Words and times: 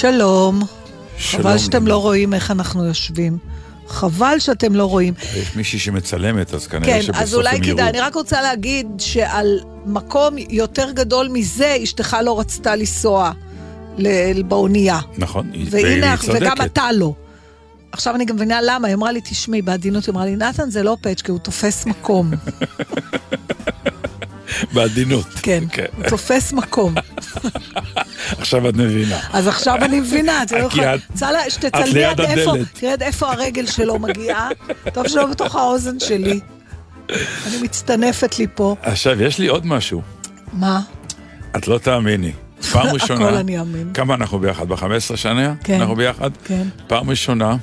שלום. 0.00 0.60
שלום. 1.16 1.42
חבל 1.42 1.58
שאתם 1.58 1.86
לא 1.86 1.96
רואים 1.96 2.34
איך 2.34 2.50
אנחנו 2.50 2.84
יושבים. 2.84 3.38
חבל 3.88 4.38
שאתם 4.38 4.74
לא 4.74 4.84
רואים. 4.84 5.14
יש 5.36 5.56
מישהי 5.56 5.78
שמצלמת, 5.78 6.54
אז 6.54 6.66
כנראה 6.66 6.94
כן, 6.94 7.02
שבסוף 7.02 7.22
אז 7.22 7.34
אולי 7.34 7.56
הם 7.56 7.62
יראו. 7.62 7.76
כדאי, 7.76 7.90
אני 7.90 8.00
רק 8.00 8.14
רוצה 8.14 8.42
להגיד 8.42 8.86
שעל 8.98 9.60
מקום 9.86 10.34
יותר 10.38 10.90
גדול 10.90 11.28
מזה, 11.28 11.76
אשתך 11.82 12.16
לא 12.24 12.40
רצתה 12.40 12.76
לנסוע 12.76 13.32
באונייה. 14.48 15.00
נכון, 15.18 15.50
והנה, 15.50 15.68
והיא 15.70 15.98
וגם 15.98 16.16
צודקת. 16.16 16.72
אתה 16.72 16.92
לא. 16.92 17.12
עכשיו 17.92 18.14
אני 18.14 18.24
גם 18.24 18.36
מבינה 18.36 18.58
למה, 18.62 18.88
היא 18.88 18.94
אמרה 18.94 19.12
לי, 19.12 19.20
תשמעי, 19.20 19.62
בעדינות, 19.62 20.06
היא 20.06 20.12
אמרה 20.12 20.24
לי, 20.24 20.36
נתן 20.36 20.70
זה 20.70 20.82
לא 20.82 20.96
פצ'קה, 21.00 21.32
הוא 21.32 21.40
תופס 21.40 21.86
מקום. 21.86 22.30
בעדינות. 24.74 25.26
כן, 25.42 25.64
הוא 25.96 26.04
תופס 26.08 26.52
מקום. 26.52 26.94
עכשיו 28.38 28.68
את 28.68 28.76
מבינה. 28.76 29.20
אז 29.32 29.46
עכשיו 29.48 29.76
אני 29.76 30.00
מבינה, 30.00 30.42
את 30.42 30.52
לא 30.52 30.58
יכולה... 30.58 30.94
שתצלמי 31.48 32.04
עד 32.04 32.20
איפה. 32.20 32.52
תראה 32.72 32.92
עד 32.92 33.02
איפה 33.02 33.32
הרגל 33.32 33.66
שלו 33.66 33.98
מגיעה. 33.98 34.48
טוב 34.92 35.08
שלא 35.08 35.26
בתוך 35.26 35.56
האוזן 35.56 36.00
שלי. 36.00 36.40
אני 37.46 37.62
מצטנפת 37.62 38.38
לי 38.38 38.46
פה. 38.54 38.76
עכשיו, 38.82 39.22
יש 39.22 39.38
לי 39.38 39.46
עוד 39.46 39.66
משהו. 39.66 40.02
מה? 40.52 40.80
את 41.56 41.68
לא 41.68 41.78
תאמיני. 41.78 42.32
פעם 42.72 42.86
ראשונה... 42.94 43.26
הכל 43.26 43.34
אני 43.36 43.58
אאמין. 43.58 43.90
כמה 43.94 44.14
אנחנו 44.14 44.38
ביחד? 44.38 44.68
ב-15 44.68 45.16
שנה? 45.16 45.54
כן. 45.64 45.80
אנחנו 45.80 45.96
ביחד? 45.96 46.30
כן. 46.44 46.62
פעם 46.86 47.10
ראשונה 47.10 47.56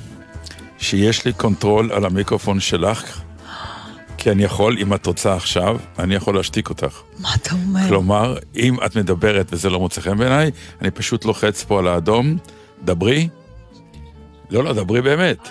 שיש 0.78 1.24
לי 1.24 1.32
control 1.32 1.92
על 1.92 2.04
המיקרופון 2.04 2.60
שלך, 2.60 3.20
כי 4.18 4.30
אני 4.30 4.44
יכול, 4.44 4.76
אם 4.80 4.94
את 4.94 5.06
רוצה 5.06 5.34
עכשיו, 5.34 5.76
אני 5.98 6.14
יכול 6.14 6.36
להשתיק 6.36 6.68
אותך. 6.68 7.00
מה 7.18 7.28
אתה 7.34 7.50
אומר? 7.54 7.88
כלומר, 7.88 8.36
אם 8.56 8.76
את 8.86 8.96
מדברת 8.96 9.46
וזה 9.52 9.70
לא 9.70 9.80
מוצא 9.80 10.00
חן 10.00 10.18
בעיניי, 10.18 10.50
אני 10.82 10.90
פשוט 10.90 11.24
לוחץ 11.24 11.64
פה 11.64 11.78
על 11.78 11.88
האדום, 11.88 12.36
דברי. 12.84 13.28
לא, 14.50 14.64
לא, 14.64 14.72
דברי 14.72 15.02
באמת. 15.02 15.48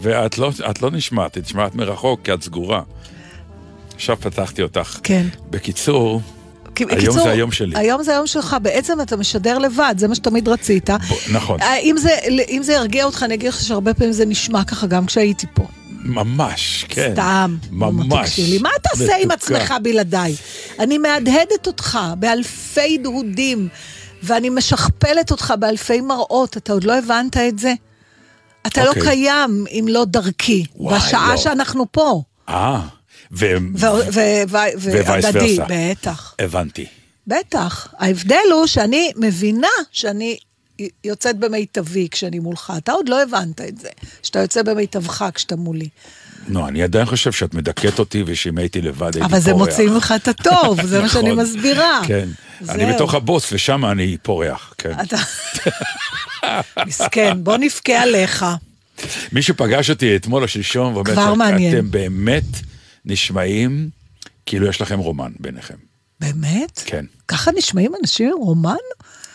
ואת 0.00 0.38
לא, 0.38 0.50
את 0.70 0.82
לא 0.82 0.90
נשמעת, 0.90 1.38
את 1.38 1.44
נשמעת 1.44 1.74
מרחוק, 1.74 2.20
כי 2.24 2.34
את 2.34 2.42
סגורה. 2.42 2.82
עכשיו 3.94 4.16
פתחתי 4.20 4.62
אותך. 4.62 4.98
כן. 5.02 5.26
בקיצור, 5.50 6.20
כי- 6.74 6.84
היום 6.84 6.96
בקיצור, 6.98 7.12
זה 7.24 7.30
היום 7.30 7.52
שלי. 7.52 7.78
היום 7.78 8.02
זה 8.02 8.12
היום 8.12 8.26
שלך, 8.26 8.56
בעצם 8.62 9.00
אתה 9.00 9.16
משדר 9.16 9.58
לבד, 9.58 9.94
זה 9.98 10.08
מה 10.08 10.14
שתמיד 10.14 10.48
רצית. 10.48 10.90
בוא, 11.08 11.16
נכון, 11.32 11.60
אה, 11.60 11.76
אם 11.78 11.96
זה, 11.98 12.10
אם 12.48 12.60
זה 12.62 12.72
ירגיע 12.72 13.04
אותך, 13.04 13.22
אני 13.22 13.34
אגיד 13.34 13.48
לך 13.48 13.60
שהרבה 13.60 13.94
פעמים 13.94 14.12
זה 14.12 14.26
נשמע 14.26 14.64
ככה 14.64 14.86
גם 14.86 15.06
כשהייתי 15.06 15.46
פה. 15.54 15.66
ממש, 16.02 16.84
כן. 16.88 17.10
סתם. 17.12 17.56
ממש. 17.70 18.36
שלי. 18.36 18.58
מה 18.58 18.68
אתה 18.80 18.88
עושה 18.92 19.16
עם. 19.16 19.30
עצמך 19.30 19.74
בלעדיי? 19.82 20.34
אני 20.78 20.98
מהדהדת 20.98 21.66
אותך 21.66 21.98
באלפי 22.18 22.98
דהודים, 22.98 23.68
ואני 24.22 24.50
משכפלת 24.50 25.30
אותך 25.30 25.54
באלפי 25.58 26.00
מראות, 26.00 26.56
אתה 26.56 26.72
עוד 26.72 26.84
לא 26.84 26.98
הבנת 26.98 27.36
את 27.36 27.58
זה? 27.58 27.74
אתה 28.66 28.84
לא 28.84 28.88
אוקיי. 28.88 29.02
קיים 29.02 29.64
אם 29.70 29.86
לא 29.88 30.04
דרכי, 30.04 30.64
וואי, 30.76 30.98
בשעה 30.98 31.30
לא. 31.30 31.36
שאנחנו 31.36 31.92
פה. 31.92 32.22
אה, 32.48 32.80
ו... 33.32 33.46
ו- 33.76 33.86
ו- 34.12 34.12
ו- 34.12 34.48
ווייס 34.48 35.24
והדדי. 35.24 35.58
בטח. 35.68 36.34
הבנתי. 36.38 36.86
בטח. 37.26 37.94
ההבדל 37.98 38.36
הוא 38.52 38.66
שאני 38.66 39.12
מבינה 39.16 39.68
שאני 39.92 40.36
יוצאת 41.04 41.38
במיטבי 41.38 42.08
כשאני 42.10 42.38
מולך. 42.38 42.72
אתה 42.78 42.92
עוד 42.92 43.08
לא 43.08 43.22
הבנת 43.22 43.60
את 43.60 43.78
זה, 43.78 43.88
שאתה 44.22 44.38
יוצא 44.38 44.62
במיטבך 44.62 45.24
כשאתה 45.34 45.56
מולי. 45.56 45.88
לא, 46.48 46.68
אני 46.68 46.82
עדיין 46.82 47.06
חושב 47.06 47.32
שאת 47.32 47.54
מדכאת 47.54 47.98
אותי, 47.98 48.22
ושאם 48.26 48.58
הייתי 48.58 48.80
לבד 48.80 49.02
הייתי 49.02 49.18
פורח. 49.18 49.30
אבל 49.30 49.40
זה 49.40 49.54
מוציא 49.54 49.90
ממך 49.90 50.14
את 50.16 50.28
הטוב, 50.28 50.86
זה 50.86 51.00
מה 51.00 51.08
שאני 51.08 51.32
נכון. 51.32 51.44
מסבירה. 51.44 52.00
כן. 52.06 52.28
אני. 52.68 52.94
בתוך 52.94 53.14
הבוס, 53.14 53.52
ושם 53.52 53.84
אני 53.84 54.16
פורח, 54.22 54.74
כן. 54.78 54.92
מסכן, 56.86 57.44
בוא 57.44 57.56
נבכה 57.56 58.02
עליך. 58.02 58.44
מישהו 59.32 59.56
פגש 59.56 59.90
אותי 59.90 60.16
אתמול 60.16 60.42
או 60.42 60.48
שלשום, 60.48 60.94
ואומר, 60.94 61.12
כבר 61.12 61.34
מעניין. 61.34 61.74
אתם 61.76 61.90
באמת 61.90 62.44
נשמעים 63.04 63.90
כאילו 64.46 64.66
יש 64.66 64.80
לכם 64.80 64.98
רומן 64.98 65.32
ביניכם. 65.40 65.74
באמת? 66.20 66.82
כן. 66.84 67.04
ככה 67.28 67.50
נשמעים 67.56 67.92
אנשים 68.00 68.28
עם 68.28 68.38
רומן? 68.38 68.74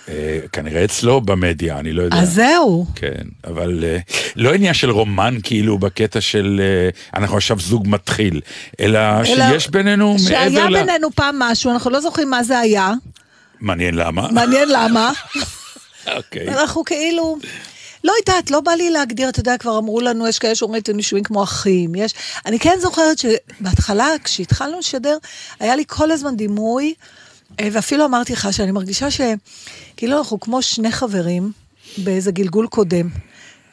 אה, 0.10 0.40
כנראה 0.52 0.86
אצלו 0.86 1.22
במדיה, 1.22 1.80
אני 1.80 1.94
לא 1.94 2.02
יודע. 2.02 2.18
אז 2.18 2.34
זהו. 2.34 2.86
כן, 2.96 3.24
אבל 3.44 3.84
אה, 3.84 3.98
לא 4.36 4.54
עניין 4.54 4.74
של 4.74 4.90
רומן 4.90 5.38
כאילו 5.44 5.78
בקטע 5.78 6.22
של 6.22 6.62
אה, 6.64 7.20
אנחנו 7.20 7.38
עכשיו 7.38 7.60
זוג 7.60 7.88
מתחיל, 7.88 8.42
אלא 8.80 9.00
שיש 9.26 9.70
בינינו 9.70 10.12
מעבר 10.12 10.24
שהיה 10.28 10.70
ל... 10.70 10.74
בינינו 10.74 11.12
פעם 11.12 11.40
משהו, 11.40 11.72
אנחנו 11.72 11.90
לא 11.90 12.00
זוכרים 12.00 12.30
מה 12.30 12.44
זה 12.44 12.60
היה. 12.60 12.92
מעניין 13.60 13.96
למה. 13.96 14.28
מעניין 14.32 14.70
למה. 14.70 15.12
אוקיי. 16.18 16.48
אנחנו 16.48 16.84
כאילו... 16.84 17.38
לא 18.04 18.14
יודעת, 18.20 18.52
לא 18.52 18.60
בא 18.60 18.72
לי 18.72 18.90
להגדיר, 18.90 19.30
אתה 19.30 19.40
יודע, 19.40 19.58
כבר 19.58 19.78
אמרו 19.78 20.02
לנו, 20.02 20.28
יש 20.28 20.40
כאלה 20.40 20.56
שאומרים, 20.56 20.82
אתם 20.82 20.98
נשמעים 20.98 21.24
כמו 21.24 21.44
אחים, 21.44 21.96
יש... 21.96 22.14
אני 22.46 22.60
כן 22.60 22.76
זוכרת 22.80 23.18
שבהתחלה, 23.18 24.08
כשהתחלנו 24.24 24.80
לשדר, 24.80 25.18
היה 25.60 25.76
לי 25.76 25.84
כל 25.88 26.12
הזמן 26.12 26.36
דימוי, 26.36 26.94
ואפילו 27.62 28.06
אמרתי 28.06 28.34
לך 28.34 28.48
שאני 28.52 28.72
מרגישה 28.72 29.08
שכאילו 29.12 30.18
אנחנו 30.18 30.40
כמו 30.40 30.62
שני 30.62 30.92
חברים 30.92 31.52
באיזה 31.98 32.32
גלגול 32.32 32.68
קודם. 32.68 33.10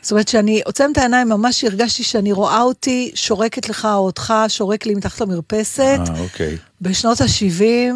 זאת 0.02 0.10
אומרת 0.10 0.28
שאני 0.28 0.62
עוצמת 0.64 0.92
את 0.92 0.98
העיניים, 0.98 1.28
ממש 1.28 1.64
הרגשתי 1.64 2.02
שאני 2.02 2.32
רואה 2.32 2.62
אותי, 2.62 3.10
שורקת 3.14 3.68
לך 3.68 3.84
או 3.84 3.98
אותך, 3.98 4.34
שורק 4.48 4.86
לי 4.86 4.94
מתחת 4.94 5.20
למרפסת. 5.20 5.98
אה, 6.08 6.20
אוקיי. 6.20 6.56
בשנות 6.80 7.20
ה-70, 7.20 7.94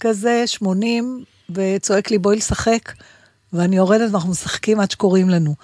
כזה, 0.00 0.42
80, 0.46 1.24
וצועק 1.50 2.10
לי 2.10 2.18
בואי 2.18 2.36
לשחק, 2.36 2.92
ואני 3.52 3.76
יורדת 3.76 4.10
ואנחנו 4.12 4.30
משחקים 4.30 4.80
עד 4.80 4.90
שקוראים 4.90 5.28
לנו. 5.28 5.54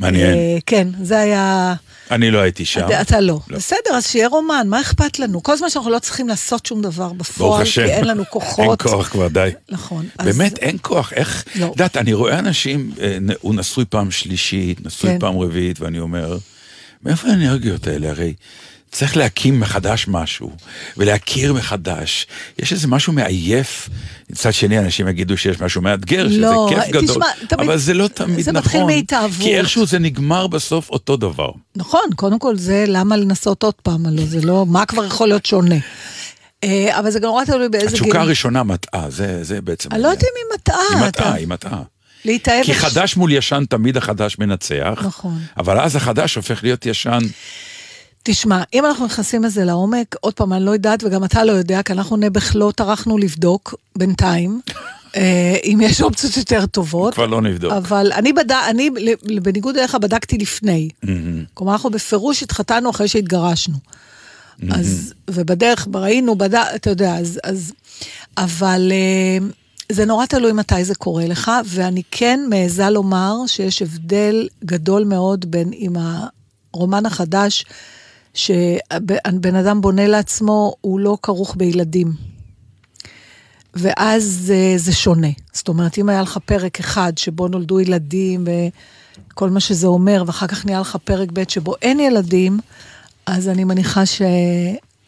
מעניין. 0.00 0.34
אה, 0.34 0.58
כן, 0.66 0.88
זה 1.02 1.18
היה... 1.18 1.74
אני 2.10 2.30
לא 2.30 2.38
הייתי 2.38 2.64
שם. 2.64 2.86
אתה, 2.86 3.00
אתה 3.00 3.20
לא. 3.20 3.40
לא. 3.50 3.56
בסדר, 3.56 3.94
אז 3.94 4.06
שיהיה 4.06 4.28
רומן, 4.28 4.66
מה 4.70 4.80
אכפת 4.80 5.18
לנו? 5.18 5.42
כל 5.42 5.56
זמן 5.56 5.70
שאנחנו 5.70 5.90
לא 5.90 5.98
צריכים 5.98 6.28
לעשות 6.28 6.66
שום 6.66 6.82
דבר 6.82 7.12
בפועל, 7.12 7.62
השם. 7.62 7.86
כי 7.86 7.92
אין 7.92 8.04
לנו 8.04 8.24
כוחות. 8.30 8.64
אין 8.80 8.90
כוח 8.90 9.08
כבר, 9.08 9.28
די. 9.28 9.48
נכון. 9.70 10.06
אז- 10.18 10.26
באמת, 10.38 10.58
אין 10.58 10.76
כוח, 10.82 11.12
איך... 11.12 11.44
לא. 11.54 11.66
את 11.66 11.70
יודעת, 11.70 11.96
אני 11.96 12.12
רואה 12.12 12.38
אנשים, 12.38 12.90
אה, 13.00 13.18
הוא 13.40 13.54
נשוי 13.54 13.84
פעם 13.84 14.10
שלישית, 14.10 14.86
נשוי 14.86 15.10
כן. 15.10 15.18
פעם 15.18 15.38
רביעית, 15.38 15.80
ואני 15.80 15.98
אומר, 15.98 16.38
מאיפה 17.04 17.28
האנרגיות 17.28 17.86
האלה? 17.86 18.10
הרי 18.10 18.34
צריך 18.92 19.16
להקים 19.16 19.60
מחדש 19.60 20.04
משהו, 20.08 20.50
ולהכיר 20.96 21.52
מחדש. 21.52 22.26
יש 22.58 22.72
איזה 22.72 22.88
משהו 22.88 23.12
מעייף. 23.12 23.88
מצד 24.30 24.52
שני, 24.52 24.78
אנשים 24.78 25.08
יגידו 25.08 25.36
שיש 25.36 25.60
משהו 25.60 25.82
מאתגר, 25.82 26.28
שזה 26.28 26.38
לא, 26.40 26.66
כיף 26.70 26.88
גדול. 26.88 27.06
תשמע, 27.08 27.26
תמיד- 27.48 27.60
אבל 27.68 27.78
זה 27.78 27.94
לא 27.94 28.08
תמיד 28.08 28.40
זה 28.40 28.52
נכון. 28.52 28.80
מתחיל 28.80 28.96
מהתאהבות. 28.96 29.42
כי 29.46 29.56
איכשהו 29.58 29.86
זה 29.86 29.98
נגמר 29.98 30.46
בסוף 30.46 30.90
אותו 30.90 31.16
דבר. 31.16 31.50
נכון, 31.76 32.00
קודם 32.16 32.38
כל 32.38 32.56
זה 32.56 32.84
למה 32.88 33.16
לנסות 33.16 33.62
עוד 33.62 33.74
פעם, 33.74 34.06
הלוא 34.06 34.24
זה 34.26 34.40
לא, 34.40 34.66
מה 34.68 34.86
כבר 34.86 35.04
יכול 35.04 35.28
להיות 35.28 35.46
שונה? 35.46 35.74
אה, 36.64 36.98
אבל 36.98 37.10
זה 37.10 37.18
גם 37.20 37.24
נורא 37.28 37.44
תלוי 37.44 37.68
באיזה 37.68 37.86
גיל. 37.86 37.94
התשוקה 37.96 38.20
הראשונה 38.20 38.62
מטעה, 38.62 39.10
זה, 39.10 39.44
זה 39.44 39.60
בעצם... 39.60 39.88
אני 39.92 40.02
לא 40.02 40.08
יודעת 40.08 40.22
אם 40.22 40.28
היא 40.36 40.58
מטעה. 40.58 40.98
היא 41.00 41.08
מטעה, 41.08 41.32
היא 41.34 41.46
מטעה. 41.48 41.82
להתאהב... 42.24 42.64
כי 42.64 42.74
חדש 42.74 43.16
מול 43.16 43.32
ישן, 43.32 43.64
תמיד 43.68 43.96
החדש 43.96 44.38
מנצח. 44.38 45.02
נכון. 45.04 45.38
אבל 45.56 45.80
אז 45.80 45.96
החדש 45.96 46.34
הופך 46.34 46.62
להיות 46.62 46.86
ישן. 46.86 47.18
תשמע, 48.22 48.62
אם 48.74 48.86
אנחנו 48.86 49.06
נכנסים 49.06 49.44
לזה 49.44 49.64
לעומק, 49.64 50.16
עוד 50.20 50.34
פעם, 50.34 50.52
אני 50.52 50.64
לא 50.64 50.70
יודעת, 50.70 51.04
וגם 51.04 51.24
אתה 51.24 51.44
לא 51.44 51.52
יודע, 51.52 51.82
כי 51.82 51.92
אנחנו 51.92 52.16
נעבך 52.16 52.52
לא 52.54 52.72
טרחנו 52.76 53.18
לבדוק 53.18 53.74
בינתיים, 53.96 54.60
אה, 55.16 55.56
אם 55.64 55.78
יש 55.82 56.02
אופציות 56.02 56.36
יותר 56.36 56.66
טובות. 56.66 57.14
כבר 57.14 57.26
לא 57.26 57.40
נבדוק. 57.40 57.72
אבל 57.72 58.12
אני, 58.14 58.32
בד... 58.32 58.52
אני 58.52 58.90
בניגוד 59.42 59.76
אליך, 59.76 59.94
בדקתי 59.94 60.38
לפני. 60.38 60.88
כלומר, 61.54 61.72
אנחנו 61.72 61.90
בפירוש 61.90 62.42
התחתנו 62.42 62.90
אחרי 62.90 63.08
שהתגרשנו. 63.08 63.76
אז, 64.70 65.14
ובדרך, 65.30 65.88
ראינו, 65.94 66.34
בד... 66.34 66.54
אתה 66.54 66.90
יודע, 66.90 67.16
אז... 67.16 67.40
אז 67.44 67.72
אבל 68.36 68.92
אה, 68.92 69.46
זה 69.92 70.04
נורא 70.04 70.26
תלוי 70.26 70.52
מתי 70.52 70.84
זה 70.84 70.94
קורה 70.94 71.26
לך, 71.26 71.50
ואני 71.64 72.02
כן 72.10 72.40
מעיזה 72.48 72.90
לומר 72.90 73.34
שיש 73.46 73.82
הבדל 73.82 74.48
גדול 74.64 75.04
מאוד 75.04 75.50
בין 75.50 75.70
עם 75.72 75.96
הרומן 76.72 77.06
החדש, 77.06 77.64
שבן 78.34 79.56
אדם 79.56 79.80
בונה 79.80 80.06
לעצמו, 80.06 80.74
הוא 80.80 81.00
לא 81.00 81.18
כרוך 81.22 81.54
בילדים. 81.56 82.12
ואז 83.74 84.38
זה, 84.42 84.74
זה 84.76 84.92
שונה. 84.92 85.28
זאת 85.52 85.68
אומרת, 85.68 85.98
אם 85.98 86.08
היה 86.08 86.22
לך 86.22 86.38
פרק 86.44 86.80
אחד 86.80 87.12
שבו 87.18 87.48
נולדו 87.48 87.80
ילדים 87.80 88.44
וכל 88.46 89.50
מה 89.50 89.60
שזה 89.60 89.86
אומר, 89.86 90.24
ואחר 90.26 90.46
כך 90.46 90.66
נהיה 90.66 90.80
לך 90.80 90.96
פרק 91.04 91.28
ב' 91.32 91.42
שבו 91.48 91.74
אין 91.82 92.00
ילדים, 92.00 92.58
אז 93.26 93.48
אני 93.48 93.64
מניחה 93.64 94.06
ש... 94.06 94.22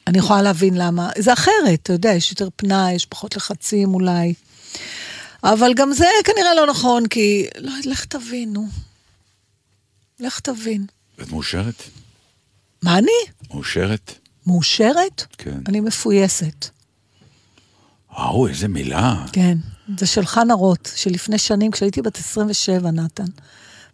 אני 0.07 0.19
יכולה 0.19 0.43
להבין 0.43 0.75
למה. 0.75 1.11
זה 1.19 1.33
אחרת, 1.33 1.81
אתה 1.83 1.93
יודע, 1.93 2.11
יש 2.11 2.31
יותר 2.31 2.49
פנאי, 2.57 2.93
יש 2.93 3.07
פחות 3.07 3.37
לחצים 3.37 3.95
אולי. 3.95 4.35
אבל 5.45 5.75
גם 5.75 5.93
זה 5.93 6.07
כנראה 6.25 6.55
לא 6.55 6.67
נכון, 6.67 7.07
כי... 7.07 7.47
לא, 7.59 7.73
לך 7.85 8.05
תבין, 8.05 8.53
נו. 8.53 8.67
לך 10.21 10.41
תבין. 10.41 10.87
את 11.23 11.31
מאושרת? 11.31 11.83
מה 12.85 12.99
אני? 12.99 13.51
מאושרת? 13.51 14.13
מאושרת? 14.47 15.25
כן. 15.39 15.59
אני 15.69 15.81
מפויסת. 15.81 16.69
וואו, 18.13 18.49
איזה 18.49 18.69
מילה. 18.69 19.27
כן, 19.33 19.59
זה 19.99 20.07
של 20.07 20.27
חנה 20.27 20.55
רוט, 20.55 20.89
שלפני 20.97 21.39
שנים, 21.39 21.71
כשהייתי 21.71 22.03
בת 22.03 22.19
27, 22.19 22.91
נתן. 22.91 23.25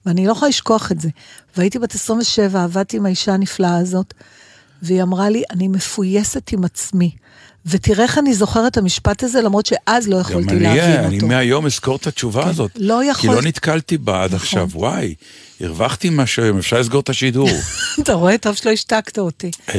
ואני 0.06 0.26
לא 0.26 0.32
יכולה 0.32 0.48
לשכוח 0.48 0.92
את 0.92 1.00
זה. 1.00 1.08
והייתי 1.56 1.78
בת 1.78 1.94
27, 1.94 2.64
עבדתי 2.64 2.96
עם 2.96 3.06
האישה 3.06 3.34
הנפלאה 3.34 3.76
הזאת, 3.76 4.14
והיא 4.82 5.02
אמרה 5.02 5.28
לי, 5.28 5.42
אני 5.50 5.68
מפויסת 5.68 6.52
עם 6.52 6.64
עצמי. 6.64 7.10
ותראה 7.66 8.02
איך 8.04 8.18
אני 8.18 8.34
זוכרת 8.34 8.72
את 8.72 8.76
המשפט 8.76 9.22
הזה, 9.22 9.40
למרות 9.42 9.66
שאז 9.66 10.08
לא 10.08 10.14
גם 10.16 10.20
יכולתי 10.20 10.50
אני, 10.50 10.62
להבין 10.62 11.04
אני 11.04 11.16
אותו. 11.16 11.26
מהיום 11.26 11.66
אזכור 11.66 11.96
את 11.96 12.06
התשובה 12.06 12.48
הזאת. 12.48 12.70
לא 12.76 13.04
יכול- 13.04 13.30
כי 13.30 13.36
לא 13.36 13.42
נתקלתי 13.42 13.98
בה 13.98 14.22
עד 14.22 14.34
נכון. 14.34 14.36
עכשיו, 14.46 14.68
וואי, 14.72 15.14
הרווחתי 15.60 16.08
משהו 16.12 16.42
היום, 16.42 16.58
אפשר 16.58 16.80
לסגור 16.80 17.00
את 17.00 17.08
השידור. 17.08 17.48
אתה 18.02 18.12
רואה? 18.12 18.38
טוב 18.38 18.54
שלא 18.56 18.70
השתקת 18.70 19.18
אותי. 19.18 19.50
אמ, 19.74 19.78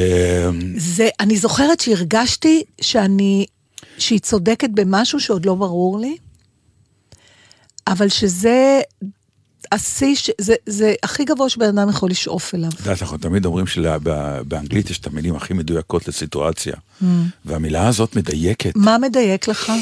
זה, 0.76 1.08
אני 1.20 1.36
זוכרת 1.36 1.80
שהרגשתי 1.80 2.62
שאני, 2.80 3.46
שהיא 3.98 4.18
צודקת 4.20 4.68
במשהו 4.74 5.20
שעוד 5.20 5.46
לא 5.46 5.54
ברור 5.54 5.98
לי, 6.00 6.16
אבל 7.86 8.08
שזה 8.08 8.80
השיא, 9.72 10.14
זה, 10.38 10.54
זה 10.66 10.94
הכי 11.02 11.24
גבוה 11.24 11.48
שבן 11.48 11.78
אדם 11.78 11.88
יכול 11.88 12.10
לשאוף 12.10 12.54
אליו. 12.54 12.68
את 12.68 12.78
יודעת, 12.78 13.02
אנחנו 13.02 13.18
תמיד 13.18 13.44
אומרים 13.44 13.66
שבאנגלית 13.66 14.90
יש 14.90 14.98
את 14.98 15.06
המילים 15.06 15.36
הכי 15.36 15.54
מדויקות 15.54 16.08
לסיטואציה. 16.08 16.74
והמילה 17.44 17.88
הזאת 17.88 18.16
מדייקת. 18.16 18.72
מה 18.76 18.98
מדייק 18.98 19.48
לך? 19.48 19.72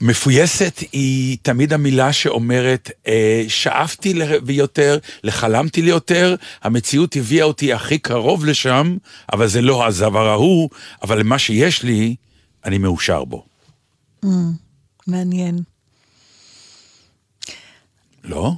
מפויסת 0.00 0.80
היא 0.92 1.38
תמיד 1.42 1.72
המילה 1.72 2.12
שאומרת, 2.12 2.90
אה, 3.06 3.44
שאפתי 3.48 4.14
ליותר, 4.46 4.98
לחלמתי 5.24 5.82
ליותר, 5.82 6.34
המציאות 6.62 7.16
הביאה 7.16 7.44
אותי 7.44 7.72
הכי 7.72 7.98
קרוב 7.98 8.44
לשם, 8.44 8.96
אבל 9.32 9.46
זה 9.46 9.62
לא 9.62 9.86
הדבר 9.86 10.28
ההוא, 10.28 10.70
אבל 11.02 11.18
למה 11.18 11.38
שיש 11.38 11.82
לי, 11.82 12.16
אני 12.64 12.78
מאושר 12.78 13.24
בו. 13.24 13.44
מעניין. 15.06 15.58
לא? 18.24 18.52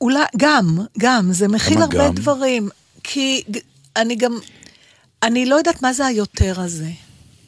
אולי, 0.00 0.24
גם, 0.36 0.78
גם, 0.98 1.32
זה 1.32 1.48
מכיל 1.48 1.82
הרבה 1.82 2.08
גם? 2.08 2.14
דברים. 2.14 2.68
כי 3.02 3.44
אני 3.96 4.16
גם, 4.16 4.38
אני 5.22 5.46
לא 5.46 5.54
יודעת 5.54 5.82
מה 5.82 5.92
זה 5.92 6.06
היותר 6.06 6.60
הזה. 6.60 6.88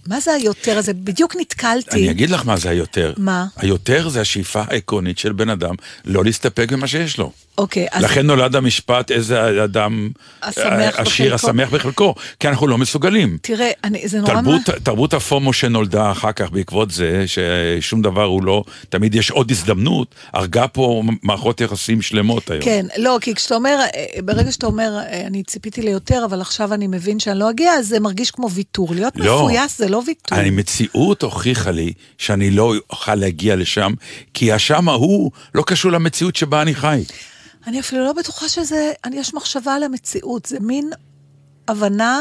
מה 0.07 0.21
זה 0.21 0.33
היותר 0.33 0.79
הזה? 0.79 0.95
בדיוק 0.95 1.37
נתקלתי. 1.41 1.97
אני 1.97 2.11
אגיד 2.11 2.31
לך 2.31 2.47
מה 2.47 2.57
זה 2.57 2.71
היותר. 2.71 3.13
מה? 3.17 3.47
היותר 3.57 4.09
זה 4.09 4.21
השאיפה 4.21 4.63
העקרונית 4.67 5.19
של 5.19 5.33
בן 5.33 5.49
אדם 5.49 5.75
לא 6.05 6.25
להסתפק 6.25 6.73
במה 6.73 6.87
שיש 6.87 7.19
לו. 7.19 7.33
אוקיי, 7.59 7.87
אז... 7.93 8.05
לכן 8.05 8.27
נולד 8.27 8.57
המשפט 8.57 9.11
איזה 9.11 9.65
אדם 9.65 10.09
השמח 10.43 10.65
אה, 10.67 11.03
עשיר 11.03 11.35
בחלקו. 11.35 11.49
השמח 11.49 11.71
בחלקו, 11.71 12.15
כי 12.41 12.49
אנחנו 12.49 12.69
לא 12.69 12.79
מסוגלים. 12.79 13.39
תראה, 13.43 13.71
אני, 13.85 14.09
זה 14.09 14.21
נורא... 14.21 14.35
תרבות, 14.35 14.69
מה- 14.69 14.75
תרבות 14.83 15.15
הפומו 15.15 15.53
שנולדה 15.53 16.11
אחר 16.11 16.33
כך 16.33 16.51
בעקבות 16.51 16.91
זה, 16.91 17.25
ששום 17.27 18.03
דבר 18.03 18.25
הוא 18.25 18.43
לא, 18.43 18.65
תמיד 18.89 19.15
יש 19.15 19.31
עוד 19.31 19.51
הזדמנות, 19.51 20.15
הרגה 20.33 20.69
פה 20.69 21.03
מערכות 21.23 21.61
יחסים 21.61 22.03
שלמות 22.03 22.51
היום. 22.51 22.63
כן, 22.63 22.87
לא, 22.97 23.19
כי 23.21 23.35
כשאתה 23.35 23.55
אומר, 23.55 23.79
אה, 23.95 24.23
ברגע 24.23 24.53
שאתה 24.53 24.67
אומר, 24.67 24.99
אה, 24.99 25.27
אני 25.27 25.43
ציפיתי 25.43 25.83
ליותר, 25.83 26.25
אבל 26.25 26.41
עכשיו 26.41 26.75
אני 26.75 26.87
מבין 26.87 27.21
שאני 27.21 27.39
לא 27.39 27.51
אגיע, 27.51 27.73
אז 27.73 27.89
זה 27.89 28.01
מרגיש 28.01 28.31
כמו 28.31 28.51
ויתור. 28.51 28.95
להיות 28.95 29.13
לא. 29.17 29.37
מפויס 29.37 29.79
זה 29.79 29.89
לא 29.89 30.03
ויתור. 30.07 30.39
אני, 30.39 30.51
מציאות 30.51 31.23
הוכיחה 31.23 31.71
לי 31.71 31.93
שאני 32.19 32.51
לא 32.51 32.75
אוכל 32.91 33.15
להגיע 33.15 33.57
לשם, 33.57 33.93
כי 34.35 34.53
השם 34.53 34.89
ההוא 34.89 35.31
לא 35.55 35.63
קשור 35.67 35.93
למציאות 35.93 36.37
שבה 36.37 36.63
אני 36.63 36.75
חי. 36.75 37.03
אני 37.67 37.81
אפילו 37.81 38.05
לא 38.05 38.13
בטוחה 38.13 38.49
שזה, 38.49 38.93
אני, 39.05 39.17
יש 39.17 39.35
מחשבה 39.35 39.75
על 39.75 39.83
המציאות, 39.83 40.47
זה 40.47 40.61
מין 40.61 40.91
הבנה, 41.69 42.21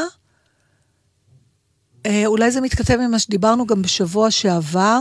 אה, 2.06 2.26
אולי 2.26 2.50
זה 2.50 2.60
מתכתב 2.60 2.98
עם 3.04 3.10
מה 3.10 3.18
שדיברנו 3.18 3.66
גם 3.66 3.82
בשבוע 3.82 4.30
שעבר, 4.30 5.00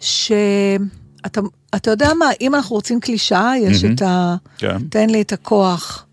שאתה 0.00 1.40
אתה 1.74 1.90
יודע 1.90 2.14
מה, 2.14 2.26
אם 2.40 2.54
אנחנו 2.54 2.76
רוצים 2.76 3.00
קלישאה, 3.00 3.52
יש 3.58 3.84
את 3.84 4.02
ה... 4.02 4.36
כן. 4.58 4.88
תן 4.88 5.10
לי 5.10 5.22
את 5.22 5.32
הכוח 5.32 6.07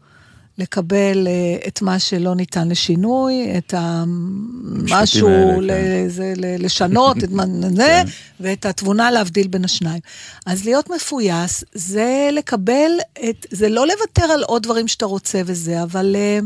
לקבל 0.58 1.28
אה, 1.28 1.68
את 1.68 1.82
מה 1.82 2.00
שלא 2.00 2.36
ניתן 2.36 2.68
לשינוי, 2.70 3.58
את 3.58 3.74
המשהו, 3.78 5.28
כן. 5.28 5.58
לזה, 5.62 6.34
ל- 6.36 6.66
לשנות, 6.66 7.24
את 7.24 7.32
מה 7.32 7.44
זה, 7.76 8.02
ואת 8.40 8.66
התבונה 8.66 9.12
להבדיל 9.12 9.48
בין 9.48 9.66
השניים. 9.66 10.00
אז 10.46 10.66
להיות 10.66 10.90
מפויס 10.90 11.64
זה 11.74 12.30
לקבל 12.32 12.92
את, 13.30 13.46
זה 13.52 13.70
לא 13.70 13.88
לוותר 13.88 14.24
על 14.34 14.44
עוד 14.44 14.64
דברים 14.64 14.88
שאתה 14.88 15.06
רוצה 15.06 15.42
וזה, 15.46 15.84
אבל 15.84 16.16
אה, 16.16 16.40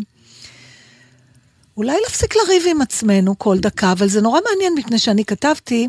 אולי 1.78 1.96
להפסיק 2.04 2.36
לריב 2.36 2.63
עם 2.70 2.82
עצמנו 2.82 3.39
כל 3.39 3.58
דקה, 3.60 3.92
אבל 3.92 4.08
זה 4.08 4.22
נורא 4.22 4.39
מעניין 4.50 4.74
מפני 4.78 5.00
שאני 5.00 5.25
כתבתי, 5.25 5.88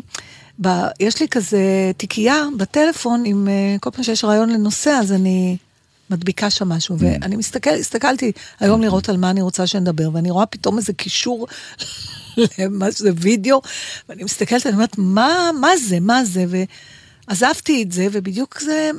ב, 0.61 0.67
יש 0.99 1.19
לי 1.21 1.27
כזה 1.27 1.61
תיקייה 1.97 2.45
בטלפון, 2.57 3.23
עם 3.25 3.47
אה, 3.47 3.75
כל 3.79 3.89
פעם 3.91 4.03
שיש 4.03 4.23
רעיון 4.23 4.49
לנושא, 4.49 4.89
אז 4.89 5.11
אני 5.11 5.57
מדביקה 6.11 6.49
שם 6.49 6.69
משהו, 6.69 6.95
ואני 6.99 7.35
מסתכל, 7.35 7.69
הסתכלתי 7.69 8.31
היום 8.59 8.81
לראות 8.81 9.09
על 9.09 9.17
מה 9.17 9.29
אני 9.29 9.41
רוצה 9.41 9.67
שנדבר, 9.67 10.09
ואני 10.13 10.31
רואה 10.31 10.45
פתאום 10.45 10.77
איזה 10.77 10.93
קישור 10.93 11.47
למה 12.57 12.91
שזה 12.91 13.09
וידאו, 13.15 13.61
ואני 14.09 14.23
מסתכלת, 14.23 14.65
אני 14.67 14.73
אומרת, 14.73 14.97
מה, 14.97 15.51
מה 15.61 15.77
זה, 15.77 15.99
מה 15.99 16.25
זה, 16.25 16.45
ועזבתי 17.27 17.83
את 17.83 17.91
זה, 17.91 18.07
ובדיוק 18.11 18.59
זה, 18.61 18.91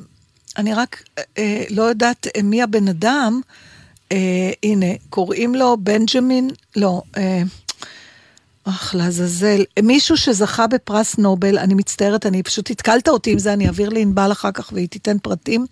אני 0.57 0.75
רק 0.75 1.03
אה, 1.39 1.65
לא 1.71 1.83
יודעת 1.83 2.27
אה, 2.37 2.43
מי 2.43 2.63
הבן 2.63 2.89
אדם, 2.89 3.41
אה, 4.13 4.51
הנה, 4.63 4.87
קוראים 5.11 5.55
לו 5.55 5.77
בנג'מין, 5.81 6.51
לא, 6.77 7.03
אה, 7.17 7.43
אך, 8.65 8.95
לעזאזל. 8.95 9.63
מישהו 9.83 10.17
שזכה 10.17 10.67
בפרס 10.67 11.19
נובל, 11.19 11.59
אני 11.59 11.75
מצטערת, 11.75 12.27
אני 12.27 12.43
פשוט 12.43 12.71
התקלת 12.71 13.09
אותי 13.09 13.31
עם 13.33 13.39
זה, 13.39 13.53
אני 13.53 13.67
אעביר 13.67 13.89
לענבל 13.89 14.33
אחר 14.33 14.53
כך 14.53 14.73
והיא 14.73 14.89
תיתן 14.89 15.19
פרטים. 15.19 15.67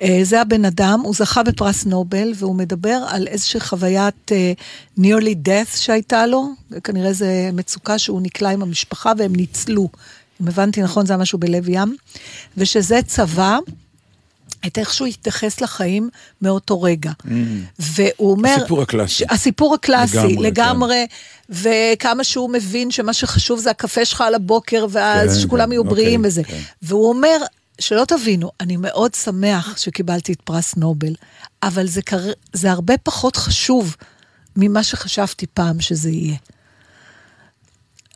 אה, 0.00 0.20
זה 0.22 0.40
הבן 0.40 0.64
אדם, 0.64 1.00
הוא 1.02 1.14
זכה 1.14 1.42
בפרס 1.42 1.84
נובל, 1.84 2.32
והוא 2.36 2.54
מדבר 2.54 3.04
על 3.08 3.26
איזושהי 3.26 3.60
חוויית 3.60 4.32
אה, 4.32 4.52
nearly 4.98 5.48
death 5.48 5.76
שהייתה 5.76 6.26
לו, 6.26 6.48
כנראה 6.84 7.12
זה 7.12 7.50
מצוקה 7.52 7.98
שהוא 7.98 8.20
נקלע 8.22 8.50
עם 8.50 8.62
המשפחה 8.62 9.12
והם 9.18 9.36
ניצלו. 9.36 9.88
אם 10.42 10.48
הבנתי 10.48 10.82
נכון, 10.82 11.06
זה 11.06 11.12
היה 11.12 11.22
משהו 11.22 11.38
בלב 11.38 11.68
ים, 11.68 11.96
ושזה 12.56 13.00
צבא. 13.06 13.58
את 14.66 14.78
איך 14.78 14.94
שהוא 14.94 15.08
התייחס 15.08 15.60
לחיים 15.60 16.08
מאותו 16.42 16.82
רגע. 16.82 17.12
והוא 17.78 18.30
אומר... 18.30 18.56
הסיפור 18.58 18.82
הקלאסי. 18.82 19.24
הסיפור 19.30 19.74
הקלאסי, 19.74 20.16
לגמרי, 20.16 20.36
לגמרי, 20.36 21.06
לגמרי 21.50 21.92
וכמה 21.94 22.24
שהוא 22.24 22.50
מבין 22.50 22.90
שמה 22.90 23.12
שחשוב 23.12 23.60
זה 23.60 23.70
הקפה 23.70 24.04
שלך 24.04 24.20
על 24.20 24.34
הבוקר, 24.34 24.86
ואז 24.90 25.34
כן, 25.34 25.40
שכולם 25.40 25.66
כן, 25.66 25.72
יהיו 25.72 25.84
בריאים 25.84 26.20
אוקיי, 26.20 26.28
וזה. 26.28 26.44
כן. 26.44 26.60
והוא 26.82 27.08
אומר, 27.08 27.36
שלא 27.78 28.04
תבינו, 28.04 28.50
אני 28.60 28.76
מאוד 28.76 29.14
שמח 29.14 29.76
שקיבלתי 29.78 30.32
את 30.32 30.40
פרס 30.40 30.76
נובל, 30.76 31.14
אבל 31.62 31.86
זה, 31.86 32.02
קר... 32.02 32.20
זה 32.52 32.70
הרבה 32.70 32.98
פחות 32.98 33.36
חשוב 33.36 33.96
ממה 34.56 34.82
שחשבתי 34.82 35.46
פעם 35.46 35.80
שזה 35.80 36.10
יהיה. 36.10 36.36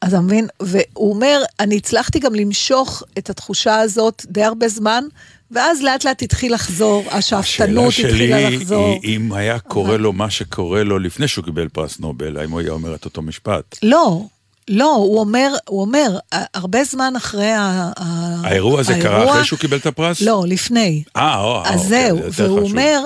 אז 0.02 0.14
אתה 0.14 0.20
מבין? 0.20 0.48
והוא 0.60 1.14
אומר, 1.14 1.42
אני 1.60 1.76
הצלחתי 1.76 2.18
גם 2.18 2.34
למשוך 2.34 3.02
את 3.18 3.30
התחושה 3.30 3.80
הזאת 3.80 4.26
די 4.28 4.42
הרבה 4.44 4.68
זמן, 4.68 5.04
ואז 5.50 5.82
לאט 5.82 6.04
לאט 6.04 6.22
התחיל 6.22 6.54
לחזור, 6.54 7.04
השאפתנות 7.10 7.88
השאלה 7.88 8.08
התחילה 8.08 8.38
שלי 8.48 8.56
לחזור. 8.56 8.98
היא 9.02 9.16
אם 9.16 9.32
היה 9.32 9.58
קורה 9.58 9.96
לו 9.96 10.12
מה 10.12 10.30
שקורה 10.30 10.82
לו 10.84 10.98
לפני 10.98 11.28
שהוא 11.28 11.44
קיבל 11.44 11.68
פרס 11.68 11.98
נובל, 12.00 12.36
האם 12.36 12.50
הוא 12.50 12.60
היה 12.60 12.70
אומר 12.70 12.94
את 12.94 13.04
אותו 13.04 13.22
משפט? 13.22 13.78
לא, 13.82 14.22
לא, 14.68 14.94
הוא 14.94 15.20
אומר, 15.20 15.54
הוא 15.68 15.80
אומר, 15.80 16.18
הרבה 16.54 16.84
זמן 16.84 17.12
אחרי 17.16 17.50
ה... 17.52 17.90
ה- 17.96 18.40
האירוע 18.44 18.80
הזה 18.80 18.94
קרה 19.02 19.16
האירוע- 19.16 19.32
אחרי 19.34 19.44
שהוא 19.44 19.58
קיבל 19.58 19.76
את 19.76 19.86
הפרס? 19.86 20.20
לא, 20.20 20.44
לפני. 20.48 21.02
אה, 21.16 21.40
או, 21.40 21.56
אה, 21.64 21.74
אז 21.74 21.80
אוקיי, 21.84 21.88
זהו, 21.88 22.18
זה 22.30 22.44
והוא 22.44 22.58
חשוב. 22.60 22.70
אומר, 22.70 23.00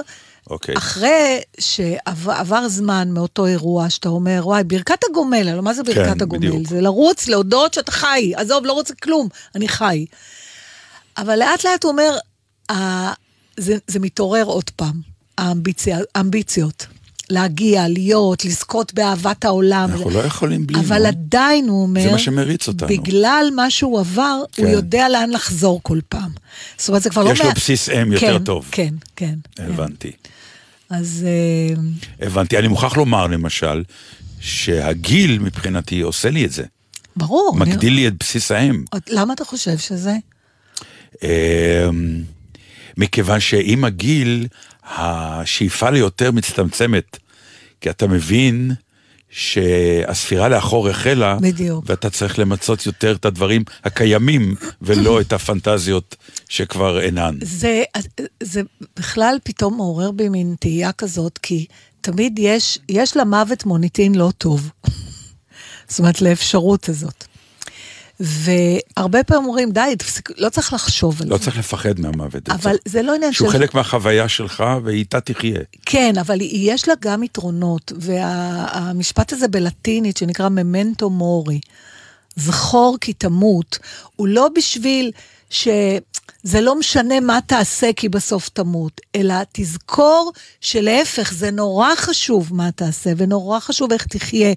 אוקיי. 0.50 0.74
אחרי 0.76 1.40
שעבר 1.60 2.68
זמן 2.68 3.08
מאותו 3.10 3.46
אירוע, 3.46 3.90
שאתה 3.90 4.08
אומר, 4.08 4.40
וואי, 4.44 4.64
ברכת 4.64 4.98
הגומל, 5.10 5.48
הלוא 5.48 5.62
מה 5.62 5.74
זה 5.74 5.82
ברכת 5.82 5.98
כן, 6.14 6.20
הגומל? 6.22 6.38
בדיוק. 6.38 6.68
זה 6.68 6.80
לרוץ, 6.80 7.28
להודות 7.28 7.74
שאתה 7.74 7.92
חי. 7.92 8.32
עזוב, 8.36 8.66
לא 8.66 8.72
רוצה 8.72 8.94
כלום, 9.02 9.28
אני 9.54 9.68
חי. 9.68 10.04
אבל 11.18 11.38
לאט 11.38 11.64
לאט 11.64 11.84
הוא 11.84 11.92
אומר, 11.92 12.16
"ה- 12.70 13.12
זה, 13.56 13.76
זה 13.86 13.98
מתעורר 14.00 14.44
עוד 14.44 14.70
פעם, 14.70 15.00
האמביציה, 15.38 15.98
האמביציות. 16.14 16.86
להגיע, 17.30 17.88
להיות, 17.88 18.44
לזכות 18.44 18.94
באהבת 18.94 19.44
העולם. 19.44 19.90
אנחנו 19.92 20.10
לא 20.10 20.18
יכולים 20.18 20.66
בלי, 20.66 20.80
אבל 20.80 21.02
נו. 21.02 21.08
עדיין, 21.08 21.68
הוא 21.68 21.82
אומר, 21.82 22.02
זה 22.02 22.10
מה 22.12 22.18
שמריץ 22.18 22.68
אותנו. 22.68 22.88
בגלל 22.88 23.48
מה 23.56 23.70
שהוא 23.70 24.00
עבר, 24.00 24.42
כן. 24.52 24.62
הוא 24.62 24.70
יודע 24.72 25.08
לאן 25.08 25.30
לחזור 25.30 25.80
כל 25.82 25.98
פעם. 26.08 26.30
זאת 26.78 26.88
אומרת, 26.88 27.02
זה 27.02 27.10
כבר 27.10 27.24
לא... 27.24 27.30
יש 27.30 27.40
לו 27.40 27.46
מה- 27.46 27.52
בסיס 27.54 27.88
אם 27.88 28.12
יותר 28.12 28.38
כן, 28.38 28.44
טוב. 28.44 28.68
כן, 28.70 28.94
כן. 29.16 29.34
כן. 29.56 29.64
הבנתי. 29.64 30.10
אז 30.90 31.26
אה, 31.26 32.26
הבנתי. 32.26 32.58
אני 32.58 32.68
מוכרח 32.68 32.96
לומר, 32.96 33.26
למשל, 33.26 33.82
שהגיל 34.40 35.38
מבחינתי 35.38 36.00
עושה 36.00 36.30
לי 36.30 36.44
את 36.44 36.52
זה. 36.52 36.64
ברור. 37.16 37.56
אני- 37.62 37.70
מגדיל 37.70 37.92
לי 37.92 38.08
את 38.08 38.12
בסיס 38.20 38.50
האם. 38.50 38.84
למה 39.08 39.32
אתה 39.32 39.44
חושב 39.44 39.78
שזה? 39.78 40.16
אמ, 41.22 42.22
מכיוון 42.96 43.40
שעם 43.40 43.84
הגיל, 43.84 44.46
השאיפה 44.84 45.90
ליותר 45.90 46.30
מצטמצמת. 46.30 47.18
כי 47.80 47.90
אתה 47.90 48.06
מבין 48.06 48.72
שהספירה 49.30 50.48
לאחור 50.48 50.88
החלה, 50.88 51.38
בדיוק. 51.40 51.84
ואתה 51.86 52.10
צריך 52.10 52.38
למצות 52.38 52.86
יותר 52.86 53.14
את 53.14 53.24
הדברים 53.24 53.64
הקיימים, 53.84 54.54
ולא 54.82 55.20
את 55.20 55.32
הפנטזיות 55.32 56.16
שכבר 56.48 57.00
אינן. 57.00 57.38
זה, 57.42 57.82
זה 58.42 58.62
בכלל 58.96 59.38
פתאום 59.44 59.76
מעורר 59.76 60.10
בי 60.10 60.28
מין 60.28 60.54
תהייה 60.60 60.92
כזאת, 60.92 61.38
כי 61.38 61.66
תמיד 62.00 62.38
יש, 62.38 62.78
יש 62.88 63.16
למוות 63.16 63.66
מוניטין 63.66 64.14
לא 64.14 64.30
טוב. 64.38 64.70
זאת 65.88 65.98
אומרת, 65.98 66.22
לאפשרות 66.22 66.88
הזאת. 66.88 67.27
והרבה 68.20 69.24
פעמים 69.24 69.44
אומרים, 69.44 69.70
די, 69.70 69.94
תפסיק, 69.98 70.30
לא 70.36 70.48
צריך 70.48 70.72
לחשוב 70.72 71.22
על 71.22 71.28
לא 71.28 71.36
זה. 71.36 71.44
צריך 71.44 71.58
לפחד 71.58 72.00
מהמוות. 72.00 72.48
אבל 72.48 72.76
זה 72.84 73.02
לא 73.02 73.14
עניין 73.14 73.32
של... 73.32 73.36
שהוא 73.36 73.50
חלק 73.50 73.74
מהחוויה 73.74 74.28
שלך, 74.28 74.64
ואיתה 74.84 75.20
תחיה. 75.20 75.60
כן, 75.86 76.18
אבל 76.20 76.38
יש 76.40 76.88
לה 76.88 76.94
גם 77.00 77.22
יתרונות, 77.22 77.92
והמשפט 77.96 79.32
הזה 79.32 79.48
בלטינית 79.48 80.16
שנקרא 80.16 80.48
ממנטו 80.48 81.10
מורי, 81.10 81.60
זכור 82.36 82.96
כי 83.00 83.12
תמות, 83.12 83.78
הוא 84.16 84.28
לא 84.28 84.48
בשביל 84.54 85.10
שזה 86.48 86.60
לא 86.60 86.78
משנה 86.78 87.20
מה 87.20 87.38
תעשה 87.46 87.90
כי 87.96 88.08
בסוף 88.08 88.48
תמות, 88.48 89.00
אלא 89.14 89.34
תזכור 89.52 90.32
שלהפך, 90.60 91.32
זה 91.32 91.50
נורא 91.50 91.94
חשוב 91.96 92.54
מה 92.54 92.70
תעשה, 92.72 93.12
ונורא 93.16 93.60
חשוב 93.60 93.92
איך 93.92 94.06
תחיה, 94.06 94.52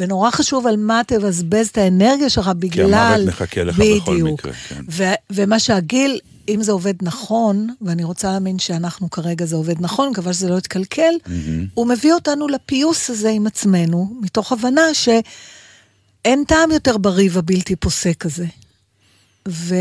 ונורא 0.00 0.30
חשוב 0.30 0.66
על 0.66 0.76
מה 0.76 1.00
תבזבז 1.06 1.68
את 1.68 1.78
האנרגיה 1.78 2.30
שלך 2.30 2.50
בגלל... 2.58 2.94
המוות 2.94 3.28
מחכה 3.28 3.64
לך 3.64 3.78
בכל 3.78 4.16
מקרה, 4.16 4.52
כן. 4.52 4.82
ו- 4.90 5.04
ומה 5.30 5.58
שהגיל, 5.58 6.18
אם 6.48 6.62
זה 6.62 6.72
עובד 6.72 6.94
נכון, 7.02 7.68
ואני 7.82 8.04
רוצה 8.04 8.30
להאמין 8.30 8.58
שאנחנו 8.58 9.10
כרגע 9.10 9.44
זה 9.44 9.56
עובד 9.56 9.80
נכון, 9.80 10.08
מקווה 10.08 10.32
שזה 10.32 10.48
לא 10.48 10.58
יתקלקל, 10.58 11.14
הוא 11.74 11.86
מביא 11.86 12.12
אותנו 12.12 12.48
לפיוס 12.48 13.10
הזה 13.10 13.30
עם 13.30 13.46
עצמנו, 13.46 14.12
מתוך 14.20 14.52
הבנה 14.52 14.94
שאין 14.94 16.44
טעם 16.46 16.70
יותר 16.70 16.96
בריב 16.96 17.38
הבלתי 17.38 17.76
פוסק 17.76 18.26
הזה. 18.26 18.46
ו... 19.48 19.74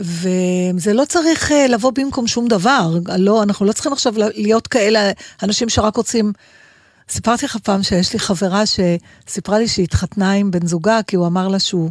וזה 0.00 0.92
לא 0.92 1.04
צריך 1.08 1.52
אה, 1.52 1.66
לבוא 1.68 1.90
במקום 1.94 2.26
שום 2.26 2.48
דבר. 2.48 2.90
לא, 3.18 3.42
אנחנו 3.42 3.66
לא 3.66 3.72
צריכים 3.72 3.92
עכשיו 3.92 4.14
להיות 4.16 4.66
כאלה 4.66 5.10
אנשים 5.42 5.68
שרק 5.68 5.96
רוצים... 5.96 6.32
סיפרתי 7.08 7.44
לך 7.46 7.56
פעם 7.56 7.82
שיש 7.82 8.12
לי 8.12 8.18
חברה 8.18 8.62
שסיפרה 8.66 9.58
לי 9.58 9.68
שהיא 9.68 9.84
התחתנה 9.84 10.32
עם 10.32 10.50
בן 10.50 10.66
זוגה, 10.66 11.00
כי 11.06 11.16
הוא 11.16 11.26
אמר 11.26 11.48
לה 11.48 11.58
שהוא, 11.58 11.90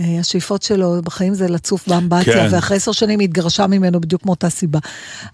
אה, 0.00 0.06
השאיפות 0.20 0.62
שלו 0.62 1.02
בחיים 1.04 1.34
זה 1.34 1.48
לצוף 1.48 1.88
באמבטיה, 1.88 2.34
כן. 2.34 2.48
ואחרי 2.50 2.76
עשר 2.76 2.92
שנים 2.92 3.20
היא 3.20 3.28
התגרשה 3.28 3.66
ממנו 3.66 4.00
בדיוק 4.00 4.26
מאותה 4.26 4.50
סיבה. 4.50 4.78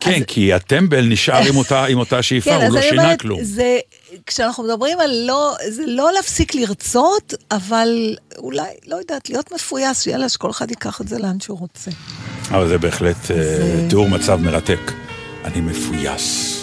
כן, 0.01 0.15
אז- 0.15 0.23
כי 0.27 0.53
הטמבל 0.53 1.05
נשאר 1.07 1.47
עם 1.49 1.57
אותה- 1.57 1.85
עם 1.85 1.99
אותה 1.99 2.23
שאיפה, 2.23 2.55
הוא 2.57 2.63
אז 2.65 2.75
לא 2.75 2.81
שינה 2.81 3.03
אומרת, 3.03 3.21
כלום. 3.21 3.45
זה, 3.45 3.79
כשאנחנו 4.27 4.65
מדברים 4.65 5.01
על 5.01 5.11
לא, 5.27 5.55
זה 5.69 5.83
לא 5.87 6.13
להפסיק 6.13 6.55
לרצות, 6.55 7.35
אבל 7.51 8.17
אולי, 8.39 8.63
לא 8.87 8.97
יודעת, 8.97 9.29
להיות 9.31 9.53
מפויס, 9.53 10.03
שיאללה, 10.03 10.29
שכל 10.29 10.51
אחד 10.51 10.71
ייקח 10.71 11.01
את 11.01 11.09
זה 11.09 11.19
לאן 11.19 11.41
שהוא 11.41 11.59
רוצה. 11.59 11.91
אבל 12.51 12.69
זה 12.69 12.79
בהחלט 12.79 13.17
אה, 13.31 13.37
זה- 13.37 13.87
תיאור 13.91 14.09
מצב 14.09 14.37
מרתק. 14.41 14.81
אני 15.45 15.61
מפויס. 15.61 16.58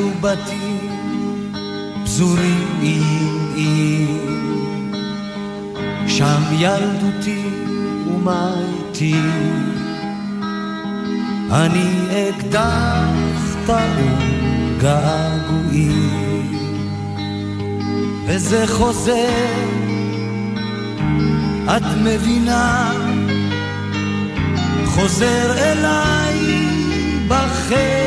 היו 0.00 0.10
בתים 0.20 1.52
פזורים 2.04 2.78
איים 2.82 3.52
איים, 3.54 4.92
שם 6.08 6.42
ילדותי 6.58 7.44
ומה 8.06 8.54
איתי. 8.88 9.14
אני 11.52 11.92
אקדח 12.30 13.56
טעון 13.66 14.18
געגועים, 14.78 16.52
וזה 18.26 18.66
חוזר, 18.66 19.54
את 21.76 21.82
מבינה, 22.04 22.92
חוזר 24.84 25.52
אליי 25.58 26.66
בחדר. 27.28 27.99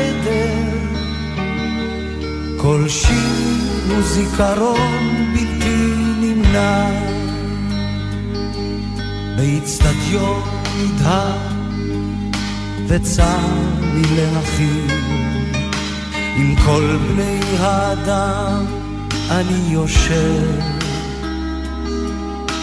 כל 2.64 2.88
שיר 2.88 3.88
הוא 3.88 4.02
זיכרון 4.02 5.32
בלתי 5.32 5.94
נמנע. 6.20 6.86
באצטדיון 9.36 10.42
נדהר 10.78 11.38
וצר 12.88 13.38
לי 13.94 14.02
להכיר. 14.16 14.96
עם 16.36 16.54
כל 16.64 16.96
בני 17.08 17.40
האדם 17.58 18.64
אני 19.30 19.72
יושב, 19.72 20.60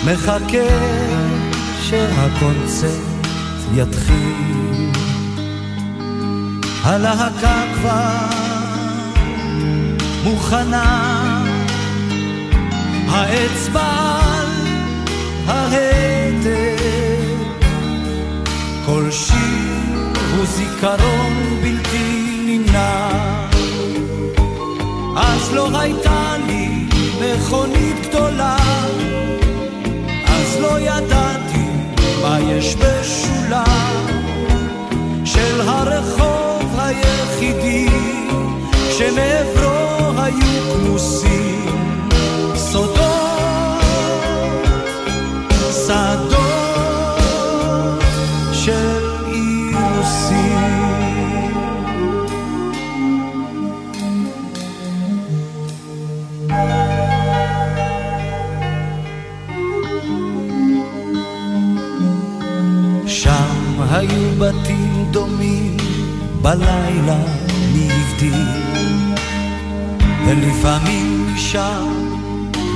מחכה 0.05 0.67
שהקונצרט 1.81 2.91
יתחיל. 3.75 4.91
הלהקה 6.83 7.63
כבר 7.73 8.40
מוכנה, 10.23 11.43
האצבע 13.09 14.19
על 14.23 14.67
ההדק, 15.47 16.81
כל 18.85 19.11
שיר 19.11 20.13
הוא 20.35 20.45
זיכרון 20.45 21.59
בלתי 21.61 22.43
נמנע. 22.47 23.09
אז 25.17 25.53
לא 25.53 25.79
הייתה 25.79 26.35
לי 26.47 26.85
מכונית 27.21 28.07
גדולה, 28.07 28.57
אז 30.27 30.57
לא 30.61 30.79
ידעתי 30.79 31.65
מה 32.21 32.39
יש 32.39 32.75
בשולה. 32.75 33.63
של 35.25 35.61
הרחוב 35.61 36.79
היחידי 36.79 37.89
שמעברו 38.97 39.70
היו 40.21 40.73
כמוסים 40.73 42.09
סודות, 42.55 43.81
שדות 45.71 46.41
של 48.53 48.99
אירוסים. 49.27 50.61
שם 63.07 63.81
היו 63.91 64.31
בתים 64.39 65.05
דומים 65.11 65.77
בלילה 66.41 67.17
מי 67.73 67.89
הבדיל 67.91 68.60
ולפעמים 70.31 71.33
משם 71.33 72.11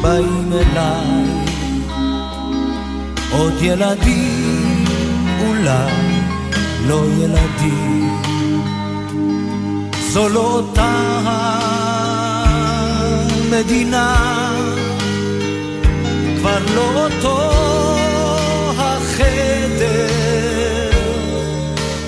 באים 0.02 0.54
אליי. 0.54 1.46
עוד 3.32 3.54
ילדים 3.62 4.86
אולי 5.48 6.22
לא 6.88 7.02
ילדים. 7.20 8.22
זו 10.10 10.30
לא 10.30 10.40
אותה 10.40 11.20
המדינה 13.52 14.16
כבר 16.38 16.60
לא 16.76 17.06
אותו 17.06 17.52
החדר. 18.78 20.08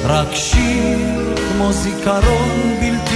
רק 0.05 0.27
שיר 0.33 1.35
כמו 1.51 1.73
זיכרון 1.73 2.77
בלתי 2.81 3.06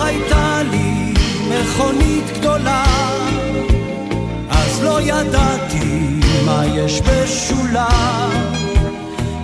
הייתה 0.00 0.62
לי 0.70 1.14
מכונית 1.48 2.38
גדולה 2.38 2.84
אז 4.50 4.82
לא 4.82 5.00
ידעתי 5.00 6.20
מה 6.46 6.66
יש 6.66 7.00
בשולה. 7.00 7.88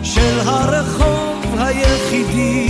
של 0.06 0.40
הרחוב 0.44 1.54
היחידי 1.58 2.68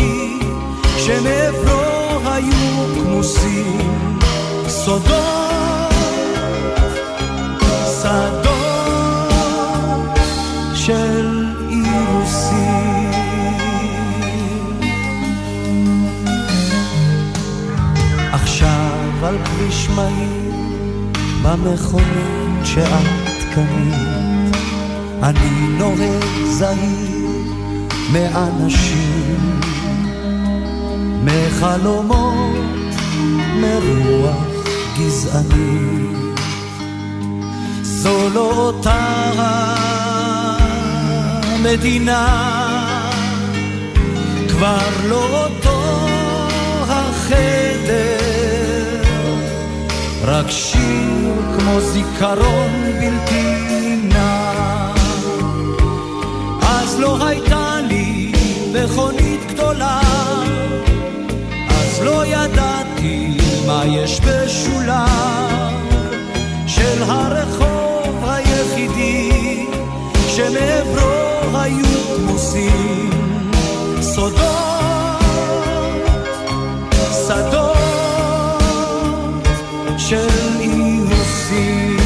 שמעברו 0.99 2.19
היו 2.25 2.95
כמוסים 2.95 4.19
סודות, 4.69 5.93
שדות 8.03 8.46
על 19.27 19.39
כביש 19.45 19.89
מהיר 19.89 20.53
במכונית 21.43 22.65
שאת 22.65 23.55
קנית. 23.55 24.57
אני 25.23 25.69
נוהג 25.79 26.25
זהיר 26.45 27.29
מאנשים 28.13 29.61
מחלומות 31.25 32.95
מרוח 33.61 34.37
גזעני. 34.99 36.07
זו 37.83 38.29
לא 38.35 38.53
אותה 38.57 39.33
המדינה 41.55 42.27
כבר 44.49 44.89
לא 45.09 45.45
אותו 45.45 45.83
החדר 46.89 47.66
רק 50.27 50.51
שיר 50.51 51.35
כמו 51.59 51.81
זיכרון 51.81 52.71
בלתי 53.01 53.55
נמנע 53.81 54.53
אז 56.63 57.01
לא 57.01 57.27
הייתה 57.27 57.77
לי 57.89 58.33
מכונית 58.73 59.53
גדולה 59.53 60.01
אז 61.69 62.03
לא 62.03 62.27
ידעתי 62.27 63.37
מה 63.67 63.83
יש 63.87 64.21
בשולה. 64.21 65.07
של 66.77 67.03
הרחוב 67.03 68.25
היחידי 68.29 69.67
שמעברו 70.29 71.59
היו 71.59 72.17
כמוסים 72.17 73.51
סודות, 74.01 74.43
שדות 77.27 77.76
של 80.09 80.29
אירוסים 80.61 81.97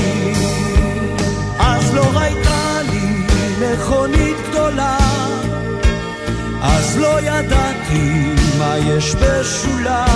אז 1.59 1.95
לא 1.95 2.21
הייתה 2.21 2.81
לי 2.91 3.27
מכונית 3.61 4.37
גדולה 4.49 4.99
אז 6.63 6.99
לא 6.99 7.21
ידעתי 7.21 8.33
מה 8.59 8.79
יש 8.79 9.15
בשולה. 9.15 10.07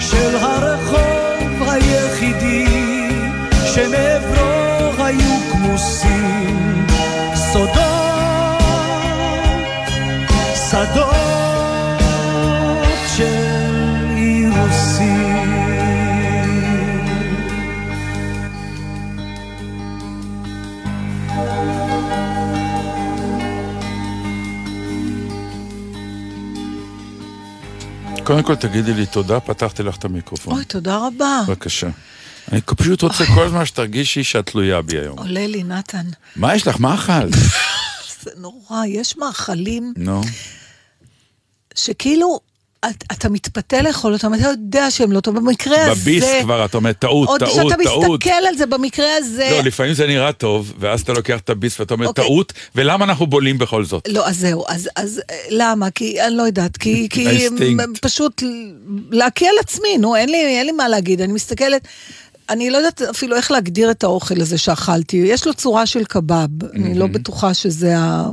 של 0.00 0.36
הרחוב 0.36 1.68
היחידי 1.68 2.66
שמעברו 3.74 5.04
היו 5.04 5.34
כמוסים 5.52 6.86
סודות, 7.34 7.78
שדות 10.70 11.27
קודם 28.28 28.42
כל 28.42 28.54
תגידי 28.54 28.94
לי 28.94 29.06
תודה, 29.06 29.40
פתחתי 29.40 29.82
לך 29.82 29.96
את 29.96 30.04
המיקרופון. 30.04 30.54
אוי, 30.54 30.64
תודה 30.64 30.96
רבה. 30.96 31.42
בבקשה. 31.46 31.88
אני 32.52 32.60
פשוט 32.60 33.02
רוצה 33.02 33.26
כל 33.34 33.42
הזמן 33.42 33.66
שתרגישי 33.66 34.24
שאת 34.24 34.46
תלויה 34.46 34.82
בי 34.82 34.98
היום. 34.98 35.18
עולה 35.18 35.46
לי, 35.46 35.62
נתן. 35.62 36.06
מה 36.36 36.54
יש 36.54 36.66
לך? 36.66 36.80
מה 36.80 36.94
אכלת? 36.94 37.32
זה 38.22 38.30
נורא, 38.36 38.84
יש 38.86 39.16
מאכלים 39.16 39.92
נו. 39.96 40.20
שכאילו, 41.74 42.40
את, 42.86 43.04
אתה 43.12 43.28
מתפתה 43.28 43.82
לאכול 43.82 44.12
אותם, 44.12 44.34
אתה 44.34 44.42
יודע 44.42 44.90
שהם 44.90 45.12
לא 45.12 45.20
טובים. 45.20 45.44
במקרה 45.44 45.82
הזה... 45.82 46.00
בביס 46.00 46.24
כבר 46.42 46.64
אתה 46.64 46.76
אומר 46.76 46.92
טעות, 46.92 47.28
עוד 47.28 47.40
טעות, 47.40 47.52
כשאתה 47.52 47.84
טעות. 47.84 48.20
מסתכל 48.20 48.46
על 48.48 48.56
זה 48.56 48.66
במקרה 48.66 49.16
הזה... 49.16 49.48
לא, 49.50 49.60
לפעמים 49.60 49.94
זה 49.94 50.06
נראה 50.06 50.32
טוב, 50.32 50.72
ואז 50.78 51.00
אתה 51.00 51.12
לוקח 51.12 51.40
את 51.40 51.50
הביס 51.50 51.80
ואתה 51.80 51.94
אומר 51.94 52.06
אוקיי. 52.06 52.24
טעות, 52.24 52.52
ולמה 52.74 53.04
אנחנו 53.04 53.26
בולים 53.26 53.58
בכל 53.58 53.84
זאת? 53.84 54.08
לא, 54.08 54.28
אז 54.28 54.38
זהו, 54.38 54.64
אז, 54.68 54.88
אז 54.96 55.20
אה, 55.30 55.36
למה? 55.50 55.90
כי 55.90 56.22
אני 56.22 56.36
לא 56.36 56.42
יודעת, 56.42 56.76
כי, 56.76 57.08
כי 57.12 57.46
פשוט 58.00 58.42
להקיא 59.10 59.48
על 59.48 59.56
עצמי, 59.60 59.98
נו, 59.98 60.16
אין 60.16 60.28
לי, 60.28 60.58
אין 60.58 60.66
לי 60.66 60.72
מה 60.72 60.88
להגיד, 60.88 61.20
אני 61.20 61.32
מסתכלת, 61.32 61.88
אני 62.50 62.70
לא 62.70 62.76
יודעת 62.76 63.02
אפילו 63.02 63.36
איך 63.36 63.50
להגדיר 63.50 63.90
את 63.90 64.04
האוכל 64.04 64.40
הזה 64.40 64.58
שאכלתי, 64.58 65.16
יש 65.16 65.46
לו 65.46 65.54
צורה 65.54 65.86
של 65.86 66.04
קבב, 66.04 66.64
אני 66.74 66.94
לא 66.94 67.06
בטוחה 67.06 67.54
שזה 67.54 67.98
ה... 67.98 68.28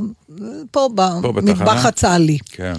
פה 0.72 0.90
במטבח 0.96 1.62
בתחנה? 1.62 1.88
הצה"לי. 1.88 2.38
כן. 2.46 2.74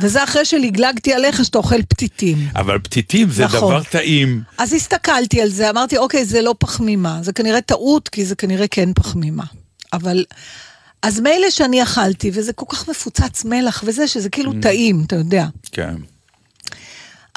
וזה 0.00 0.24
אחרי 0.24 0.44
שלגלגתי 0.44 1.12
עליך 1.12 1.44
שאתה 1.44 1.58
אוכל 1.58 1.82
פתיתים. 1.82 2.38
אבל 2.56 2.78
פתיתים 2.78 3.30
זה 3.30 3.44
נכון. 3.44 3.58
דבר 3.60 3.82
טעים. 3.82 4.42
אז 4.58 4.72
הסתכלתי 4.72 5.40
על 5.40 5.48
זה, 5.48 5.70
אמרתי, 5.70 5.96
אוקיי, 5.98 6.24
זה 6.24 6.42
לא 6.42 6.54
פחמימה. 6.58 7.18
זה 7.22 7.32
כנראה 7.32 7.60
טעות, 7.60 8.08
כי 8.08 8.24
זה 8.24 8.34
כנראה 8.34 8.68
כן 8.68 8.92
פחמימה. 8.94 9.44
אבל... 9.92 10.24
אז 11.02 11.20
מילא 11.20 11.50
שאני 11.50 11.82
אכלתי, 11.82 12.30
וזה 12.34 12.52
כל 12.52 12.66
כך 12.68 12.88
מפוצץ 12.88 13.44
מלח 13.44 13.84
וזה, 13.86 14.08
שזה 14.08 14.28
כאילו 14.28 14.52
טעים, 14.62 15.02
אתה 15.06 15.16
יודע. 15.16 15.46
כן. 15.72 15.94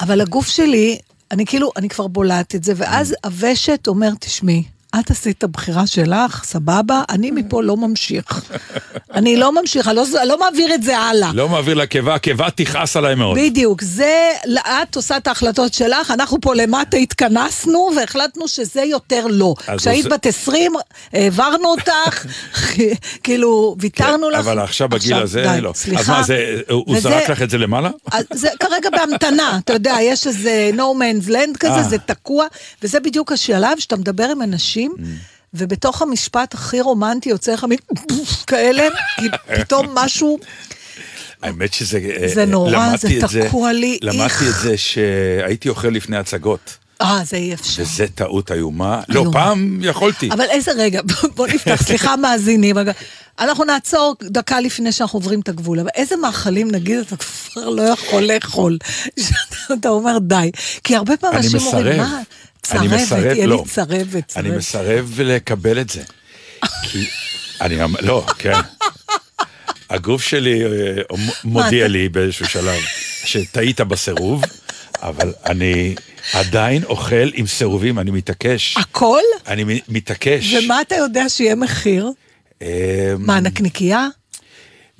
אבל 0.00 0.20
הגוף 0.20 0.48
שלי, 0.48 0.98
אני 1.30 1.46
כאילו, 1.46 1.70
אני 1.76 1.88
כבר 1.88 2.06
בולעת 2.06 2.54
את 2.54 2.64
זה, 2.64 2.72
ואז 2.76 3.14
הוושט 3.24 3.86
אומר, 3.86 4.10
תשמעי, 4.20 4.64
את 5.00 5.10
עשית 5.10 5.38
את 5.38 5.44
הבחירה 5.44 5.86
שלך, 5.86 6.44
סבבה, 6.44 7.02
אני 7.08 7.30
מפה 7.30 7.62
לא 7.62 7.76
ממשיך. 7.76 8.24
אני 9.14 9.36
לא 9.36 9.60
ממשיך, 9.60 9.88
אני 9.88 9.96
לא, 9.96 10.04
לא 10.24 10.38
מעביר 10.38 10.74
את 10.74 10.82
זה 10.82 10.98
הלאה. 10.98 11.30
לא 11.34 11.48
מעביר 11.48 11.74
לקיבה, 11.74 12.14
הקיבה 12.14 12.48
תכעס 12.50 12.96
עליי 12.96 13.14
מאוד. 13.14 13.38
בדיוק, 13.38 13.82
זה, 13.82 14.30
את 14.82 14.96
עושה 14.96 15.16
את 15.16 15.26
ההחלטות 15.26 15.74
שלך, 15.74 16.10
אנחנו 16.10 16.40
פה 16.40 16.54
למטה 16.54 16.96
התכנסנו 16.96 17.90
והחלטנו 17.96 18.48
שזה 18.48 18.82
יותר 18.82 19.26
לא. 19.30 19.54
אז 19.68 19.80
כשהיית 19.80 20.04
הוא 20.06 20.12
בת 20.12 20.26
20, 20.26 20.72
העברנו 21.12 21.68
אותך, 21.68 22.26
כאילו, 23.24 23.76
ויתרנו 23.80 24.30
לך. 24.30 24.36
כן, 24.42 24.48
אבל 24.50 24.58
עכשיו 24.58 24.88
בגיל 24.88 25.14
הזה, 25.16 25.42
די, 25.54 25.60
לא. 25.60 25.70
אז 25.70 25.76
סליחה. 25.76 26.12
מה, 26.12 26.22
זה, 26.22 26.60
הוא 26.70 26.84
וזה- 26.96 27.00
זרק 27.00 27.30
לך 27.30 27.42
את 27.42 27.50
זה 27.50 27.58
למעלה? 27.58 27.90
אז 28.12 28.24
זה 28.32 28.48
כרגע 28.60 28.90
בהמתנה, 28.90 29.58
אתה 29.64 29.72
יודע, 29.72 29.96
יש 30.00 30.26
איזה 30.26 30.70
no 30.74 30.78
man's 30.78 31.28
land 31.28 31.58
כזה, 31.60 31.74
אה. 31.74 31.82
זה 31.82 31.98
תקוע, 31.98 32.46
וזה 32.82 33.00
בדיוק 33.00 33.32
השלב 33.32 33.78
שאתה 33.78 33.96
מדבר 33.96 34.24
עם 34.30 34.42
אנשים, 34.42 34.85
Mm. 34.98 35.02
ובתוך 35.54 36.02
המשפט 36.02 36.54
הכי 36.54 36.80
רומנטי 36.80 37.28
יוצא 37.28 37.52
לך 37.52 37.64
מין 37.64 37.78
כאלה, 38.46 38.88
כי 39.16 39.26
פתאום 39.60 39.86
משהו... 39.94 40.38
האמת 41.42 41.72
שזה... 41.72 42.00
זה 42.34 42.40
אה, 42.40 42.46
נורא, 42.46 42.70
למדתי 42.70 43.20
זה 43.28 43.46
תקוע 43.48 43.72
לי, 43.72 43.98
למדתי 44.02 44.24
איך. 44.24 44.42
את 44.42 44.62
זה 44.62 44.76
שהייתי 44.76 45.68
אוכל 45.68 45.88
לפני 45.88 46.16
הצגות. 46.16 46.76
אה, 47.00 47.20
זה 47.24 47.36
אי 47.36 47.54
אפשר. 47.54 47.82
וזה 47.82 48.06
טעות 48.14 48.52
איומה. 48.52 49.00
לא. 49.08 49.24
פעם 49.32 49.78
יכולתי. 49.82 50.30
אבל 50.32 50.44
איזה 50.44 50.70
רגע, 50.76 51.00
בוא 51.34 51.46
נפתח, 51.46 51.82
סליחה 51.82 52.16
מאזינים. 52.22 52.76
אנחנו 53.38 53.64
נעצור 53.64 54.16
דקה 54.22 54.60
לפני 54.60 54.92
שאנחנו 54.92 55.16
עוברים 55.16 55.40
את 55.40 55.48
הגבול, 55.48 55.80
אבל 55.80 55.88
איזה 55.94 56.16
מאכלים, 56.16 56.70
נגיד, 56.70 56.98
אתה 56.98 57.16
כבר 57.16 57.68
לא 57.68 57.82
יכול 57.82 58.22
לאכול, 58.22 58.78
שאתה 59.68 59.88
אומר 59.88 60.18
די. 60.18 60.50
כי 60.84 60.96
הרבה 60.96 61.16
פעמים 61.16 61.38
אנשים 61.38 61.60
אומרים. 61.60 61.96
מה, 61.96 62.20
צרבת, 62.72 62.90
מסרב, 63.00 63.24
יהיה 63.24 63.46
לא. 63.46 63.56
לי 63.56 63.70
צרבת. 63.70 64.14
אני 64.14 64.22
צרבת." 64.48 64.56
מסרב 64.58 65.20
לקבל 65.24 65.80
את 65.80 65.90
זה. 65.90 66.02
כי... 66.82 67.06
אני... 67.60 67.84
אמ- 67.84 67.94
לא, 68.00 68.26
כן. 68.38 68.52
הגוף 69.90 70.22
שלי 70.22 70.64
אה, 70.64 70.68
מודיע 71.44 71.78
אתה- 71.84 71.88
לי 71.92 72.08
באיזשהו 72.08 72.46
שלב 72.48 72.80
שטעית 73.24 73.80
בסירוב, 73.80 74.42
אבל 75.02 75.32
אני 75.46 75.94
עדיין 76.32 76.84
אוכל 76.84 77.30
עם 77.34 77.46
סירובים, 77.46 77.98
אני 77.98 78.10
מתעקש. 78.10 78.76
הכל? 78.76 79.20
אני 79.46 79.80
מתעקש. 79.88 80.54
ומה 80.64 80.80
אתה 80.80 80.94
יודע 80.94 81.28
שיהיה 81.28 81.54
מחיר? 81.54 82.10
אה, 82.62 83.14
מה, 83.18 83.40
נקניקייה? 83.40 84.08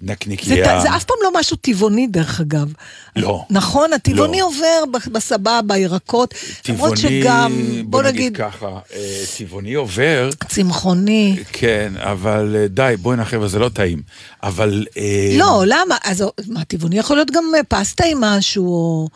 זה, 0.01 0.07
נקניקייה. 0.13 0.79
ת- 0.79 0.83
זה 0.83 0.97
אף 0.97 1.05
פעם 1.05 1.17
לא 1.23 1.41
משהו 1.41 1.57
טבעוני, 1.57 2.07
דרך 2.07 2.41
אגב. 2.41 2.73
לא. 3.17 3.45
נכון, 3.51 3.93
הטבעוני 3.93 4.41
לא. 4.41 4.45
עובר 4.47 4.85
בסבבה. 5.13 5.77
למרות 5.77 6.35
טבעוני, 6.63 6.97
שגם, 6.97 7.53
בוא 7.77 7.83
בוא 7.85 8.03
נגיד 8.03 8.21
נגיד, 8.21 8.37
ככה, 8.37 8.67
אה, 8.95 9.25
טבעוני 9.39 9.75
עובר, 9.75 10.31
צמחוני. 10.49 11.37
כן, 11.53 11.93
אבל 11.97 12.57
אה, 12.59 12.69
די, 12.69 12.95
בואי 13.03 13.17
נחבר, 13.17 13.47
זה 13.49 13.59
לא 13.59 13.69
טעים. 13.69 14.03
אבל... 14.43 14.87
אה, 14.97 15.35
לא, 15.39 15.63
למה? 15.67 15.97
אז 16.05 16.25
מה, 16.49 16.65
טבעוני 16.65 16.99
יכול 16.99 17.17
להיות 17.17 17.31
גם 17.31 17.45
אה, 17.57 17.61
פסטה 17.69 18.05
עם 18.05 18.21
משהו, 18.21 18.67
או... 18.67 19.09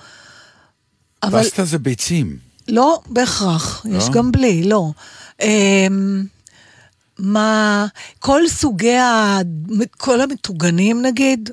אבל 1.23 1.43
פסטה 1.43 1.65
זה 1.65 1.79
ביצים. 1.79 2.37
לא 2.69 3.01
בהכרח, 3.07 3.87
יש 3.97 4.05
לא? 4.09 4.11
גם 4.15 4.33
בלי, 4.33 4.63
לא. 4.63 4.91
אמ, 5.43 6.25
מה, 7.21 7.87
כל 8.19 8.43
סוגי 8.49 8.97
ה... 8.97 9.39
כל 9.99 10.21
המטוגנים 10.21 11.03
נגיד, 11.03 11.51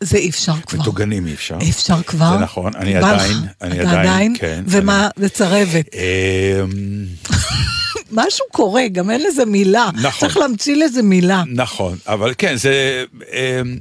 זה 0.00 0.16
אי 0.18 0.30
אפשר 0.30 0.52
כבר. 0.66 0.80
מטוגנים 0.80 1.26
אי 1.26 1.34
אפשר. 1.34 1.58
אי 1.60 1.70
אפשר 1.70 2.02
כבר. 2.02 2.30
זה 2.32 2.38
נכון, 2.38 2.72
אני? 2.76 2.96
עדיין, 2.96 3.36
אני 3.62 3.82
אתה 3.82 4.00
עדיין, 4.00 4.34
כן. 4.38 4.64
ומה, 4.66 5.08
זה 5.16 5.28
צרבת. 5.28 5.86
אמ, 5.94 7.04
משהו 8.12 8.44
קורה, 8.52 8.88
גם 8.88 9.10
אין 9.10 9.22
לזה 9.22 9.44
מילה. 9.44 9.90
נכון. 9.94 10.20
צריך 10.20 10.36
להמציא 10.36 10.76
לזה 10.76 11.02
מילה. 11.02 11.42
נכון, 11.54 11.98
אבל 12.06 12.34
כן, 12.38 12.56
זה... 12.56 13.04
אמ, 13.32 13.78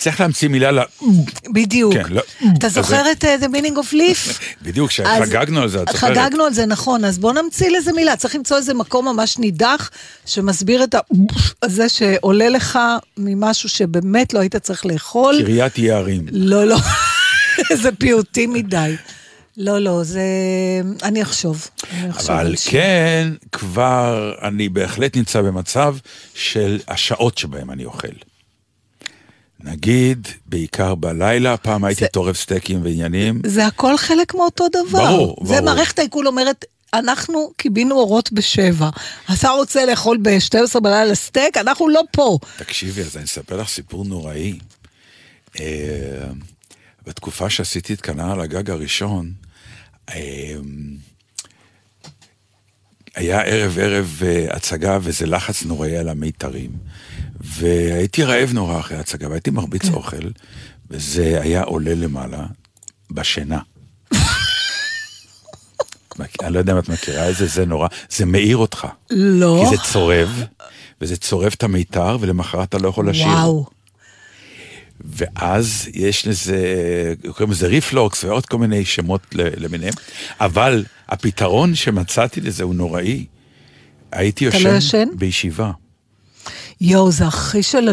צריך 0.00 0.20
להמציא 0.20 0.48
מילה 0.48 0.70
ל... 0.70 0.78
בדיוק. 1.52 1.94
כן, 1.94 2.04
לא. 2.08 2.22
אתה 2.58 2.68
זוכר 2.68 3.12
את 3.12 3.24
אה, 3.24 3.36
The 3.40 3.54
Meaning 3.54 3.74
of 3.74 3.94
Leaf? 3.94 4.40
בדיוק, 4.62 4.90
שחגגנו 4.90 5.60
על 5.60 5.68
זה, 5.68 5.82
את 5.82 5.88
זוכרת? 5.92 6.16
חגגנו 6.16 6.44
על 6.44 6.52
זה, 6.52 6.66
נכון, 6.66 7.04
אז 7.04 7.18
בוא 7.18 7.32
נמציא 7.32 7.70
לזה 7.70 7.92
מילה. 7.92 8.16
צריך 8.16 8.34
למצוא 8.34 8.56
איזה 8.56 8.74
מקום 8.74 9.08
ממש 9.08 9.38
נידח, 9.38 9.90
שמסביר 10.26 10.84
את. 10.84 10.94
הזה 11.62 11.88
שעולה 11.88 12.48
לך 12.48 12.78
ממשהו 13.16 13.68
שבאמת 13.68 14.34
לא 14.34 14.38
היית 14.40 14.56
צריך 14.56 14.86
לאכול. 14.86 15.42
קריית 15.44 15.78
יערים. 15.78 16.26
לא, 16.32 16.64
לא, 16.64 16.76
זה 17.82 17.92
פיוטי 17.92 18.46
מדי. 18.46 18.96
לא, 19.56 19.78
לא, 19.78 20.02
זה... 20.02 20.22
אני 21.02 21.22
אחשוב. 21.22 21.68
אני 21.92 22.10
אחשוב 22.10 22.30
אבל. 22.30 22.54
כן, 22.70 23.28
כבר 23.52 24.34
אני 24.42 24.68
בהחלט 24.68 25.16
נמצא 25.16 25.42
במצב 25.42 25.96
של 26.34 26.78
השעות 26.88 27.38
שבהם 27.38 27.70
אני 27.70 27.84
אוכל. 27.84 28.29
נגיד, 29.64 30.28
בעיקר 30.46 30.94
בלילה, 30.94 31.56
פעם 31.56 31.84
הייתי 31.84 32.00
זה- 32.00 32.08
טורף 32.12 32.36
סטייקים 32.36 32.82
ועניינים. 32.84 33.40
זה 33.46 33.66
הכל 33.66 33.96
חלק 33.96 34.34
מאותו 34.34 34.66
דבר. 34.68 35.06
ברור, 35.16 35.36
זה 35.46 35.52
ברור. 35.54 35.64
מערכת 35.64 35.98
העיכול 35.98 36.26
אומרת, 36.26 36.64
אנחנו 36.94 37.52
קיבינו 37.56 37.94
אורות 37.94 38.32
בשבע. 38.32 38.90
אתה 39.38 39.50
רוצה 39.50 39.86
לאכול 39.86 40.18
ב-12 40.22 40.80
בלילה 40.80 41.14
סטייק, 41.14 41.56
אנחנו 41.56 41.88
לא 41.88 42.02
פה. 42.12 42.38
תקשיבי, 42.58 43.02
אז 43.02 43.16
אני 43.16 43.24
אספר 43.24 43.56
לך 43.56 43.68
סיפור 43.68 44.04
נוראי. 44.04 44.58
אה, 45.60 45.64
בתקופה 47.06 47.50
שעשיתי 47.50 47.94
את 47.94 48.00
כנר 48.00 48.30
על 48.32 48.40
הגג 48.40 48.70
הראשון, 48.70 49.32
אה, 50.10 50.54
היה 53.14 53.40
ערב 53.40 53.78
ערב 53.78 54.20
אה, 54.26 54.46
הצגה 54.50 54.98
וזה 55.02 55.26
לחץ 55.26 55.62
נוראי 55.62 55.96
על 55.96 56.08
המיתרים. 56.08 56.70
והייתי 57.40 58.24
רעב 58.24 58.52
נורא 58.52 58.80
אחרי 58.80 58.96
ההצגה, 58.96 59.28
והייתי 59.28 59.50
מרביץ 59.50 59.88
אוכל, 59.88 60.28
וזה 60.90 61.38
היה 61.42 61.62
עולה 61.62 61.94
למעלה 61.94 62.46
בשינה. 63.10 63.58
אני 66.42 66.54
לא 66.54 66.58
יודע 66.58 66.72
אם 66.72 66.78
את 66.78 66.88
מכירה 66.88 67.30
את 67.30 67.36
זה, 67.36 67.46
זה 67.46 67.66
נורא, 67.66 67.88
זה 68.10 68.26
מאיר 68.26 68.56
אותך. 68.56 68.86
לא. 69.10 69.64
כי 69.64 69.76
זה 69.76 69.82
צורב, 69.82 70.44
וזה 71.00 71.16
צורב 71.16 71.52
את 71.54 71.62
המיתר, 71.62 72.16
ולמחרת 72.20 72.68
אתה 72.68 72.78
לא 72.78 72.88
יכול 72.88 73.10
לשיר. 73.10 73.26
וואו. 73.26 73.66
ואז 75.04 75.88
יש 75.94 76.26
לזה, 76.26 76.56
קוראים 77.30 77.50
לזה 77.50 77.66
ריפלוקס 77.66 78.24
ועוד 78.24 78.46
כל 78.46 78.58
מיני 78.58 78.84
שמות 78.84 79.20
למיניהם, 79.34 79.94
אבל 80.40 80.84
הפתרון 81.08 81.74
שמצאתי 81.74 82.40
לזה 82.40 82.64
הוא 82.64 82.74
נוראי. 82.74 83.24
הייתי 84.12 84.44
יושן, 84.44 84.64
לא 84.70 84.76
ישן? 84.76 85.08
בישיבה, 85.14 85.70
יואו, 86.80 87.12
זה 87.12 87.26
הכי 87.26 87.62
של... 87.62 87.88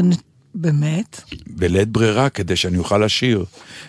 באמת? 0.55 1.21
בלית 1.47 1.87
ברירה, 1.87 2.29
כדי 2.29 2.55
שאני 2.55 2.77
אוכל 2.77 2.97
לשיר. 2.97 3.45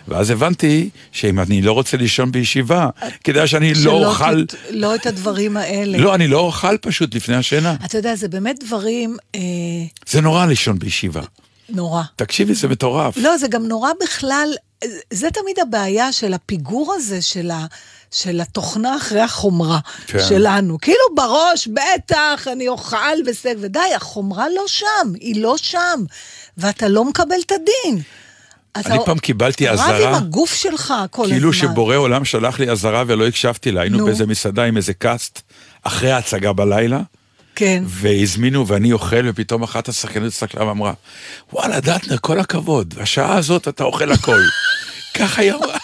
ואז 0.07 0.29
הבנתי 0.29 0.89
שאם 1.11 1.39
אני 1.39 1.61
לא 1.61 1.71
רוצה 1.71 1.97
לישון 1.97 2.31
בישיבה, 2.31 2.89
כדאי 3.23 3.47
שאני 3.47 3.73
לא 3.73 4.07
אוכל... 4.07 4.45
ת- 4.45 4.55
לא 4.71 4.95
את 4.95 5.05
הדברים 5.05 5.57
האלה. 5.57 5.97
לא, 5.97 6.15
אני 6.15 6.27
לא 6.27 6.39
אוכל 6.39 6.77
פשוט 6.77 7.15
לפני 7.15 7.35
השינה. 7.35 7.75
אתה 7.85 7.97
יודע, 7.97 8.15
זה 8.15 8.27
באמת 8.27 8.63
דברים 8.65 9.17
אה, 9.35 9.39
זה 10.09 10.21
נורא 10.21 10.45
לישון 10.45 10.79
בישיבה. 10.79 11.21
נורא. 11.71 12.03
תקשיבי, 12.15 12.55
זה 12.55 12.67
מטורף. 12.67 13.17
לא, 13.17 13.37
זה 13.37 13.47
גם 13.47 13.67
נורא 13.67 13.91
בכלל, 14.03 14.53
זה 15.13 15.31
תמיד 15.31 15.59
הבעיה 15.59 16.11
של 16.11 16.33
הפיגור 16.33 16.93
הזה 16.93 17.21
של, 17.21 17.51
ה, 17.51 17.65
של 18.11 18.41
התוכנה 18.41 18.97
אחרי 18.97 19.21
החומרה 19.21 19.79
כן. 20.07 20.19
שלנו. 20.29 20.77
כאילו 20.81 21.15
בראש, 21.15 21.67
בטח, 21.67 22.47
אני 22.51 22.67
אוכל 22.67 23.21
בסק, 23.27 23.53
ודי, 23.59 23.79
החומרה 23.95 24.45
לא 24.55 24.63
שם, 24.67 25.13
היא 25.19 25.41
לא 25.41 25.57
שם, 25.57 26.03
ואתה 26.57 26.87
לא 26.87 27.05
מקבל 27.05 27.35
את 27.45 27.51
הדין. 27.51 28.01
אני 28.75 28.97
פעם 29.05 29.19
קיבלתי 29.19 29.67
רב 29.67 29.73
אזהרה, 29.73 30.09
עם 30.09 30.15
הגוף 30.15 30.53
שלך 30.53 30.93
כל 31.11 31.23
הזמן. 31.23 31.35
כאילו 31.35 31.53
שבורא 31.53 31.95
עולם 31.95 32.25
שלח 32.25 32.59
לי 32.59 32.71
אזהרה 32.71 33.03
ולא 33.07 33.27
הקשבתי 33.27 33.71
לה. 33.71 33.81
היינו 33.81 33.97
נו. 33.97 34.05
באיזה 34.05 34.25
מסעדה 34.25 34.63
עם 34.63 34.77
איזה 34.77 34.93
קאסט 34.93 35.41
אחרי 35.83 36.11
ההצגה 36.11 36.53
בלילה, 36.53 37.01
כן. 37.59 37.83
והזמינו 37.87 38.67
ואני 38.67 38.93
אוכל, 38.93 39.25
ופתאום 39.29 39.63
אחת 39.63 39.89
השחקניות 39.89 40.33
הסתכלה 40.33 40.67
ואמרה, 40.67 40.93
וואלה, 41.53 41.79
דטנר, 41.79 42.17
כל 42.21 42.39
הכבוד, 42.39 42.93
בשעה 42.93 43.37
הזאת 43.37 43.67
אתה 43.67 43.83
אוכל 43.83 44.11
הכל. 44.11 44.39
ככה 45.17 45.41
היא 45.41 45.53
אמרה. 45.53 45.77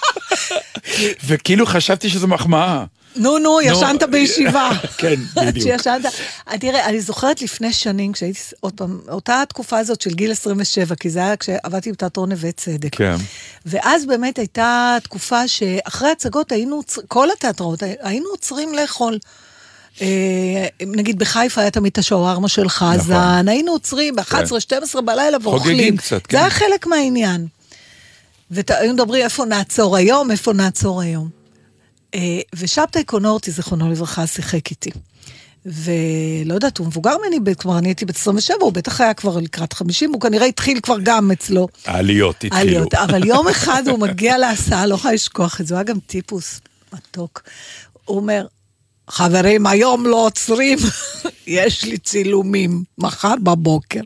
וכאילו 1.25 1.65
חשבתי 1.65 2.09
שזו 2.09 2.27
מחמאה. 2.27 2.85
נו, 3.15 3.37
נו, 3.37 3.61
ישנת 3.61 4.03
בישיבה. 4.03 4.69
כן, 4.97 5.15
בדיוק. 5.35 5.77
שישנת. 5.77 6.05
אה, 6.49 6.57
תראה, 6.57 6.85
אני 6.85 7.01
זוכרת 7.01 7.41
לפני 7.41 7.73
שנים, 7.73 8.11
כשהייתי, 8.11 8.39
עוד 8.59 8.73
פעם, 8.73 8.99
אותה 9.09 9.41
התקופה 9.41 9.77
הזאת 9.77 10.01
של 10.01 10.13
גיל 10.13 10.31
27, 10.31 10.95
כי 10.95 11.09
זה 11.09 11.19
היה 11.19 11.37
כשעבדתי 11.37 11.91
בתיאטרון 11.91 12.29
נווה 12.29 12.51
צדק. 12.51 12.95
כן. 12.95 13.15
ואז 13.65 14.05
באמת 14.05 14.39
הייתה 14.39 14.97
תקופה 15.03 15.47
שאחרי 15.47 16.11
הצגות 16.11 16.51
היינו, 16.51 16.81
כל 17.07 17.27
התיאטראות, 17.31 17.83
היינו 18.01 18.25
עוצרים 18.29 18.73
לאכול. 18.73 19.17
אה, 20.01 20.67
נגיד 20.87 21.19
בחיפה 21.19 21.61
היה 21.61 21.71
תמיד 21.71 21.91
את 21.91 21.97
השווארמה 21.97 22.47
של 22.47 22.69
חזן, 22.69 23.45
היינו 23.47 23.71
עוצרים 23.71 24.15
ב-11-12 24.15 25.01
בלילה 25.01 25.37
ואוכלים. 25.41 25.53
נכון. 25.53 25.59
חוגגים 25.59 25.97
קצת, 25.97 26.27
כן. 26.27 26.37
זה 26.37 26.41
היה 26.41 26.49
חלק 26.49 26.87
מהעניין. 26.87 27.47
והיינו 28.51 28.93
מדברים 28.93 29.23
איפה 29.23 29.45
נעצור 29.45 29.97
היום, 29.97 30.31
איפה 30.31 30.53
נעצור 30.53 31.01
היום. 31.01 31.29
אה, 32.15 32.39
ושבתאי 32.55 33.03
קונורטי, 33.03 33.51
זיכרונו 33.51 33.91
לברכה, 33.91 34.27
שיחק 34.27 34.71
איתי. 34.71 34.91
ולא 35.65 36.53
יודעת, 36.53 36.77
הוא 36.77 36.87
מבוגר 36.87 37.15
ממני, 37.17 37.55
כלומר, 37.55 37.77
אני 37.77 37.87
הייתי 37.87 38.05
בת 38.05 38.15
27, 38.15 38.57
הוא 38.61 38.73
בטח 38.73 39.01
היה 39.01 39.13
כבר 39.13 39.37
לקראת 39.37 39.73
50, 39.73 40.13
הוא 40.13 40.21
כנראה 40.21 40.45
התחיל 40.45 40.79
כבר 40.79 40.97
גם 41.03 41.31
אצלו. 41.31 41.67
העליות 41.85 42.35
התחילו. 42.43 42.61
עליות. 42.61 42.93
אבל 42.93 43.27
יום 43.31 43.47
אחד 43.47 43.83
הוא 43.87 43.99
מגיע 43.99 44.37
להסעה, 44.37 44.85
לא 44.85 44.95
יכולה 44.95 45.13
לשכוח 45.13 45.61
את 45.61 45.67
זה, 45.67 45.73
הוא 45.73 45.77
היה 45.77 45.83
גם 45.83 45.99
טיפוס 45.99 46.61
מתוק. 46.93 47.43
הוא 48.05 48.17
אומר, 48.17 48.45
חברים, 49.09 49.67
היום 49.67 50.05
לא 50.05 50.25
עוצרים, 50.25 50.77
יש 51.47 51.83
לי 51.83 51.97
צילומים, 51.97 52.83
מחר 52.97 53.33
בבוקר. 53.43 54.01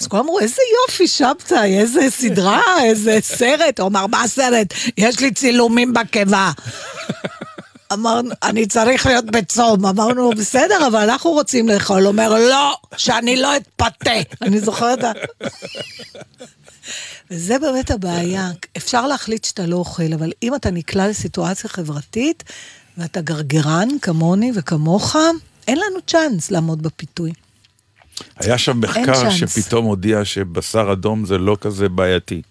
אז 0.00 0.06
כולם 0.06 0.22
אמרו, 0.22 0.40
איזה 0.40 0.62
יופי, 0.82 1.08
שבתאי, 1.08 1.78
איזה 1.78 2.00
סדרה, 2.10 2.62
איזה 2.84 3.18
סרט. 3.22 3.80
הוא 3.80 3.88
אמר, 3.88 4.06
מה 4.06 4.28
סרט? 4.28 4.74
יש 4.98 5.20
לי 5.20 5.30
צילומים 5.30 5.92
בקיבה. 5.92 6.50
אמרנו, 7.92 8.30
אני 8.42 8.66
צריך 8.66 9.06
להיות 9.06 9.24
בצום. 9.24 9.86
אמרנו, 9.86 10.30
בסדר, 10.30 10.86
אבל 10.86 11.10
אנחנו 11.10 11.30
רוצים 11.30 11.68
לאכול. 11.68 12.00
הוא 12.00 12.08
אומר, 12.08 12.28
לא, 12.28 12.76
שאני 12.96 13.36
לא 13.36 13.56
אתפתה. 13.56 14.12
אני 14.42 14.60
זוכרת... 14.60 14.98
וזה 17.30 17.58
באמת 17.58 17.90
הבעיה. 17.90 18.50
אפשר 18.76 19.06
להחליט 19.06 19.44
שאתה 19.44 19.66
לא 19.66 19.76
אוכל, 19.76 20.12
אבל 20.14 20.32
אם 20.42 20.54
אתה 20.54 20.70
נקלע 20.70 21.08
לסיטואציה 21.08 21.70
חברתית, 21.70 22.44
ואתה 22.98 23.20
גרגרן 23.20 23.88
כמוני 24.02 24.52
וכמוך, 24.54 25.16
אין 25.68 25.78
לנו 25.78 26.00
צ'אנס 26.06 26.50
לעמוד 26.50 26.82
בפיתוי. 26.82 27.32
היה 28.38 28.58
שם 28.58 28.80
מחקר. 28.80 29.30
שפתאום 29.30 29.84
הודיע 29.84 30.24
שבשר 30.24 30.92
אדום 30.92 31.26
זה 31.26 31.38
לא 31.38 31.56
כזה 31.60 31.88
בעייתי. 31.88 32.42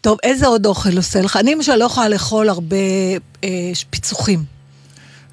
טוב, 0.00 0.18
איזה 0.22 0.46
עוד 0.46 0.66
אוכל 0.66 0.96
עושה 0.96 1.20
לך? 1.20 1.36
אני 1.36 1.54
למשל 1.54 1.76
לא 1.76 1.84
יכולה 1.84 2.08
לאכול 2.08 2.48
הרבה 2.48 2.76
אה, 3.44 3.48
פיצוחים. 3.90 4.44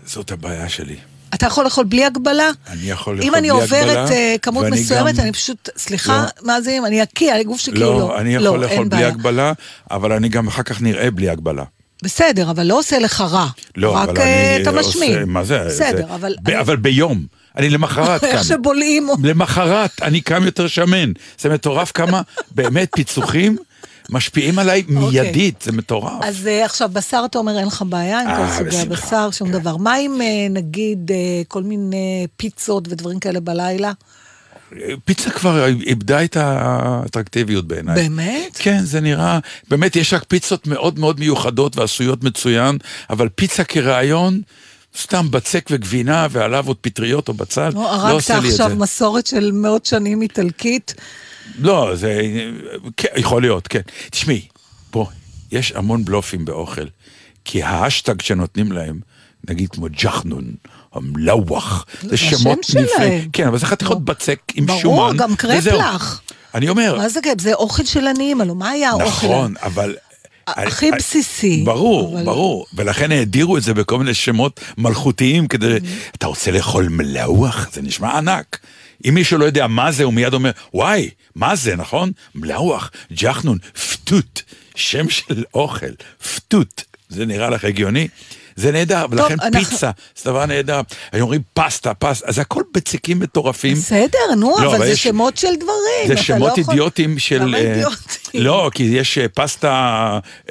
זאת 0.05 0.31
הבעיה 0.31 0.69
שלי. 0.69 0.95
אתה 1.33 1.45
יכול 1.45 1.63
לאכול 1.65 1.85
בלי 1.85 2.05
הגבלה? 2.05 2.49
אני 2.67 2.81
יכול 2.89 3.13
אם 3.13 3.19
לאכול 3.19 3.35
אני 3.37 3.41
בלי 3.41 3.49
עוברת 3.49 3.97
הגבלה, 3.97 4.11
אה, 4.11 4.35
כמות 4.41 4.65
מסוימת, 4.71 5.15
גם- 5.15 5.21
אני 5.21 5.31
פשוט, 5.33 5.69
סליחה, 5.77 6.25
לא. 6.43 6.53
אם 6.71 6.85
אני 6.85 7.03
אקיא, 7.03 7.33
הגוף 7.33 7.59
שלי 7.59 7.79
לא. 7.79 7.99
לא, 7.99 8.19
אני 8.19 8.35
יכול 8.35 8.47
אין 8.47 8.61
לאכול 8.61 8.77
בלי 8.87 8.89
בעיה. 8.89 9.07
הגבלה, 9.07 9.53
אבל 9.91 10.11
אני 10.11 10.29
גם 10.29 10.47
אחר 10.47 10.63
כך 10.63 10.81
נראה 10.81 11.11
בלי 11.11 11.29
הגבלה. 11.29 11.63
בסדר, 12.03 12.49
אבל 12.51 12.63
לא 12.63 12.79
עושה 12.79 12.99
לך 12.99 13.21
רע. 13.21 13.47
לא, 13.77 13.91
רק 13.95 14.09
אבל 14.09 14.17
אה, 14.19 14.55
אני 14.55 14.61
אתה 14.61 14.69
עושה- 14.69 14.89
משמין. 14.89 15.23
מה 15.23 15.43
זה? 15.43 15.59
בסדר, 15.67 16.07
זה- 16.07 16.13
אבל... 16.15 16.35
ב- 16.43 16.49
אני- 16.49 16.59
אבל 16.59 16.75
ביום. 16.75 17.25
אני 17.57 17.69
למחרת 17.69 18.23
איך 18.23 18.35
כאן. 18.35 18.43
שבולעים... 18.43 19.07
למחרת 19.23 20.01
אני 20.01 20.21
קם 20.21 20.43
יותר 20.43 20.67
שמן. 20.67 21.11
זה 21.39 21.49
מטורף 21.49 21.91
כמה 21.91 22.21
באמת 22.51 22.89
פיצוחים 22.95 23.57
משפיעים 24.09 24.59
עליי 24.59 24.83
מיידית, 24.87 25.61
זה 25.61 25.71
מטורף. 25.71 26.13
אז 26.23 26.47
אה, 26.47 26.65
עכשיו, 26.65 26.89
בשר 26.93 27.23
אתה 27.25 27.37
אומר 27.37 27.57
אין 27.59 27.67
לך 27.67 27.83
בעיה 27.89 28.21
עם 28.21 28.27
אה, 28.27 28.47
כל 28.47 28.63
סוגי 28.63 28.77
הבשר, 28.81 29.29
שום 29.31 29.47
כן. 29.51 29.59
דבר. 29.59 29.77
מה 29.77 29.93
עם 29.93 30.21
אה, 30.21 30.27
נגיד 30.49 31.11
אה, 31.11 31.17
כל 31.47 31.63
מיני 31.63 32.27
פיצות 32.37 32.87
ודברים 32.89 33.19
כאלה 33.19 33.39
בלילה? 33.39 33.91
פיצה 35.05 35.29
כבר 35.29 35.65
איבדה 35.67 36.23
את 36.23 36.37
האטרקטיביות 36.37 37.67
בעיניי. 37.67 37.95
באמת? 37.95 38.57
כן, 38.59 38.79
זה 38.83 39.01
נראה, 39.01 39.39
באמת 39.69 39.95
יש 39.95 40.13
רק 40.13 40.23
פיצות 40.27 40.67
מאוד 40.67 40.99
מאוד 40.99 41.19
מיוחדות 41.19 41.77
ועשויות 41.77 42.23
מצוין, 42.23 42.77
אבל 43.09 43.29
פיצה 43.29 43.63
כרעיון, 43.63 44.41
סתם 44.97 45.31
בצק 45.31 45.67
וגבינה 45.71 46.27
ועליו 46.31 46.67
עוד 46.67 46.77
פטריות 46.81 47.27
או 47.27 47.33
בצל, 47.33 47.69
לא, 47.69 47.81
לא 47.81 47.89
הרגת 47.89 48.13
עושה 48.13 48.39
לי 48.39 48.47
את 48.47 48.51
עכשיו 48.51 48.69
זה. 48.69 48.75
מסורת 48.75 49.27
של 49.27 49.51
מאות 49.51 49.85
שנים 49.85 50.21
איטלקית. 50.21 50.95
לא, 51.59 51.91
זה 51.95 52.21
כן, 52.97 53.07
יכול 53.17 53.41
להיות, 53.41 53.67
כן. 53.67 53.81
תשמעי, 54.11 54.47
בוא, 54.91 55.05
יש 55.51 55.71
המון 55.71 56.05
בלופים 56.05 56.45
באוכל, 56.45 56.85
כי 57.45 57.63
האשטג 57.63 58.21
שנותנים 58.21 58.71
להם, 58.71 58.99
נגיד 59.49 59.69
כמו 59.69 59.87
ג'חנון, 59.91 60.43
או 60.95 61.01
מלאווח, 61.01 61.85
זה 62.01 62.17
שמות. 62.17 62.59
נפלאים. 62.75 63.29
כן, 63.33 63.47
אבל 63.47 63.57
זה 63.57 63.65
חתיכות 63.65 64.05
בצק 64.05 64.39
עם 64.55 64.65
ברור, 64.65 64.81
שומן. 64.81 65.17
גם 65.17 65.29
וזהו. 65.57 65.77
קרפלח. 65.79 66.21
אני 66.55 66.69
אומר, 66.69 66.95
מה 66.97 67.09
זה 67.09 67.19
כיף? 67.23 67.41
זה 67.41 67.53
אוכל 67.53 67.83
של 67.85 68.07
עניים, 68.07 68.41
הלוא 68.41 68.55
מה 68.55 68.69
היה 68.69 68.89
האוכל? 68.89 69.05
נכון, 69.05 69.53
אבל... 69.63 69.95
הכי 70.47 70.91
בסיסי. 70.91 71.61
ברור, 71.65 72.15
אבל- 72.15 72.25
ברור. 72.25 72.65
ולכן 72.73 73.11
העדירו 73.11 73.57
את 73.57 73.63
זה 73.63 73.73
בכל 73.73 73.97
מיני 73.99 74.13
שמות 74.13 74.59
מלכותיים 74.77 75.47
כדי... 75.47 75.77
אתה 76.17 76.27
רוצה 76.27 76.51
לאכול 76.51 76.87
מלאוח? 76.89 77.67
זה 77.73 77.81
נשמע 77.81 78.17
ענק. 78.17 78.59
אם 79.07 79.13
מישהו 79.13 79.37
לא 79.37 79.45
יודע 79.45 79.67
מה 79.67 79.91
זה, 79.91 80.03
הוא 80.03 80.13
מיד 80.13 80.33
אומר, 80.33 80.51
וואי, 80.73 81.09
מה 81.35 81.55
זה, 81.55 81.75
נכון? 81.75 82.11
מלאוח, 82.35 82.91
ג'חנון, 83.13 83.57
פטוט, 83.91 84.41
שם 84.75 85.09
של 85.09 85.43
אוכל, 85.53 85.85
פטוט. 86.35 86.81
זה 87.09 87.25
נראה 87.25 87.49
לך 87.49 87.63
הגיוני? 87.63 88.07
זה 88.57 88.71
נהדר, 88.71 89.05
ולכן 89.11 89.35
אנחנו- 89.41 89.59
פיצה, 89.69 89.91
זה 90.17 90.29
דבר 90.31 90.45
נהדר. 90.45 90.81
היו 91.11 91.21
אומרים 91.23 91.41
פסטה, 91.53 91.93
פסטה, 91.93 92.31
זה 92.31 92.41
הכל 92.41 92.63
בצקים 92.73 93.19
מטורפים. 93.19 93.73
בסדר, 93.77 94.35
נו, 94.37 94.55
לא, 94.61 94.75
אבל 94.75 94.85
זה 94.85 94.91
יש- 94.91 95.03
שמות 95.03 95.37
של 95.37 95.55
דברים. 95.55 96.07
זה 96.07 96.13
אתה 96.13 96.21
שמות 96.23 96.57
לא 96.57 96.61
יכול- 96.61 96.73
אידיוטיים 96.73 97.19
של... 97.19 97.41
למה 97.41 97.57
אה, 97.57 97.61
אידיוטיים? 97.73 98.43
לא, 98.43 98.71
כי 98.73 98.83
יש 98.83 99.17
אה, 99.17 99.27
פסטה 99.27 99.71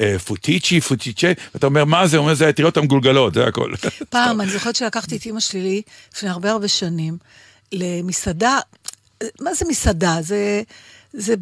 אה, 0.00 0.16
פוטיצ'י, 0.24 0.80
פוטיצ'ה, 0.80 1.32
ואתה 1.54 1.66
אומר, 1.66 1.84
מה 1.84 2.06
זה? 2.06 2.16
הוא 2.16 2.22
אומר, 2.24 2.34
זה 2.34 2.46
האטריות 2.46 2.76
המגולגלות, 2.76 3.34
זה 3.34 3.46
הכל. 3.46 3.72
פעם, 4.10 4.40
אני 4.40 4.50
זוכרת 4.50 4.76
שלקחתי 4.76 5.16
את 5.16 5.26
אימא 5.26 5.40
שלי 5.40 5.82
לפני 6.16 6.28
הרבה 6.28 6.50
הרבה 6.50 6.68
שנים 6.68 7.18
למסעדה, 7.72 8.58
מה 9.40 9.54
זה 9.54 9.64
מסעדה? 9.68 10.16
זה... 10.20 10.62
זה 11.16 11.34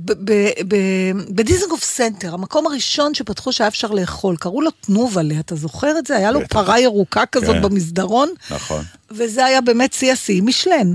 בדיזנגוף 1.29 1.85
סנטר, 1.85 2.35
המקום 2.35 2.67
הראשון 2.67 3.15
שפתחו 3.15 3.53
שהיה 3.53 3.69
אפשר 3.69 3.91
לאכול, 3.91 4.37
קראו 4.37 4.61
לו 4.61 4.71
תנובלה, 4.71 5.41
אתה 5.41 5.57
זוכר 5.57 5.99
את 5.99 6.07
זה? 6.07 6.17
היה 6.17 6.31
לו. 6.31 6.41
פרה 6.49 6.81
ירוקה 6.81 7.27
כזאת 7.27 7.57
כן. 7.57 7.63
במסדרון. 7.63 8.29
נכון. 8.51 8.85
וזה 9.11 9.45
היה 9.45 9.61
באמת 9.61 9.93
שיא 9.93 10.13
השיא, 10.13 10.43
מישלן. 10.43 10.95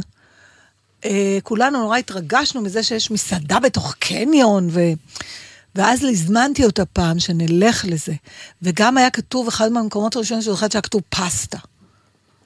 אה, 1.06 1.38
כולנו 1.44 1.80
נורא 1.80 1.98
התרגשנו 1.98 2.62
מזה 2.62 2.84
שיש 2.84 3.12
מסעדה 3.12 3.60
בתוך 3.60 3.96
קניון, 4.00 4.70
ו... 4.72 4.80
ואז 5.76 6.04
הזמנתי 6.04 6.66
אותה 6.66 6.86
פעם 6.86 7.20
שנלך 7.20 7.86
לזה. 7.88 8.14
וגם 8.62 8.98
היה 8.98 9.10
כתוב, 9.10 9.48
אחד 9.48 9.72
מהמקומות 9.72 10.16
הראשונים 10.16 10.42
שאני 10.42 10.54
זוכרת 10.54 10.72
שהיה 10.72 10.82
כתוב 10.82 11.02
פסטה. 11.10 11.58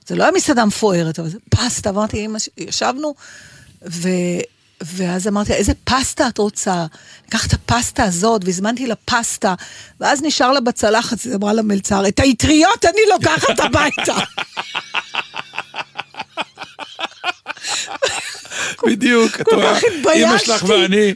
זה 0.07 0.15
לא 0.15 0.23
היה 0.23 0.31
מסעדה 0.31 0.65
מפוארת, 0.65 1.19
אבל 1.19 1.29
זה 1.29 1.37
פסטה. 1.49 1.89
אמרתי, 1.89 2.27
ש- 2.37 2.49
ישבנו, 2.57 3.15
ו... 3.89 4.09
ואז 4.81 5.27
אמרתי 5.27 5.51
לה, 5.51 5.57
איזה 5.57 5.73
פסטה 5.83 6.27
את 6.27 6.37
רוצה? 6.37 6.85
קח 7.29 7.45
את 7.47 7.53
הפסטה 7.53 8.03
הזאת, 8.03 8.41
והזמנתי 8.45 8.87
לה 8.87 8.95
פסטה, 8.95 9.53
ואז 9.99 10.21
נשאר 10.23 10.51
לה 10.51 10.59
בצלחת, 10.59 11.13
אז 11.13 11.27
היא 11.27 11.35
אמרה 11.35 11.53
למלצר, 11.53 12.07
את 12.07 12.19
האטריות 12.19 12.85
אני 12.85 13.01
לוקחת 13.09 13.59
הביתה. 13.59 14.15
בדיוק, 18.87 19.41
את 19.41 19.47
רואה. 19.53 19.79
אמא 20.15 20.37
שלך 20.37 20.63
ואני. 20.63 21.13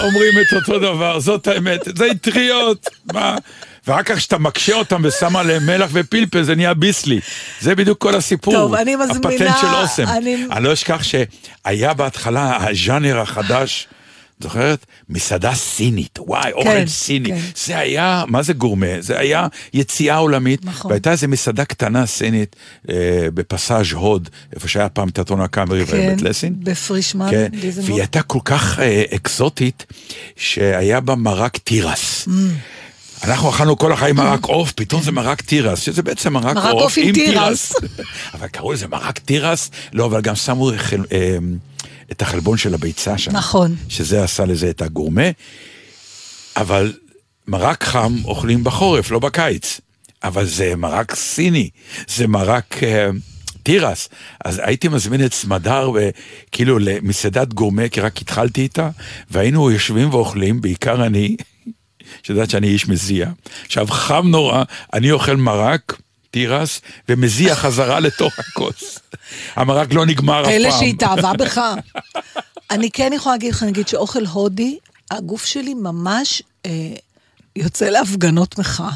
אומרים 0.00 0.34
את 0.40 0.52
אותו 0.56 0.78
דבר, 0.78 1.20
זאת 1.20 1.46
האמת, 1.46 1.80
זה 1.96 2.10
אטריות, 2.10 2.88
מה? 3.12 3.36
ורק 3.88 4.06
כך 4.06 4.20
שאתה 4.20 4.38
מקשה 4.38 4.74
אותם 4.74 5.02
ושמה 5.04 5.40
עליהם 5.40 5.66
מלח 5.66 5.90
ופלפל, 5.92 6.42
זה 6.42 6.54
נהיה 6.54 6.74
ביסלי. 6.74 7.20
זה 7.60 7.74
בדיוק 7.74 8.00
כל 8.00 8.14
הסיפור. 8.14 8.54
טוב, 8.54 8.74
אני 8.74 8.96
מזמינה- 8.96 9.28
הפטנט 9.28 9.54
של 9.60 9.74
אוסם. 9.74 10.06
אני- 10.08 10.46
אני 10.52 10.64
לא 10.64 10.72
אשכח 10.72 11.02
שהיה 11.02 11.94
בהתחלה 11.94 12.56
הז'אנר 12.70 13.20
החדש. 13.20 13.88
זוכרת? 14.40 14.86
מסעדה 15.08 15.54
סינית, 15.54 16.18
וואי, 16.18 16.52
אוכל 16.52 16.68
כן, 16.70 16.86
סיני. 16.86 17.28
כן. 17.28 17.38
זה 17.66 17.78
היה, 17.78 18.24
מה 18.28 18.42
זה 18.42 18.52
גורמה? 18.52 18.86
זה 19.00 19.18
היה 19.18 19.46
יציאה 19.74 20.16
עולמית. 20.16 20.64
נכון. 20.64 20.90
והייתה 20.90 21.10
איזו 21.12 21.28
מסעדה 21.28 21.64
קטנה 21.64 22.06
סינית 22.06 22.56
אה, 22.90 22.94
בפסאז' 23.34 23.92
הוד, 23.92 24.28
איפה 24.54 24.68
שהיה 24.68 24.88
פעם 24.88 25.10
תיאטרון 25.10 25.40
הקאמרי 25.40 25.86
כן, 25.86 25.92
בבית 26.06 26.22
לסין. 26.22 26.54
בפרישמן, 26.58 27.30
כן, 27.30 27.46
דיזנגוף. 27.60 27.90
והיא 27.90 28.00
הייתה 28.00 28.22
כל 28.22 28.38
כך 28.44 28.80
אה, 28.80 29.02
אקזוטית, 29.14 29.86
שהיה 30.36 31.00
בה 31.00 31.14
מרק 31.14 31.56
תירס. 31.58 32.28
Mm. 32.28 32.30
אנחנו 33.24 33.50
אכלנו 33.50 33.78
כל 33.78 33.92
החיים 33.92 34.16
מרק 34.16 34.44
עוף, 34.44 34.72
פתאום 34.72 35.02
זה 35.02 35.12
מרק 35.12 35.40
תירס, 35.40 35.80
שזה 35.80 36.02
בעצם 36.02 36.32
מרק 36.32 36.56
עוף 36.56 36.94
עם 36.96 37.12
תירס. 37.12 37.72
אבל 38.34 38.48
קראו 38.48 38.72
לזה 38.72 38.88
מרק 38.88 39.18
תירס, 39.18 39.70
לא, 39.92 40.06
אבל 40.06 40.20
גם 40.20 40.34
שמו 40.34 40.70
חל, 40.76 41.04
אה, 41.12 41.36
את 42.12 42.22
החלבון 42.22 42.56
של 42.56 42.74
הביצה 42.74 43.18
שם. 43.18 43.32
נכון. 43.32 43.76
שזה 43.88 44.24
עשה 44.24 44.44
לזה 44.44 44.70
את 44.70 44.82
הגורמה. 44.82 45.30
אבל 46.56 46.92
מרק 47.46 47.84
חם 47.84 48.16
אוכלים 48.24 48.64
בחורף, 48.64 49.10
לא 49.10 49.18
בקיץ. 49.18 49.80
אבל 50.24 50.46
זה 50.46 50.76
מרק 50.76 51.14
סיני, 51.14 51.70
זה 52.08 52.26
מרק 52.26 52.82
אה, 52.82 53.10
תירס. 53.62 54.08
אז 54.44 54.60
הייתי 54.64 54.88
מזמין 54.88 55.24
את 55.24 55.34
סמדר 55.34 55.90
כאילו 56.52 56.78
למסעדת 56.78 57.52
גורמה, 57.52 57.88
כי 57.88 58.00
רק 58.00 58.22
התחלתי 58.22 58.60
איתה, 58.60 58.90
והיינו 59.30 59.70
יושבים 59.70 60.14
ואוכלים, 60.14 60.60
בעיקר 60.60 61.06
אני, 61.06 61.36
שיודעת 62.22 62.50
שאני 62.50 62.66
איש 62.66 62.88
מזיע. 62.88 63.28
עכשיו, 63.66 63.86
חם 63.86 64.24
נורא, 64.26 64.62
אני 64.94 65.10
אוכל 65.10 65.36
מרק. 65.36 65.96
תירס, 66.30 66.80
ומזיע 67.08 67.54
חזרה 67.54 68.00
לתוך 68.00 68.38
הכוס. 68.38 68.98
המרק 69.56 69.92
לא 69.92 70.06
נגמר 70.06 70.40
אף 70.40 70.46
פעם. 70.46 70.54
אלה 70.54 70.72
שהתאהבה 70.72 71.32
בך. 71.32 71.60
אני 72.70 72.90
כן 72.90 73.10
יכולה 73.14 73.34
להגיד 73.34 73.54
לך, 73.54 73.62
נגיד 73.62 73.88
שאוכל 73.88 74.24
הודי, 74.26 74.78
הגוף 75.10 75.44
שלי 75.44 75.74
ממש 75.74 76.42
אה, 76.66 76.70
יוצא 77.56 77.88
להפגנות 77.88 78.58
מחאה. 78.58 78.90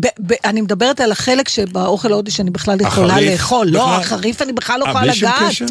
ב- 0.00 0.06
ב- 0.26 0.34
אני 0.44 0.60
מדברת 0.60 1.00
על 1.00 1.12
החלק 1.12 1.48
שבאוכל 1.48 2.12
ההודי 2.12 2.30
שאני 2.30 2.50
בכלל 2.50 2.80
יכולה? 2.80 3.20
לאכול. 3.20 3.66
לא, 3.66 3.96
החריף 3.96 4.42
אני 4.42 4.52
בכלל 4.52 4.80
לא 4.80 4.84
אה, 4.84 4.90
יכולה 4.90 5.06
לגעת. 5.06 5.70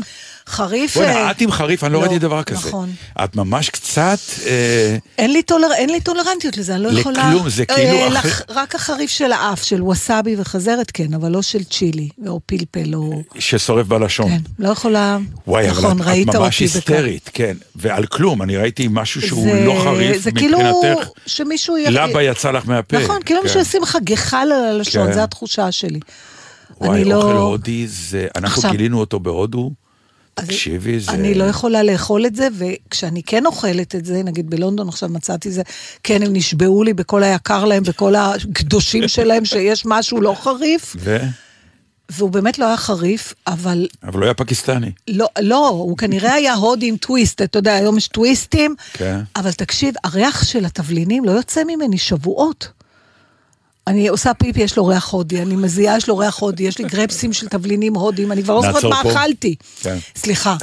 חריף... 0.49 0.97
אה, 0.97 1.03
בוא'נה, 1.13 1.31
את 1.31 1.41
עם 1.41 1.51
חריף, 1.51 1.83
אני 1.83 1.93
לא 1.93 1.99
לא, 1.99 2.03
ראיתי 2.03 2.19
דבר 2.19 2.43
כזה. 2.43 2.67
נכון. 2.67 2.89
את 3.23 3.35
ממש 3.35 3.69
קצת... 3.69 4.17
אה, 4.47 4.97
אין 5.17 5.33
לי, 5.33 5.43
טולר, 5.43 5.67
אין 5.73 5.89
לי 5.89 6.01
טולרנטיות 6.01 6.57
לזה, 6.57 6.75
אני 6.75 6.83
לא 6.83 6.89
לכלום, 6.91 6.99
יכולה... 7.15 7.49
זה 7.49 7.65
כאילו 7.65 7.87
אה, 7.89 8.07
אחרי- 8.19 8.29
לח, 8.31 8.41
רק 8.49 8.75
החריף 8.75 9.09
של 9.11 9.31
האף, 9.31 9.63
של 9.63 9.83
ווסאבי 9.83 10.35
וחזרת, 10.39 10.91
כן, 10.91 11.13
אבל 11.13 11.31
לא 11.31 11.41
של 11.41 11.63
צ'ילי, 11.63 12.09
או 12.27 12.39
פלפל, 12.45 12.95
או... 12.95 13.21
ששורף 13.39 13.87
בלשון. 13.87 14.29
כן, 14.29 14.37
לא 14.59 14.69
יכולה... 14.69 15.17
וואי, 15.47 15.69
אבל 15.69 15.77
נכון, 15.77 16.01
את, 16.01 16.29
את 16.29 16.35
ממש. 16.35 16.59
היסטרית, 16.59 17.29
כן. 17.33 17.57
ועל 17.75 18.05
כלום, 18.05 18.41
אני 18.41 18.57
ראיתי 18.57 18.87
משהו 18.91 19.21
שהוא 19.21 19.43
זה- 19.43 19.65
לא 19.65 19.81
חריף 19.83 20.21
זה 20.21 20.31
כאילו 20.31 20.57
מבחינתך. 20.59 21.09
שמישהו... 21.25 21.77
י- 21.77 21.85
לבה 21.89 22.23
יצא 22.23 22.51
לך 22.51 22.63
מהפה. 22.67 22.97
נכון, 22.99 23.17
כאילו 23.25 23.39
כן. 23.41 23.47
מישהו 23.47 23.61
ישים 23.61 23.81
לך 23.81 23.97
גחל 24.03 24.37
על 24.37 24.65
הלשון, 24.65 25.07
כן. 25.07 25.13
זו 25.13 25.19
התחושה 25.19 25.71
שלי. 25.71 25.99
וואי, 26.81 27.01
אני 27.01 27.13
אוכל 27.13 27.27
לא... 27.33 27.39
הודי 27.39 27.87
זה... 27.87 28.27
אנחנו 28.35 28.55
עכשיו- 28.57 28.71
גילינו 28.71 28.99
אותו 28.99 29.19
בהודו. 29.19 29.71
תקשיבי, 30.45 30.99
זה... 30.99 31.11
אני 31.11 31.33
לא 31.33 31.43
יכולה 31.43 31.83
לאכול 31.83 32.25
את 32.25 32.35
זה, 32.35 32.47
וכשאני 32.57 33.23
כן 33.23 33.45
אוכלת 33.45 33.95
את 33.95 34.05
זה, 34.05 34.23
נגיד 34.23 34.49
בלונדון 34.49 34.89
עכשיו 34.89 35.09
מצאתי 35.09 35.51
זה, 35.51 35.61
כן, 36.03 36.23
הם 36.23 36.33
נשבעו 36.33 36.83
לי 36.83 36.93
בכל 36.93 37.23
היקר 37.23 37.65
להם, 37.65 37.83
בכל 37.83 38.15
הקדושים 38.15 39.07
שלהם, 39.15 39.45
שיש 39.45 39.83
משהו 39.85 40.21
לא 40.21 40.35
חריף, 40.41 40.95
ו? 40.99 41.17
והוא 42.09 42.29
באמת 42.29 42.59
לא 42.59 42.65
היה 42.65 42.77
חריף, 42.77 43.33
אבל 43.47 43.87
אבל 44.03 44.19
הוא 44.19 44.23
היה 44.23 44.33
פקיסטני. 44.33 44.91
לא, 45.07 45.27
לא, 45.39 45.67
הוא 45.67 45.97
כנראה 45.97 46.33
היה 46.33 46.53
הודי 46.53 46.87
עם 46.87 46.97
טוויסט, 46.97 47.41
אתה 47.41 47.59
יודע, 47.59 47.73
היום 47.73 47.97
יש 47.97 48.07
טוויסטים, 48.07 48.75
כן. 48.93 49.19
אבל 49.35 49.51
תקשיב, 49.51 49.93
הריח 50.03 50.43
של 50.43 50.65
התבלינים 50.65 51.25
לא 51.25 51.31
יוצא 51.31 51.61
ממני 51.67 51.97
שבועות. 51.97 52.67
אני 53.89 54.07
עושה 54.07 54.33
פיפי, 54.33 54.61
יש 54.61 54.77
לו 54.77 54.85
ריח 54.85 55.09
הודי, 55.09 55.41
אני 55.41 55.55
מזיעה, 55.55 55.97
יש 55.97 56.07
לו 56.07 56.17
ריח 56.17 56.39
הודי, 56.39 56.63
יש 56.63 56.77
לי 56.77 56.85
גרפסים 56.85 57.33
של 57.33 57.47
תבלינים 57.47 57.95
הודיים, 57.95 58.31
אני 58.31 58.43
כבר 58.43 58.55
לא 58.55 58.61
זוכרת 58.61 58.83
מה. 58.83 59.01
אכלתי. 59.01 59.55
כן. 59.81 59.97
סליחה, 60.15 60.55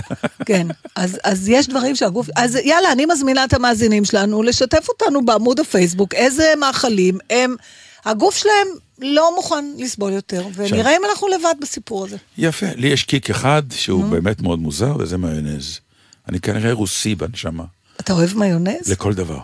כן. 0.47 0.67
אז, 0.97 1.19
אז 1.25 1.49
יש 1.49 1.69
דברים 1.69 1.97
שהגוף... 1.97 2.29
אז 2.37 2.59
יאללה, 2.65 2.93
אני 2.93 3.07
מזמינה 3.07 3.45
את 3.45 3.55
המאזינים 3.55 4.05
שלנו 4.05 4.43
לשתף 4.43 4.89
אותנו 4.89 5.25
בעמוד 5.25 5.61
הפייסבוק, 5.61 6.15
איזה 6.15 6.53
מאכלים 6.61 7.19
הם... 7.31 7.57
הגוף 8.05 8.37
שלהם 8.37 8.67
לא 8.99 9.35
מוכן 9.37 9.65
לסבול 9.79 10.13
יותר, 10.13 10.47
ונראה 10.55 10.97
אם 10.97 11.03
אנחנו 11.11 11.29
לבד 11.29 11.55
בסיפור 11.61 12.05
הזה. 12.05 12.17
יפה, 12.39 12.67
לי 12.77 12.87
יש 12.87 13.03
קיק 13.03 13.31
אחד 13.31 13.63
שהוא 13.71 14.05
באמת 14.05 14.43
מאוד 14.43 14.59
מוזר, 14.59 14.97
וזה 14.99 15.19
מיונז. 15.19 15.81
אני 16.29 16.41
כנראה 16.41 16.73
רוסי 16.73 17.15
בנשמה, 17.15 17.65
אתה 18.01 18.13
אוהב 18.13 18.37
מיונז? 18.37 18.91
לכל 18.91 19.15
דבר. 19.15 19.39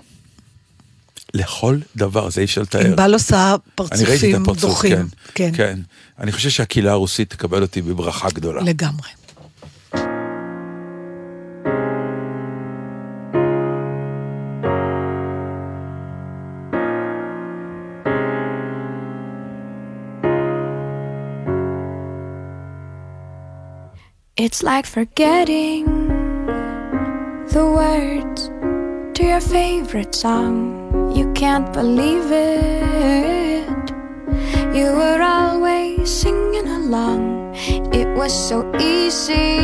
לכל 1.35 1.79
דבר, 1.97 2.31
זה 2.31 2.40
אי 2.40 2.45
אפשר 2.45 2.62
לתאר. 2.62 2.87
ענבל 2.87 3.12
עושה 3.12 3.57
אני 3.92 4.05
ראיתי 4.05 4.37
את 4.37 4.40
פרצופים 4.40 4.42
הפרצוף, 4.42 4.71
דוחים. 4.71 4.97
כן, 4.97 5.07
כן, 5.35 5.51
כן. 5.57 5.79
אני 6.18 6.33
חושב 6.33 6.51
שהקהילה 6.51 6.92
הרוסית 6.92 7.31
תקבל 7.31 7.62
אותי 7.62 7.83
בברכה 7.83 8.29
גדולה. 8.31 8.62
לגמרי. 8.62 9.09
It's 24.45 24.62
like 24.62 24.87
forgetting 24.87 25.85
the 27.55 27.64
words 27.79 28.62
to 29.22 29.28
your 29.28 29.40
favorite 29.40 30.14
song. 30.14 30.52
You 31.14 31.32
can't 31.32 31.72
believe 31.72 32.28
it. 32.32 33.68
You 34.76 34.87
were 35.00 35.22
always 35.22 36.11
singing 36.11 36.66
along. 36.66 37.54
It 38.00 38.08
was 38.16 38.32
so 38.48 38.58
easy. 38.80 39.58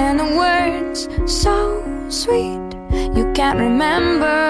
And 0.00 0.18
the 0.18 0.30
words 0.42 1.08
so 1.26 1.56
sweet. 2.08 2.68
You 3.16 3.30
can't 3.34 3.58
remember. 3.58 4.40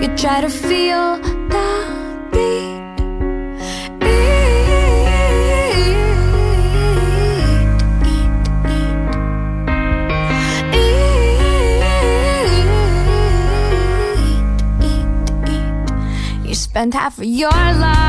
You 0.00 0.08
try 0.16 0.40
to 0.40 0.48
feel 0.48 1.20
spend 16.76 16.92
half 16.92 17.16
of 17.16 17.24
your 17.24 17.48
life 17.48 18.05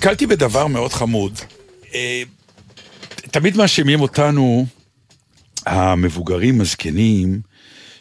נתקלתי 0.00 0.26
בדבר 0.26 0.66
מאוד 0.66 0.92
חמוד. 0.92 1.38
אה, 1.94 2.22
תמיד 3.30 3.56
מאשימים 3.56 4.00
אותנו, 4.00 4.66
המבוגרים, 5.66 6.60
הזקנים, 6.60 7.40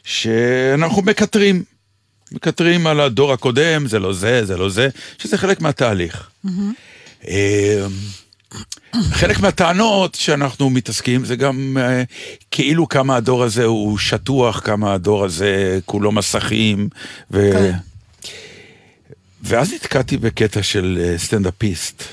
שאנחנו 0.03 1.01
מקטרים. 1.01 1.63
מקטרים 2.31 2.87
על 2.87 2.99
הדור 2.99 3.33
הקודם, 3.33 3.87
זה 3.87 3.99
לא 3.99 4.13
זה, 4.13 4.45
זה 4.45 4.57
לא 4.57 4.69
זה, 4.69 4.89
שזה 5.17 5.37
חלק 5.37 5.61
מהתהליך. 5.61 6.29
אה, 7.27 7.85
חלק 9.11 9.39
מהטענות 9.39 10.15
שאנחנו 10.15 10.69
מתעסקים 10.69 11.25
זה 11.25 11.35
גם 11.35 11.77
אה, 11.79 12.03
כאילו 12.51 12.87
כמה 12.87 13.15
הדור 13.15 13.43
הזה 13.43 13.65
הוא 13.65 13.97
שטוח, 13.97 14.59
כמה 14.59 14.93
הדור 14.93 15.25
הזה 15.25 15.79
כולו 15.85 16.11
מסכים. 16.11 16.89
ו... 17.31 17.49
כן. 17.53 17.88
ואז 19.43 19.73
נתקעתי 19.73 20.17
בקטע 20.17 20.63
של 20.63 20.99
אה, 21.01 21.17
סטנדאפיסט, 21.17 22.03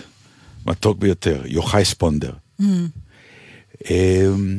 מתוק 0.66 0.98
ביותר, 0.98 1.42
יוחאי 1.46 1.84
ספונדר. 1.84 2.32
אמ, 2.60 4.58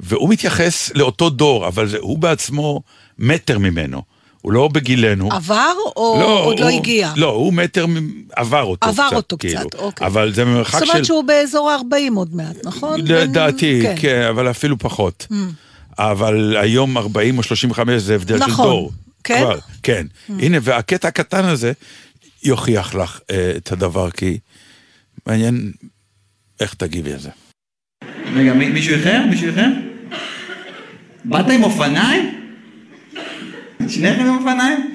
והוא 0.00 0.28
מתייחס 0.30 0.90
לאותו 0.94 1.30
דור, 1.30 1.66
אבל 1.68 1.88
זה, 1.88 1.98
הוא 2.00 2.18
בעצמו 2.18 2.80
מטר 3.18 3.58
ממנו. 3.58 4.02
הוא 4.42 4.52
לא 4.52 4.68
בגילנו. 4.68 5.28
עבר 5.32 5.72
או 5.96 6.22
עוד 6.44 6.60
לא 6.60 6.68
הוא- 6.68 6.78
הגיע? 6.78 7.12
לא, 7.16 7.28
הוא 7.30 7.52
מטר, 7.52 7.86
עבר 8.36 8.62
אותו 8.62 8.88
עבר 8.88 9.06
קצת. 9.06 9.16
אותו 9.16 9.36
כאילו. 9.38 9.60
קצת, 9.70 9.74
אוקיי. 9.78 10.06
אבל 10.06 10.34
זה 10.34 10.44
ממרחק 10.44 10.78
זאת 10.78 10.86
של... 10.86 10.92
אומרת 10.92 11.04
שהוא 11.04 11.24
באזור 11.24 11.70
ה-40 11.70 12.16
עוד 12.16 12.34
מעט, 12.34 12.56
נכון? 12.64 13.00
לדעתי, 13.04 13.80
בין- 13.82 13.96
כן, 14.00 14.22
אבל 14.30 14.50
אפילו 14.50 14.78
פחות. 14.78 15.26
אבל 15.98 16.56
היום 16.56 16.98
40 16.98 17.38
או 17.38 17.42
35 17.42 18.02
זה 18.02 18.14
הבדל 18.14 18.38
של 18.38 18.44
נכון. 18.44 18.66
דור. 18.66 18.92
כן? 19.24 19.38
כבר, 19.40 19.58
כן. 19.82 20.06
הנה, 20.28 20.58
והקטע 20.62 21.08
הקטן 21.08 21.44
הזה 21.44 21.72
יוכיח 22.42 22.94
לך 22.94 23.20
אה, 23.30 23.52
את 23.56 23.72
הדבר, 23.72 24.10
כי 24.10 24.38
מעניין 25.26 25.72
איך 26.60 26.74
תגיבי 26.74 27.12
על 27.12 27.18
זה. 27.18 27.30
רגע, 28.34 28.52
מי- 28.54 28.68
מישהו 28.68 28.94
איחר? 28.94 29.22
מישהו 29.30 29.48
איחר? 29.48 29.66
באת 31.24 31.50
עם 31.50 31.64
אופניים? 31.64 32.40
שניכם 33.88 34.20
עם 34.20 34.36
אופניים? 34.38 34.94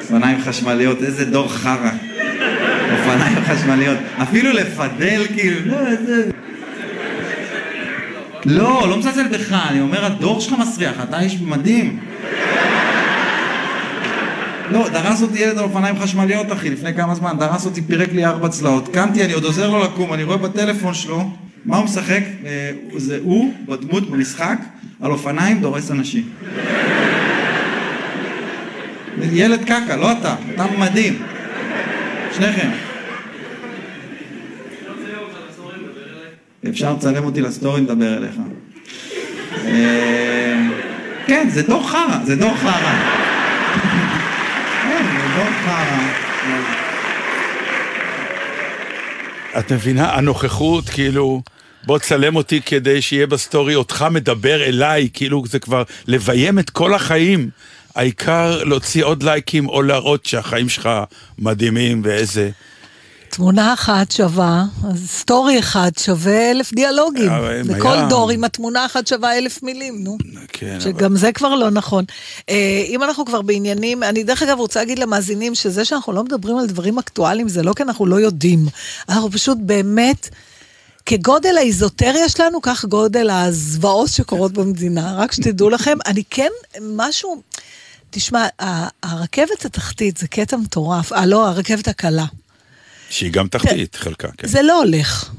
אופניים 0.00 0.42
חשמליות, 0.42 1.02
איזה 1.02 1.24
דור 1.24 1.48
חרא. 1.48 1.90
אופניים 2.92 3.44
חשמליות. 3.44 3.98
אפילו 4.22 4.52
לפדל 4.52 5.22
כאילו, 5.34 5.60
לא, 5.70 5.86
איזה... 5.86 6.30
לא, 8.44 8.86
לא 8.88 8.98
מזלזל 8.98 9.28
בך, 9.28 9.52
אני 9.52 9.80
אומר, 9.80 10.04
הדור 10.04 10.40
שלך 10.40 10.54
מסריח, 10.58 10.94
אתה 11.02 11.20
איש 11.20 11.34
מדהים. 11.40 12.00
לא, 14.70 14.88
דרס 14.88 15.22
אותי 15.22 15.38
ילד 15.38 15.58
על 15.58 15.64
אופניים 15.64 15.98
חשמליות, 15.98 16.52
אחי, 16.52 16.70
לפני 16.70 16.94
כמה 16.94 17.14
זמן, 17.14 17.36
דרס 17.38 17.66
אותי, 17.66 17.82
פירק 17.82 18.12
לי 18.12 18.24
ארבע 18.24 18.48
צלעות. 18.48 18.88
קמתי, 18.88 19.24
אני 19.24 19.32
עוד 19.32 19.44
עוזר 19.44 19.70
לו 19.70 19.84
לקום, 19.84 20.12
אני 20.12 20.22
רואה 20.22 20.36
בטלפון 20.36 20.94
שלו, 20.94 21.30
מה 21.64 21.76
הוא 21.76 21.84
משחק? 21.84 22.22
אה, 22.46 22.70
זה 22.96 23.18
הוא, 23.22 23.52
בדמות, 23.68 24.10
במשחק, 24.10 24.58
על 25.00 25.10
אופניים 25.10 25.60
דורס 25.60 25.90
אנשים. 25.90 26.28
ילד 29.32 29.64
קקה, 29.64 29.96
לא 29.96 30.12
אתה, 30.12 30.34
אתה 30.54 30.64
מדהים. 30.78 31.22
שניכם. 32.36 32.68
אפשר 36.68 36.92
לצלם 36.92 37.24
אותי 37.24 37.40
לסטורי, 37.40 37.80
נדבר 37.80 38.16
אליך. 38.16 38.34
אה, 39.66 40.68
כן, 41.26 41.48
זה 41.50 41.62
דור 41.62 41.90
חרא, 41.90 42.18
זה 42.24 42.36
דור 42.36 42.54
חרא. 42.54 43.17
חרא. 45.44 46.28
את 49.58 49.72
מבינה? 49.72 50.14
הנוכחות, 50.14 50.88
כאילו, 50.88 51.42
בוא 51.84 51.98
תצלם 51.98 52.36
אותי 52.36 52.60
כדי 52.62 53.02
שיהיה 53.02 53.26
בסטורי 53.26 53.74
אותך 53.74 54.06
מדבר 54.10 54.64
אליי, 54.64 55.08
כאילו 55.12 55.42
זה 55.46 55.58
כבר 55.58 55.82
לביים 56.06 56.58
את 56.58 56.70
כל 56.70 56.94
החיים. 56.94 57.50
העיקר 57.94 58.64
להוציא 58.64 59.04
עוד 59.04 59.22
לייקים 59.22 59.68
או 59.68 59.82
להראות 59.82 60.26
שהחיים 60.26 60.68
שלך 60.68 60.90
מדהימים 61.38 62.00
ואיזה... 62.04 62.50
תמונה 63.30 63.72
אחת 63.72 64.10
שווה, 64.10 64.64
אז 64.90 65.08
סטורי 65.10 65.58
אחד 65.58 65.90
שווה 66.00 66.50
אלף 66.50 66.74
דיאלוגים. 66.74 67.30
אבל 67.30 67.60
אם 67.60 67.68
בכל 67.78 67.88
היה- 67.92 68.06
דור 68.08 68.30
עם 68.30 68.44
התמונה 68.44 68.86
אחת 68.86 69.06
שווה 69.06 69.38
אלף 69.38 69.62
מילים, 69.62 70.04
נו. 70.04 70.18
כן, 70.48 70.70
אבל... 70.72 70.80
שגם 70.80 71.16
זה 71.16 71.32
כבר 71.32 71.54
לא 71.54 71.70
נכון. 71.70 72.04
אה, 72.48 72.54
אם 72.86 73.02
אנחנו 73.02 73.24
כבר 73.24 73.42
בעניינים, 73.42 74.02
אני 74.02 74.24
דרך 74.24 74.42
אגב 74.42 74.58
רוצה 74.58 74.80
להגיד 74.80 74.98
למאזינים 74.98 75.54
שזה 75.54 75.84
שאנחנו 75.84 76.12
לא 76.12 76.24
מדברים 76.24 76.56
על 76.58 76.66
דברים 76.66 76.98
אקטואליים 76.98 77.48
זה 77.48 77.62
לא 77.62 77.72
כי 77.76 77.82
אנחנו 77.82 78.06
לא 78.06 78.20
יודעים. 78.20 78.66
אנחנו 79.08 79.30
פשוט 79.30 79.58
באמת, 79.60 80.28
כגודל 81.06 81.56
האיזוטריה 81.58 82.28
שלנו, 82.28 82.62
כך 82.62 82.84
גודל 82.84 83.30
הזוועות 83.30 84.08
שקורות 84.08 84.52
במדינה. 84.52 85.14
רק 85.16 85.32
שתדעו 85.32 85.70
לכם, 85.74 85.98
אני 86.06 86.22
כן, 86.30 86.50
משהו, 86.82 87.42
תשמע, 88.10 88.46
הרכבת 89.02 89.64
התחתית 89.64 90.16
זה 90.16 90.28
קטע 90.28 90.56
מטורף, 90.56 91.12
אה 91.12 91.26
לא, 91.26 91.48
הרכבת 91.48 91.88
הקלה. 91.88 92.24
שהיא 93.10 93.32
גם 93.32 93.48
תחתית, 93.48 93.96
חלקה, 93.96 94.28
כן. 94.36 94.48
זה 94.48 94.62
לא 94.62 94.78
הולך. 94.78 95.30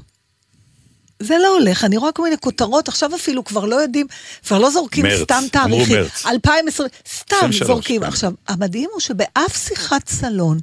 זה 1.20 1.36
לא 1.44 1.58
הולך, 1.58 1.84
אני 1.84 1.98
רואה 1.98 2.12
כל 2.12 2.24
מיני 2.24 2.38
כותרות, 2.38 2.88
עכשיו 2.88 3.16
אפילו 3.16 3.44
כבר 3.44 3.66
לא 3.66 3.76
יודעים, 3.76 4.08
כבר 4.46 4.60
לא 4.60 4.70
זורקים 4.70 5.06
מרץ, 5.06 5.22
סתם 5.22 5.36
אמרו 5.36 5.78
תאריכים. 5.78 5.98
מרץ. 5.98 6.26
2020, 6.26 6.90
סתם 7.08 7.36
23, 7.36 7.68
זורקים. 7.68 8.02
כן. 8.02 8.08
עכשיו, 8.08 8.32
המדהים 8.48 8.90
הוא 8.94 9.00
שבאף 9.00 9.68
שיחת 9.68 10.10
סלון 10.10 10.58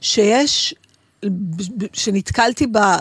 שיש, 0.00 0.74
שנתקלתי 1.92 2.66
בה 2.66 2.96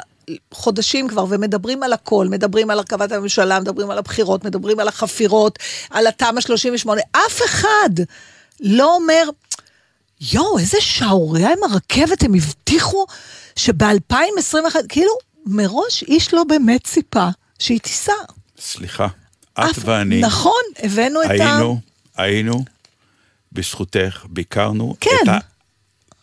חודשים 0.51 1.07
כבר, 1.07 1.25
ומדברים 1.29 1.83
על 1.83 1.93
הכל, 1.93 2.27
מדברים 2.29 2.69
על 2.69 2.77
הרכבת 2.77 3.11
הממשלה, 3.11 3.59
מדברים 3.59 3.89
על 3.89 3.97
הבחירות, 3.97 4.45
מדברים 4.45 4.79
על 4.79 4.88
החפירות, 4.88 5.59
על 5.89 6.07
התמ"א 6.07 6.41
38, 6.41 7.01
אף 7.11 7.41
אחד 7.45 7.89
לא 8.59 8.95
אומר, 8.95 9.29
יואו, 10.34 10.59
איזה 10.59 10.78
שערורייה 10.82 11.49
עם 11.51 11.71
הרכבת, 11.71 12.23
הם 12.23 12.34
הבטיחו 12.34 13.05
שב-2021, 13.55 14.53
כאילו, 14.89 15.11
מראש 15.45 16.03
איש 16.03 16.34
לא 16.34 16.43
באמת 16.43 16.84
ציפה 16.84 17.28
שהיא 17.59 17.80
תיסע. 17.80 18.11
סליחה, 18.59 19.07
את 19.53 19.59
אף- 19.59 19.78
ואני 19.86 20.21
נכון, 20.21 20.61
הבאנו 20.84 21.21
את 21.23 21.28
ה... 21.28 21.32
היינו, 21.34 21.80
היינו, 22.17 22.65
בזכותך, 23.51 24.26
ביקרנו 24.30 24.95
כן. 25.01 25.09
את 25.23 25.30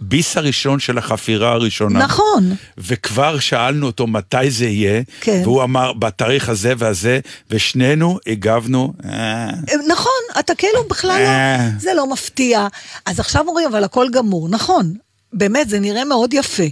הביס 0.03 0.37
הראשון 0.37 0.81
של 0.81 0.99
החפירה 0.99 1.53
הראשונה. 1.53 1.99
נכון. 1.99 2.55
וכבר 2.79 3.39
שאלנו 3.39 3.87
אותו 3.87 4.07
מתי 4.07 4.51
זה 4.51 4.65
יהיה, 4.67 5.03
כן. 5.21 5.41
והוא 5.45 5.63
אמר 5.63 5.93
בתאריך 5.93 6.49
הזה 6.49 6.73
והזה, 6.79 7.21
ושנינו 7.51 8.19
הגבנו, 8.27 8.93
אה, 9.05 9.51
נכון, 9.89 10.13
אתה 10.39 10.55
כאילו 10.55 10.85
בכלל 10.91 11.11
אה. 11.11 11.57
לא, 11.59 11.79
זה 11.81 11.91
לא 11.95 12.07
מפתיע. 12.13 12.67
אז 13.07 13.21
עכשיו 13.21 13.45
אומרים, 13.49 13.69
אבל 13.69 13.85
הכל 13.85 14.07
גמור, 14.13 14.49
נכון. 14.49 14.95
באמת, 15.33 15.69
זה 15.69 15.81
נראה 15.81 16.05
מאוד 16.05 16.35
יפה. 16.35 16.63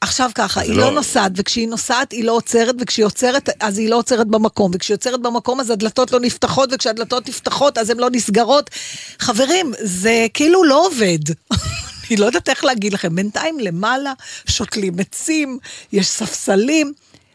עכשיו 0.00 0.30
ככה, 0.34 0.60
היא 0.60 0.70
לא- 0.72 0.76
לא 0.84 0.90
נוסעת, 0.90 1.32
וכשהיא 1.36 1.68
נוסעת 1.68 2.12
היא 2.12 2.24
לא 2.24 2.32
עוצרת, 2.32 2.74
וכשהיא 2.80 3.06
עוצרת, 3.06 3.48
אז 3.60 3.78
היא 3.78 3.88
לא 3.88 3.96
עוצרת 3.96 4.26
במקום, 4.26 4.70
וכשהיא 4.74 4.94
עוצרת 4.94 5.22
במקום 5.22 5.60
אז 5.60 5.70
הדלתות 5.70 6.12
לא 6.12 6.20
נפתחות, 6.20 6.70
וכשהדלתות 6.72 7.28
נפתחות 7.28 7.78
אז 7.78 7.90
הן 7.90 7.96
לא 7.96 8.08
נסגרות. 8.12 8.70
חברים, 9.18 9.72
זה 9.80 10.26
כאילו 10.34 10.64
לא 10.64 10.86
עובד. 10.86 11.18
אני 12.10 12.16
לא 12.16 12.26
יודעת 12.26 12.48
איך 12.48 12.64
להגיד 12.64 12.92
לכם, 12.92 13.16
בינתיים 13.16 13.60
למעלה 13.60 14.12
שותלים 14.48 14.94
עצים, 14.98 15.58
יש 15.92 16.06
ספסלים, 16.06 16.92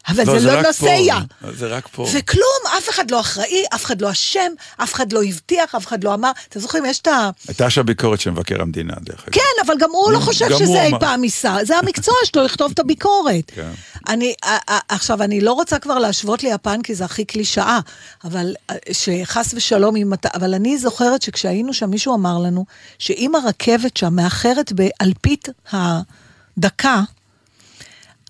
אבל 0.08 0.24
לא, 0.28 0.39
זה 0.39 0.47
לא 0.47 0.60
רק 0.60 0.66
נוסע. 0.66 1.20
פה, 1.41 1.51
זה 1.51 1.68
רק 1.68 1.88
פה. 1.88 2.08
וכלום, 2.14 2.78
אף 2.78 2.89
אחד 2.89 3.12
לא 3.12 3.20
אחראי, 3.20 3.64
אף 3.76 3.86
אחד 3.86 4.01
לא 4.01 4.12
אשם, 4.12 4.51
אף 4.78 4.93
אחד 4.93 5.14
לא 5.14 5.24
הבטיח, 5.24 5.76
אף 5.76 5.88
אחד 5.88 6.03
לא 6.03 6.14
אמר. 6.14 6.32
אתם 6.49 6.60
זוכרים, 6.60 6.86
יש 6.86 6.99
את 6.99 7.08
ה... 7.08 7.30
הייתה 7.47 7.70
שם 7.70 7.86
ביקורת 7.86 8.20
של 8.20 8.32
מבקר 8.32 8.62
המדינה, 8.62 8.93
דרך 9.01 9.24
אגב. 9.24 9.34
כן, 9.34 9.66
אבל 9.66 9.74
גם 9.80 9.89
הוא 9.91 10.12
לא 10.12 10.20
חושב 10.20 10.49
שזה 10.49 10.84
אי. 10.84 10.91
פעם 10.99 11.24
ייסע, 11.24 11.58
זה 11.64 11.78
המקצוע 11.78 12.16
שלו 12.24 12.43
לכתוב 12.43 12.72
את 12.72 12.80
הביקורת. 12.80 13.51
כן. 13.56 13.72
אני, 14.08 14.34
עכשיו, 14.89 15.24
אני 15.24 15.41
לא 15.41 15.53
רוצה 15.53 15.80
כבר 15.80 15.99
להשוות 15.99 16.43
ליפן, 16.43 16.82
כי 16.82 16.95
זה 16.95 17.06
הכי 17.06 17.26
קלישאה, 17.26 17.80
אבל 18.24 18.53
שחס 18.91 19.53
ושלום, 19.53 19.95
אם 19.95 20.14
אתה, 20.14 20.30
אבל 20.34 20.53
אני 20.53 20.78
זוכרת 20.78 21.22
שכשהיינו 21.22 21.74
שם, 21.74 21.89
מישהו 21.89 22.16
אמר 22.16 22.38
לנו, 22.39 22.66
שאם 22.99 23.36
הרכבת 23.36 23.97
שם 23.97 24.16
מאחרת 24.16 24.74
באלפית 24.74 25.49
הדקה, 25.72 27.01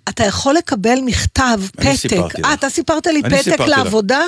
אתה 0.10 0.24
יכול 0.24 0.56
לקבל 0.56 1.00
מכתב, 1.06 1.60
פתק. 1.76 2.14
אה. 2.46 2.54
אתה 2.54 2.70
סיפרת 2.70 3.08
לי 3.08 3.24
פתק 3.24 3.42
סיפרתי 3.42 3.72
לך. 3.72 3.78
לעבודה? 3.78 4.22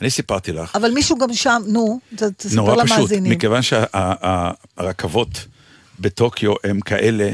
אני 0.00 0.10
סיפרתי 0.10 0.52
לך, 0.52 0.76
אבל 0.76 0.90
מישהו 0.90 1.18
גם 1.18 1.34
שם, 1.34 1.62
נו, 1.66 2.00
תספר 2.36 2.54
נורא 2.56 2.84
פשוט, 2.84 2.96
למאזינים. 2.98 3.32
מכיוון 3.32 3.62
שהרכבות 3.62 5.46
בטוקיו 6.00 6.52
הם 6.64 6.80
כאלה 6.80 7.30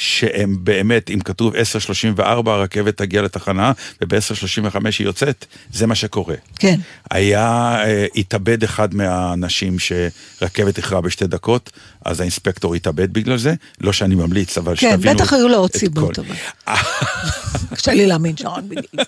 שהם 0.00 0.56
באמת, 0.60 1.10
אם 1.10 1.20
כתוב 1.20 1.54
10.34 1.54 2.22
הרכבת 2.50 2.96
תגיע 2.96 3.22
לתחנה 3.22 3.72
וב-10.35 4.00 4.78
היא 4.98 5.06
יוצאת, 5.06 5.46
זה 5.72 5.86
מה 5.86 5.94
שקורה. 5.94 6.34
כן. 6.58 6.80
היה, 7.10 7.76
אה, 7.84 8.06
התאבד 8.16 8.62
אחד 8.62 8.94
מהאנשים 8.94 9.76
שרכבת 9.78 10.76
איחרה 10.76 11.00
בשתי 11.00 11.26
דקות, 11.26 11.70
אז 12.04 12.20
האינספקטור 12.20 12.74
התאבד 12.74 13.12
בגלל 13.12 13.38
זה, 13.38 13.54
לא 13.80 13.92
שאני 13.92 14.14
ממליץ, 14.14 14.58
אבל 14.58 14.76
כן, 14.76 14.90
שתבינו... 14.90 15.14
בטח 15.14 15.32
היו 15.32 15.48
לו 15.48 15.56
עוד 15.56 15.70
את 15.70 15.76
סיבות, 15.76 16.18
אבל. 16.18 16.34
קשה 17.76 17.94
לי 17.94 18.06
להאמין 18.06 18.36
שרק 18.36 18.64
בגלל 18.68 18.82
זה. 18.92 19.02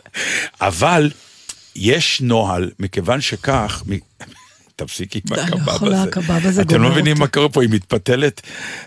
אבל 0.61 1.11
יש 1.76 2.20
נוהל, 2.20 2.70
מכיוון 2.78 3.20
שכך, 3.20 3.82
תפסיקי 4.85 5.20
עם 5.31 5.37
לא 5.37 5.43
הקבב 5.43 5.68
יכולה, 5.68 6.03
הזה. 6.03 6.09
הקבב 6.09 6.47
הזה 6.47 6.62
אתם 6.62 6.83
לא 6.83 6.91
מבינים. 6.91 7.18
מה 7.18 7.26
קורה 7.26 7.49
פה, 7.49 7.62
היא 7.62 7.70
מתפתלת, 7.70 8.41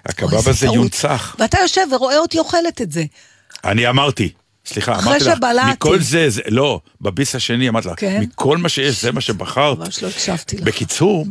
הקבב 0.05 0.49
הזה. 0.49 0.65
יונצח. 0.65 1.35
ואתה 1.39 1.57
יושב 1.61 1.81
ורואה 1.91 2.17
אותי 2.17 2.39
אוכלת 2.39 2.81
את 2.81 2.91
זה. 2.91 3.03
אני 3.63 3.89
אמרתי, 3.89 4.29
סליחה, 4.65 4.99
אמרתי 4.99 5.25
לך. 5.25 5.37
מכל 5.71 5.99
זה, 5.99 6.29
זה, 6.29 6.41
לא, 6.47 6.81
בביס 7.01 7.35
השני 7.35 7.69
אמרתי 7.69 7.87
לך, 7.87 7.93
כן? 7.97 8.21
מכל 8.21 8.57
מה 8.57 8.69
שיש, 8.69 9.01
זה 9.01 9.11
מה 9.11 9.21
שבחרת. 9.21 9.77
ממש 9.77 10.03
לא 10.03 10.07
הקשבתי 10.07 10.57
לך. 10.57 10.63
בקיצור, 10.63 11.25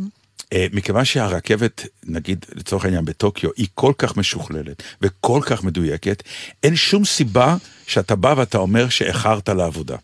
אה, 0.53 0.65
מכיוון 0.73 1.05
שהרכבת, 1.05 1.87
נגיד 2.05 2.45
לצורך 2.55 2.85
העניין 2.85 3.05
בטוקיו, 3.05 3.49
היא 3.57 3.67
כל 3.75 3.93
כך 3.97 4.17
משוכללת 4.17 4.83
וכל 5.01 5.41
כך 5.45 5.63
מדויקת, 5.63 6.23
אין 6.63 6.75
שום 6.75 7.05
סיבה 7.05 7.55
שאתה 7.87 8.15
בא 8.15 8.33
ואתה 8.37 8.57
אומר 8.57 8.89
שאיחרת 8.89 9.49
לעבודה. 9.49 9.95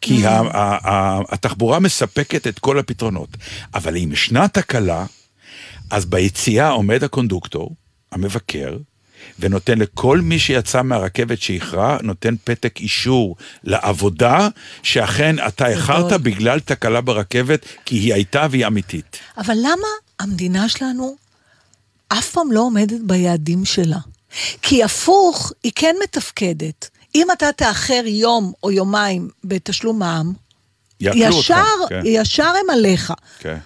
כי 0.00 0.22
התחבורה 1.28 1.78
מספקת 1.78 2.46
את 2.46 2.58
כל 2.58 2.78
הפתרונות. 2.78 3.28
אבל 3.74 3.96
אם 3.96 4.12
ישנה 4.12 4.48
תקלה, 4.48 5.06
אז 5.90 6.04
ביציאה 6.04 6.68
עומד 6.68 7.04
הקונדוקטור, 7.04 7.74
המבקר, 8.12 8.76
ונותן 9.38 9.78
לכל 9.78 10.20
מי 10.20 10.38
שיצא 10.38 10.82
מהרכבת 10.82 11.42
שאיחרה, 11.42 11.98
נותן 12.02 12.34
פתק 12.44 12.80
אישור 12.80 13.36
לעבודה, 13.64 14.48
שאכן 14.82 15.36
אתה 15.48 15.66
איחרת. 15.66 16.12
בגלל 16.12 16.60
תקלה 16.60 17.00
ברכבת, 17.00 17.66
כי 17.84 17.96
היא 17.96 18.14
הייתה 18.14 18.46
והיא 18.50 18.66
אמיתית. 18.66 19.18
אבל 19.38 19.54
למה 19.54 19.88
המדינה 20.20 20.68
שלנו 20.68 21.16
אף 22.08 22.30
פעם 22.30 22.52
לא 22.52 22.60
עומדת 22.60 23.00
ביעדים 23.06 23.64
שלה? 23.64 23.98
כי 24.62 24.84
הפוך, 24.84 25.52
היא 25.62 25.72
כן 25.74 25.96
מתפקדת. 26.02 26.90
אם 27.14 27.30
אתה 27.30 27.52
תאחר 27.52 28.02
יום 28.06 28.52
או 28.62 28.70
יומיים 28.70 29.28
בתשלום 29.44 29.98
מע"מ, 29.98 30.32
יעקלו 31.00 31.26
אותך. 31.26 31.40
ישר, 31.40 31.88
כן, 31.88 32.02
ישר 32.04 32.52
הם 32.60 32.70
עליך. 32.70 33.12
כן. 33.38 33.56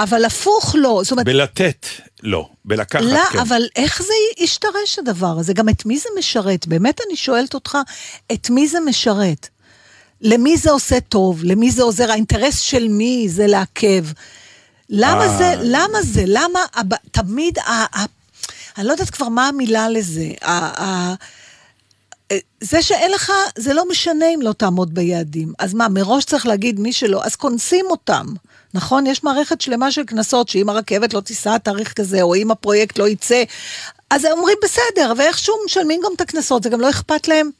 אבל 0.00 0.24
הפוך 0.24 0.74
לא. 0.78 1.00
זאת 1.02 1.12
אומרת, 1.12 1.26
בלתת, 1.26 1.86
לא. 2.22 2.48
בלקחת, 2.64 3.02
לא, 3.02 3.20
כן. 3.32 3.38
אבל 3.38 3.62
איך 3.76 4.02
זה 4.02 4.12
ישתרש 4.38 4.98
הדבר 4.98 5.36
הזה? 5.38 5.52
גם 5.52 5.68
את 5.68 5.86
מי 5.86 5.98
זה 5.98 6.08
משרת? 6.18 6.66
באמת 6.66 7.00
אני 7.06 7.16
שואלת 7.16 7.54
אותך, 7.54 7.78
את 8.32 8.50
מי 8.50 8.68
זה 8.68 8.80
משרת? 8.80 9.48
למי 10.20 10.56
זה 10.56 10.70
עושה 10.70 11.00
טוב? 11.00 11.44
למי 11.44 11.70
זה 11.70 11.82
עוזר? 11.82 12.10
האינטרס 12.10 12.58
של 12.58 12.88
מי 12.88 13.26
זה 13.28 13.46
לעכב? 13.46 14.04
למה 14.88 15.22
אה. 15.22 15.38
זה, 15.38 15.54
למה 15.62 16.02
זה, 16.02 16.24
למה 16.26 16.60
תמיד, 17.10 17.58
ה, 17.58 17.98
ה, 17.98 18.04
אני 18.78 18.86
לא 18.86 18.92
יודעת 18.92 19.10
כבר 19.10 19.28
מה 19.28 19.48
המילה 19.48 19.88
לזה, 19.88 20.30
ה, 20.42 20.82
ה, 20.82 21.14
זה 22.60 22.82
שאין 22.82 23.10
לך, 23.10 23.32
זה 23.56 23.74
לא 23.74 23.88
משנה 23.90 24.26
אם 24.34 24.42
לא 24.42 24.52
תעמוד 24.52 24.94
ביעדים. 24.94 25.52
אז 25.58 25.74
מה, 25.74 25.88
מראש 25.88 26.24
צריך 26.24 26.46
להגיד 26.46 26.80
מי 26.80 26.92
שלא, 26.92 27.24
אז 27.24 27.36
קונסים 27.36 27.84
אותם. 27.90 28.26
נכון? 28.74 29.06
יש 29.06 29.24
מערכת 29.24 29.60
שלמה 29.60 29.92
של 29.92 30.04
קנסות, 30.04 30.48
שאם 30.48 30.68
הרכבת 30.68 31.14
לא 31.14 31.20
תיסע 31.20 31.58
תאריך 31.58 31.92
כזה, 31.92 32.22
או 32.22 32.34
אם 32.34 32.50
הפרויקט 32.50 32.98
לא 32.98 33.08
יצא, 33.08 33.42
אז 34.10 34.24
הם 34.24 34.32
אומרים 34.32 34.56
בסדר, 34.64 35.12
ואיכשהו 35.18 35.54
משלמים 35.66 36.00
גם 36.04 36.10
את 36.16 36.20
הקנסות, 36.20 36.62
זה 36.62 36.68
גם 36.68 36.80
לא 36.80 36.90
אכפת 36.90 37.28
להם. 37.28 37.50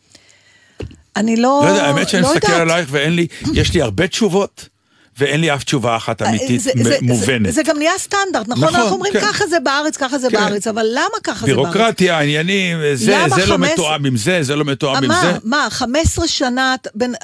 אני 1.17 1.37
לא, 1.37 1.63
לא 1.65 1.71
יודע, 1.71 1.85
האמת 1.85 2.09
שאני 2.09 2.23
לא 2.23 2.35
מסתכל. 2.35 2.53
עלייך 2.53 2.89
ואין 2.93 3.17
לי, 3.17 3.27
יש 3.53 3.75
לי 3.75 3.83
הרבה 3.83 4.07
תשובות, 4.07 4.69
ואין 5.19 5.41
לי 5.41 5.55
אף 5.55 5.65
תשובה 5.65 5.97
אחת 5.97 6.23
אמיתית 6.23 6.61
זה- 6.61 6.71
זה- 6.83 6.97
מ- 7.03 7.07
מובנת. 7.07 7.47
זה, 7.47 7.53
זה 7.53 7.63
גם 7.63 7.79
נהיה 7.79 7.93
סטנדרט, 7.99 8.49
נכון? 8.49 8.65
נכון, 8.65 8.75
אנחנו 8.81 8.91
אומרים 8.95 9.13
כן. 9.13 9.21
ככה 9.21 9.47
זה 9.47 9.61
בארץ, 9.61 9.97
ככה 9.97 10.19
זה 10.19 10.29
כן. 10.31 10.37
בארץ, 10.37 10.67
אבל 10.67 10.87
למה 10.93 11.05
ככה 11.25 11.47
זה 11.47 11.55
בארץ? 11.55 11.67
בירוקרטיה, 11.67 12.21
עניינים, 12.21 12.79
זה, 12.95 13.13
למה 13.19 13.37
זה 13.37 13.47
לא 13.47 13.55
חמש- 13.57 13.71
מתואם 13.73 14.05
עם 14.07 14.17
זה, 14.17 14.43
זה 14.43 14.57
לא 14.57 14.65
מתואם 14.65 14.97
עם 14.97 15.09
מה, 15.09 15.21
זה. 15.23 15.33
מה, 15.45 15.67
15 15.71 16.29
שנה 16.29 16.75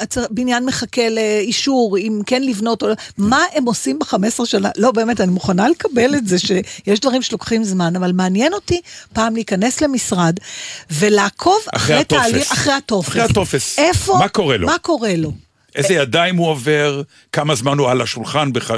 הצ- 0.00 0.26
בניין 0.30 0.66
מחכה 0.66 1.08
לאישור, 1.08 1.96
אם 1.98 2.20
כן 2.26 2.42
לבנות 2.42 2.82
או 2.82 2.88
לא, 2.88 2.94
מה 3.18 3.42
הם 3.54 3.64
עושים 3.64 3.98
ב-15 3.98 4.16
שנה? 4.44 4.70
לא, 4.76 4.90
באמת, 4.92 5.20
אני 5.20 5.32
מוכנה 5.32 5.68
לקבל 5.68 6.14
את 6.14 6.26
זה 6.26 6.38
שיש 6.38 7.00
דברים 7.00 7.22
שלוקחים 7.22 7.64
זמן, 7.64 7.96
אבל 7.96 8.12
מעניין 8.12 8.52
אותי 8.52 8.80
פעם 9.12 9.34
להיכנס 9.34 9.80
למשרד 9.80 10.34
ולעקוב 10.90 11.58
אחרי 11.74 11.80
אחרי 11.84 11.96
הטופס. 11.96 12.22
תהליך, 12.30 12.52
אחרי 12.52 12.72
הטופס. 12.72 13.08
אחרי 13.08 13.22
הטופס. 13.22 13.78
איפה? 13.78 14.16
מה 14.18 14.28
קורה 14.28 14.56
לו? 14.56 14.66
מה 14.66 14.78
קורה 14.82 15.16
לו? 15.16 15.32
איזה 15.74 15.94
ידיים 15.94 16.36
הוא 16.36 16.48
עובר, 16.48 17.02
כמה 17.32 17.54
זמן 17.54 17.78
הוא 17.78 17.90
על 17.90 18.00
השולחן, 18.00 18.52
בח... 18.52 18.70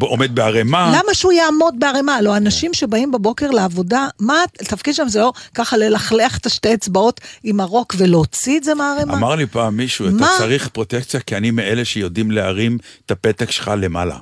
עומד 0.00 0.34
בערימה. 0.34 0.92
למה 0.94 1.14
שהוא 1.14 1.32
יעמוד 1.32 1.74
בערימה? 1.78 2.20
לא, 2.20 2.36
אנשים 2.36 2.74
שבאים 2.74 3.12
בבוקר 3.12 3.50
לעבודה, 3.50 4.08
מה 4.18 4.34
התפקיד 4.60 4.94
שלהם 4.94 5.08
זה 5.08 5.20
לא 5.20 5.32
ככה 5.54 5.76
ללכלך 5.76 6.38
את 6.38 6.46
השתי 6.46 6.74
אצבעות 6.74 7.20
עם 7.44 7.60
הרוק 7.60 7.94
ולהוציא 7.98 8.58
את 8.58 8.64
זה 8.64 8.74
מהערימה? 8.74 9.14
אמר 9.14 9.34
לי 9.34 9.46
פעם 9.46 9.76
מישהו, 9.76 10.08
אתה 10.08 10.14
מה? 10.14 10.34
צריך 10.38 10.68
פרוטקציה 10.68 11.20
כי 11.20 11.36
אני 11.36 11.50
מאלה 11.50 11.84
שיודעים 11.84 12.30
להרים 12.30 12.78
את 13.06 13.10
הפתק 13.10 13.50
שלך 13.50 13.70
למעלה. 13.78 14.16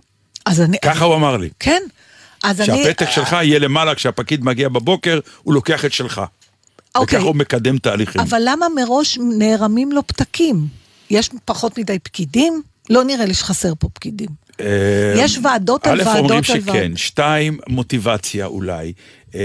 אז 0.47 0.61
אני... 0.61 0.79
ככה 0.83 1.05
הוא 1.05 1.15
אמר 1.15 1.37
לי. 1.37 1.49
כן. 1.61 1.83
אז 2.43 2.61
אני... 2.61 2.85
שהפתק 2.85 3.11
שלך 3.11 3.33
יהיה 3.33 3.59
למעלה, 3.59 3.95
כשהפקיד 3.95 4.45
מגיע 4.45 4.69
בבוקר, 4.69 5.21
הוא 5.43 5.55
לוקח 5.55 5.85
את 5.85 5.93
שלך. 5.93 6.23
אוקיי. 6.95 7.19
וככה 7.19 7.29
הוא 7.29 7.37
מקדם 7.37 7.79
תהליכים. 7.79 8.21
אבל 8.21 8.43
למה 8.45 8.67
מראש 8.69 9.19
נערמים 9.39 9.93
לו 9.93 10.07
פתקים? 10.07 10.86
יש 11.11 11.31
פחות 11.45 11.79
מדי 11.79 11.99
פקידים? 11.99 12.63
לא 12.91 13.05
נראה 13.05 13.25
לי 13.25 13.35
שחסר 13.35 13.73
פה 13.79 13.89
פקידים. 13.93 14.29
אה, 14.61 15.15
יש 15.17 15.39
ועדות 15.43 15.87
על 15.87 16.01
א', 16.01 16.05
ועדות 16.05 16.19
אומרים 16.21 16.39
על 16.39 16.45
שכן, 16.45 16.61
ועדות. 16.73 16.99
שתיים, 16.99 17.59
מוטיבציה 17.69 18.47
אולי. 18.47 18.93
אה, 19.35 19.41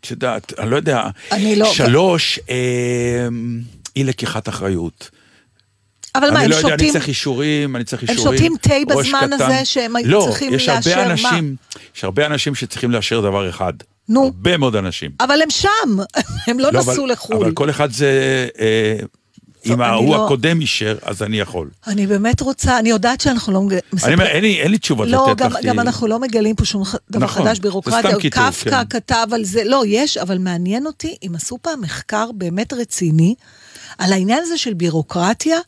את 0.00 0.10
יודעת, 0.10 0.52
אני 0.58 0.70
לא 0.70 0.76
יודע. 0.76 1.02
אני 1.32 1.56
לא- 1.56 1.72
שלוש, 1.74 2.38
אה, 2.50 3.28
אי 3.96 4.04
לקיחת 4.04 4.48
אחריות. 4.48 5.10
אבל 6.14 6.30
מה, 6.30 6.36
אני 6.36 6.44
הם 6.44 6.50
לא 6.50 6.56
יודע, 6.56 6.68
אני 6.68 6.78
שותים... 6.78 6.92
צריך 6.92 7.08
אישורים, 7.08 7.76
אני 7.76 7.84
צריך 7.84 8.02
הם 8.02 8.08
אישורים. 8.08 8.38
שותים 8.38 8.52
תה 8.60 8.74
בזמן 8.88 9.20
קטן. 9.26 9.32
הזה 9.32 9.64
שהם 9.64 9.94
לא, 10.04 10.26
צריכים 10.28 10.54
יש 10.54 10.68
הרבה 10.68 10.78
לאשר 10.78 10.96
מה? 10.96 11.12
אנשים, 11.12 11.56
יש 11.96 12.04
הרבה 12.04 12.26
אנשים 12.26 12.54
שצריכים 12.54 12.90
לאשר 12.90 13.20
דבר 13.20 13.48
אחד. 13.50 13.72
נו. 14.08 14.24
הרבה 14.24 14.56
מאוד 14.56 14.76
אנשים. 14.76 15.10
אבל 15.20 15.42
הם 15.42 15.50
שם, 15.50 15.68
הם 16.46 16.58
לא 16.58 16.72
לא, 16.72 16.80
נסעו 16.80 17.06
לחו"ל. 17.06 17.36
אבל 17.36 17.52
כל 17.52 17.70
אחד 17.70 17.92
זה... 17.92 18.48
אה, 18.60 18.96
אם 19.66 19.80
ההוא 19.80 20.16
לא- 20.16 20.24
הקודם 20.24 20.60
אישר, 20.60 20.96
אז 21.02 21.22
אני 21.22 21.40
יכול. 21.40 21.68
אני 21.86 22.06
באמת 22.06 22.40
רוצה, 22.40 22.78
אני 22.78 22.88
יודעת 22.90 23.20
שאנחנו 23.20 23.52
לא... 23.52 23.62
מג- 23.62 23.78
אני 24.04 24.14
אומר, 24.14 24.26
אין 24.26 24.42
לי- 24.42 24.60
אין 24.60 24.70
לי 24.70 24.78
תשובות 24.78 25.08
לא, 25.08 25.26
לתת 25.30 25.38
גם, 25.42 25.50
לך. 25.50 25.58
גם 25.64 25.74
כי- 25.74 25.80
אנחנו 25.80 26.06
לא 26.06 26.18
מגלים 26.20 26.56
פה 26.56 26.64
שום 26.64 26.82
דבר 27.10 27.24
נכון, 27.26 27.42
חדש, 27.44 27.56
זה 27.56 27.62
בירוקרטיה. 27.62 28.16
קפקא 28.30 28.52
כן. 28.70 28.84
כתב 28.90 29.26
על 29.32 29.44
זה, 29.44 29.64
לא, 29.64 29.82
יש, 29.86 30.16
אבל 30.16 30.38
מעניין 30.38 30.86
אותי 30.86 31.16
אם 31.26 31.34
עשו 31.34 31.58
פעם 31.62 31.80
מחקר 31.80 32.30
באמת 32.34 32.72
רציני 32.72 33.34
על 33.98 34.12
העניין 34.12 34.38
הזה 34.42 34.58
של 34.58 34.74
בירוקרטיה, 34.74 35.58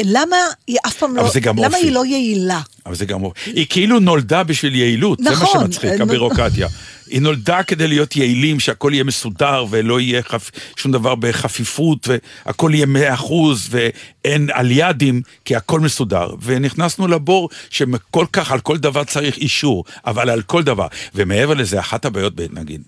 למה 0.00 0.36
היא 0.66 0.76
אף 0.86 0.96
פעם 0.96 1.16
לא, 1.16 1.30
זה 1.30 1.40
גם 1.40 1.56
למה 1.58 1.66
אופי. 1.66 1.86
היא 1.86 1.92
לא 1.92 2.06
יעילה? 2.06 2.60
אבל 2.86 2.94
זה 2.94 3.04
גם... 3.06 3.20
היא 3.46 3.66
כאילו 3.70 4.00
נולדה 4.00 4.42
בשביל 4.44 4.74
יעילות, 4.74 5.18
זה 5.22 5.30
נכון, 5.30 5.56
מה 5.60 5.64
שמצחיק, 5.66 5.90
אה, 5.90 6.02
הבירוקרטיה. 6.02 6.68
היא 7.10 7.20
נולדה 7.22 7.62
כדי 7.62 7.88
להיות 7.88 8.16
יעילים, 8.16 8.60
שהכל 8.60 8.90
יהיה 8.94 9.04
מסודר 9.04 9.64
ולא 9.70 10.00
יהיה 10.00 10.22
חפ... 10.22 10.50
שום 10.76 10.92
דבר 10.92 11.14
בחפיפות, 11.14 12.08
והכל 12.46 12.70
יהיה 12.74 12.86
מאה 12.86 13.14
אחוז, 13.14 13.68
ואין 13.70 14.48
על 14.52 14.68
ידים, 14.70 15.22
כי 15.44 15.56
הכל 15.56 15.80
מסודר. 15.80 16.28
ונכנסנו 16.42 17.08
לבור 17.08 17.48
שכל 17.70 18.26
כך, 18.32 18.52
על 18.52 18.60
כל 18.60 18.76
דבר 18.78 19.04
צריך 19.04 19.36
אישור, 19.36 19.84
אבל 20.06 20.30
על 20.30 20.42
כל 20.42 20.62
דבר. 20.62 20.86
ומעבר 21.14 21.54
לזה, 21.54 21.80
אחת 21.80 22.04
הבעיות, 22.04 22.32
נגיד, 22.52 22.82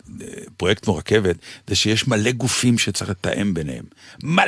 פרויקט 0.57 0.85
כמו 0.85 0.97
רכבת, 0.97 1.37
זה 1.67 1.75
שיש 1.75 2.09
מלא 2.09 2.31
גופים 2.31 2.79
שצריך 2.79 3.11
לתאם 3.11 3.55
ביניהם. 3.55 3.85
מלא, 4.23 4.45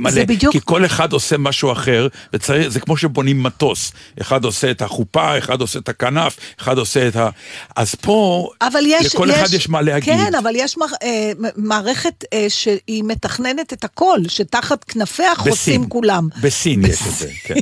מלא. 0.00 0.24
בדיוק- 0.24 0.52
כי 0.52 0.60
כל 0.64 0.84
אחד 0.84 1.12
עושה 1.12 1.38
משהו 1.38 1.72
אחר, 1.72 2.08
וצריך, 2.32 2.68
זה 2.68 2.80
כמו 2.80 2.96
שבונים 2.96 3.42
מטוס. 3.42 3.92
אחד 4.20 4.44
עושה 4.44 4.70
את 4.70 4.82
החופה, 4.82 5.38
אחד 5.38 5.60
עושה 5.60 5.78
את 5.78 5.88
הכנף, 5.88 6.36
אחד 6.60 6.78
עושה 6.78 7.08
את 7.08 7.16
ה... 7.16 7.28
אז 7.76 7.94
פה, 7.94 8.48
אבל 8.62 8.80
יש... 8.86 9.15
לכל 9.24 9.30
אחד 9.30 9.54
יש 9.54 9.68
מה 9.68 9.82
להגיד. 9.82 10.14
כן, 10.14 10.34
אבל 10.34 10.52
יש 10.54 10.78
מח, 10.78 10.92
אה, 11.02 11.32
מערכת 11.56 12.24
אה, 12.32 12.46
שהיא 12.48 13.04
מתכננת 13.04 13.72
את 13.72 13.84
הכל, 13.84 14.18
שתחת 14.28 14.84
כנפיה 14.84 15.34
חוסים 15.34 15.88
כולם. 15.88 16.28
בסין 16.40 16.84
יש 16.84 17.00
את 17.06 17.14
זה, 17.14 17.30
כן. 17.44 17.54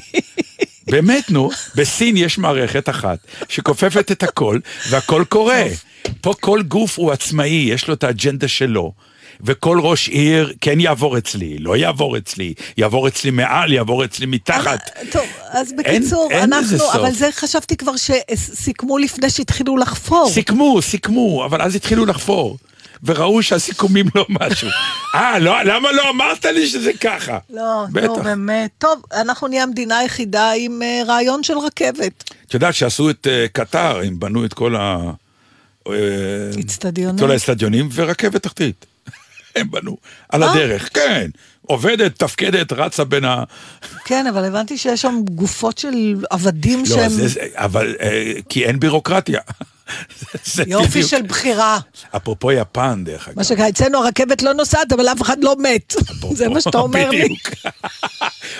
באמת, 0.87 1.31
נו, 1.31 1.51
בסין 1.75 2.17
יש 2.17 2.39
מערכת 2.39 2.89
אחת 2.89 3.19
שכופפת 3.49 4.13
את 4.13 4.23
הכל, 4.23 4.59
והכל 4.91 5.25
קורה. 5.29 5.65
פה 6.21 6.35
כל 6.41 6.63
גוף 6.63 6.99
הוא 6.99 7.13
עצמאי, 7.13 7.67
יש 7.69 7.89
לו 7.89 7.95
את 7.95 8.05
האג'נדה 8.05 8.49
שלו. 8.49 8.93
וכל 9.45 9.81
ראש 9.83 10.09
עיר 10.09 10.53
כן 10.61 10.81
יעבור 10.81 11.19
אצלי, 11.19 11.59
לא 11.59 11.77
יעבור 11.77 12.17
אצלי, 12.17 12.55
יעבור 12.77 13.09
אצלי 13.09 13.31
מעל, 13.31 13.73
יעבור 13.73 14.05
אצלי 14.05 14.27
מתחת. 14.27 14.91
טוב, 15.13 15.27
אז 15.51 15.73
בקיצור, 15.79 16.29
אין 16.31 16.51
לזה 16.51 16.57
אנחנו, 16.59 16.79
סוף. 16.79 16.95
אבל 16.95 17.13
זה 17.13 17.29
חשבתי 17.33 17.77
כבר 17.77 17.93
שסיכמו 17.97 18.99
לפני 18.99 19.31
שהתחילו 19.31 19.77
לחפור. 19.77 20.31
סיכמו, 20.31 20.83
סיכמו, 20.83 21.45
אבל 21.45 21.63
אז 21.63 21.75
התחילו 21.75 22.07
לחפור. 22.07 22.59
וראו 23.05 23.43
שהסיכומים 23.43 24.07
לא 24.15 24.27
משהו. 24.29 24.69
אה, 25.15 25.39
לא, 25.39 25.63
למה 25.63 25.93
לא 25.93 26.11
אמרת 26.11 26.45
לי 26.45 26.67
שזה 26.67 26.93
ככה? 27.01 27.39
לא, 27.51 27.85
בטח. 27.93 28.07
נו, 28.07 28.23
באמת. 28.23 28.71
טוב, 28.79 29.03
אנחנו 29.13 29.49
נהיה 29.49 29.63
המדינה 29.63 29.99
היחידה 29.99 30.53
עם 30.57 30.83
אה, 30.83 31.03
רעיון 31.07 31.43
של 31.43 31.59
רכבת. 31.59 32.31
את 32.47 32.55
יודעת 32.55 32.75
שעשו 32.75 33.11
את 33.11 33.27
אה, 33.31 33.47
קטר, 33.53 33.99
הם 33.99 34.21
בנו 34.21 34.45
את 34.45 34.55
כל 34.55 34.77
ה... 34.77 35.11
אצטדיונים. 36.61 37.15
את 37.15 37.21
כל 37.21 37.31
האצטדיונים 37.31 37.89
ורכבת 37.93 38.43
תחתית. 38.43 38.87
הם 39.57 39.71
בנו, 39.71 39.97
על 40.29 40.43
אה? 40.43 40.53
הדרך, 40.53 40.89
כן. 40.95 41.31
עובדת, 41.63 42.19
תפקדת, 42.19 42.73
רצה 42.73 43.05
בין 43.05 43.25
ה... 43.25 43.45
כן, 44.05 44.27
אבל 44.27 44.45
הבנתי 44.45 44.79
שיש 44.79 45.03
שם 45.03 45.21
גופות 45.31 45.79
של 45.79 45.95
עבדים 46.31 46.79
לא, 46.79 46.87
שהם... 46.87 47.09
זה, 47.09 47.29
זה, 47.29 47.41
אבל, 47.55 47.95
אה, 48.01 48.33
כי 48.49 48.65
אין 48.65 48.81
בירוקרטיה. 48.81 49.41
יופי. 50.67 51.03
של 51.03 51.23
בחירה. 51.23 51.79
אפרופו 52.17 52.53
יפן, 52.53 53.05
דרך 53.05 53.29
אגב. 53.29 53.37
מה 53.37 53.45
שקרה, 53.45 53.69
אצלנו 53.69 53.99
הרכבת 53.99 54.43
לא 54.43 54.53
נוסעת, 54.53 54.93
אבל 54.93 55.09
אף 55.09 55.23
אחד 55.23 55.37
לא 55.45 55.57
מת. 55.59 55.95
זה 56.33 56.49
מה 56.49 56.61
שאתה 56.61 56.79
אומר 56.79 57.11
לי. 57.11 57.29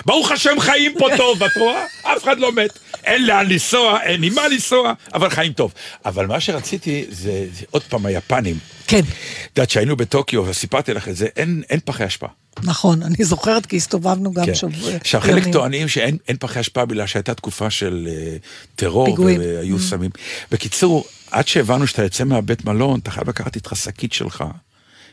ברוך 0.05 0.31
השם 0.31 0.59
חיים 0.59 0.93
פה 0.99 1.07
טוב, 1.17 1.43
את 1.43 1.57
רואה? 1.57 1.85
אף 2.01 2.23
אחד 2.23 2.39
לא 2.39 2.51
מת. 2.51 2.79
אין 3.03 3.25
לאן 3.25 3.47
לנסוע, 3.49 4.01
אין 4.01 4.23
עם 4.23 4.33
מה 4.33 4.47
לנסוע, 4.47 4.93
אבל 5.13 5.29
חיים 5.29 5.53
טוב. 5.53 5.73
אבל 6.05 6.25
מה 6.25 6.39
שרציתי 6.39 7.05
זה, 7.09 7.45
זה 7.53 7.65
עוד 7.71 7.83
פעם 7.83 8.05
היפנים. 8.05 8.59
כן, 8.87 8.99
את 8.99 9.57
יודעת, 9.57 9.69
שהיינו 9.69 9.95
בטוקיו 9.95 10.45
וסיפרתי 10.47 10.93
לך 10.93 11.07
את 11.07 11.15
זה, 11.15 11.27
אין, 11.35 11.63
אין 11.69 11.79
פחי 11.85 12.05
אשפה. 12.05 12.27
נכון, 12.63 13.03
אני 13.03 13.15
זוכרת 13.19 13.65
כי 13.65 13.77
הסתובבנו 13.77 14.33
גם 14.33 14.45
כן. 14.45 14.55
שבוע. 14.55 14.95
עכשיו, 14.95 15.21
חלק. 15.21 15.43
טוענים 15.51 15.87
שאין 15.87 16.17
אין 16.27 16.37
פחי 16.39 16.59
אשפה 16.59 16.85
בגלל 16.85 17.07
שהייתה 17.07 17.33
תקופה 17.33 17.69
של 17.69 18.07
אה, 18.11 18.37
טרור, 18.75 19.05
פיגועים. 19.05 19.39
והיו 19.39 19.79
סמים. 19.79 20.11
בקיצור, 20.51 21.05
עד 21.31 21.47
שהבנו 21.47 21.87
שאתה 21.87 22.03
יוצא 22.03 22.23
מהבית 22.23 22.65
מלון, 22.65 22.99
אתה 22.99 23.11
חייב 23.11 23.29
לקחת 23.29 23.55
איתך 23.55 23.75
שקית 23.75 24.13
שלך. 24.13 24.43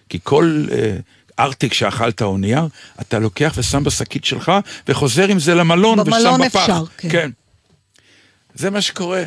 כי 0.08 0.18
כל 0.22 0.66
אה, 0.72 0.96
ארטיק 1.38 1.72
שאכלת 1.72 2.22
או 2.22 2.38
נייר, 2.38 2.68
אתה 3.00 3.18
לוקח 3.18 3.54
ושם 3.56 3.84
בשקית 3.84 4.24
שלך, 4.24 4.52
וחוזר 4.88 5.28
עם 5.28 5.38
זה 5.38 5.54
למלון, 5.54 6.00
ושם 6.00 6.10
במלון 6.10 6.40
בפח. 6.40 6.60
אפשר, 6.60 6.84
כן. 6.98 7.08
כן. 7.08 7.30
זה 8.54 8.70
מה 8.70 8.80
שקורה. 8.80 9.24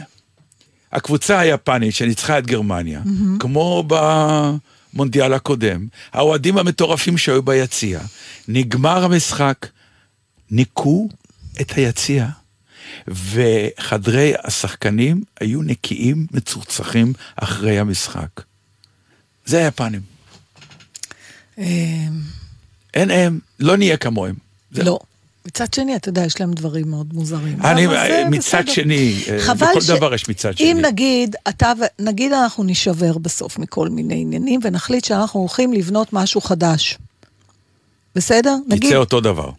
הקבוצה 0.91 1.39
היפנית 1.39 1.95
שניצחה 1.95 2.38
את 2.38 2.47
גרמניה, 2.47 3.01
כמו 3.39 3.84
במונדיאל 4.96 5.34
הקודם, 5.34 5.88
האוהדים 6.14 6.58
המטורפים 6.58 7.18
שהיו 7.18 7.43
ביציע, 7.43 8.00
נגמר 8.48 9.04
המשחק, 9.04 9.68
ניקו 10.52 11.10
את 11.62 11.72
היציע, 11.72 12.28
וחדרי 13.08 14.34
השחקנים 14.43 15.24
היו 15.39 15.62
נקיים, 15.62 16.28
מצוחצחים 16.32 17.14
אחרי 17.36 17.80
המשחק. 17.80 18.41
זה 19.46 19.58
היפנים. 19.64 20.02
אה, 21.58 22.08
אין 22.93 23.12
הם, 23.12 23.39
לא 23.60 23.78
נהיה 23.78 23.98
כמוהם. 23.98 24.36
לא. 24.72 25.00
מצד 25.48 25.74
שני, 25.74 25.96
אתה 25.96 26.10
יודע, 26.10 26.26
יש 26.26 26.39
להם 26.39 26.54
דברים 26.54 26.91
מאוד 26.91 27.14
מוזרים. 27.14 27.58
אני, 27.62 27.88
זה 27.88 28.24
מצד 28.30 28.58
בסדר. 28.62 28.74
שני, 28.74 29.24
אה, 29.48 29.54
בכל 29.54 29.82
ש- 29.82 29.89
דבר 29.89 30.14
יש 30.14 30.30
מצד 30.30 30.58
שני. 30.58 30.72
אם 30.72 30.78
נגיד, 30.82 31.36
אתה, 31.50 31.72
נגיד 32.00 32.32
אנחנו 32.34 32.64
נישבר 32.64 33.18
בסוף 33.18 33.58
מכל 33.60 33.89
מיני 33.89 34.22
עניינים, 34.22 34.60
ונחליט 34.64 35.06
שאנחנו 35.06 35.39
הולכים 35.39 35.74
לבנות 35.74 36.14
משהו 36.14 36.41
חדש. 36.41 36.98
בסדר? 38.16 38.56
נגיד, 38.68 38.84
יצא 38.84 38.96
אותו 38.96 39.22
דבר, 39.22 39.50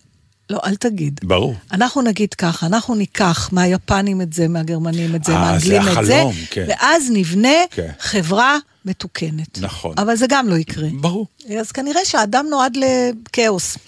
לא, 0.50 0.60
אל 0.66 0.76
תגיד. 0.76 1.20
ברור. 1.22 1.54
אנחנו 1.72 2.02
נגיד 2.02 2.34
ככה, 2.34 2.66
אנחנו 2.66 2.94
ניקח 2.94 3.48
מהיפנים 3.52 4.20
את 4.20 4.32
זה, 4.32 4.48
מהגרמנים 4.48 5.14
את 5.14 5.24
זה, 5.24 5.32
אה, 5.32 5.38
מהאנגלים 5.38 5.80
את 5.80 6.04
זה, 6.04 6.14
החלום, 6.16 6.32
כן. 6.50 6.64
ואז 6.68 7.10
נבנה 7.12 7.48
כן. 7.70 7.90
חברה 8.00 8.56
מתוקנת. 8.86 9.58
נכון. 9.58 9.94
אבל 9.98 10.16
זה 10.16 10.26
גם 10.28 10.48
לא 10.48 10.54
יקרה. 10.54 10.88
ברור. 11.00 11.26
אז 11.60 11.72
כנראה 11.72 12.04
שהאדם 12.04 12.46
נועד 12.50 12.76
לכאוס. 12.76 13.78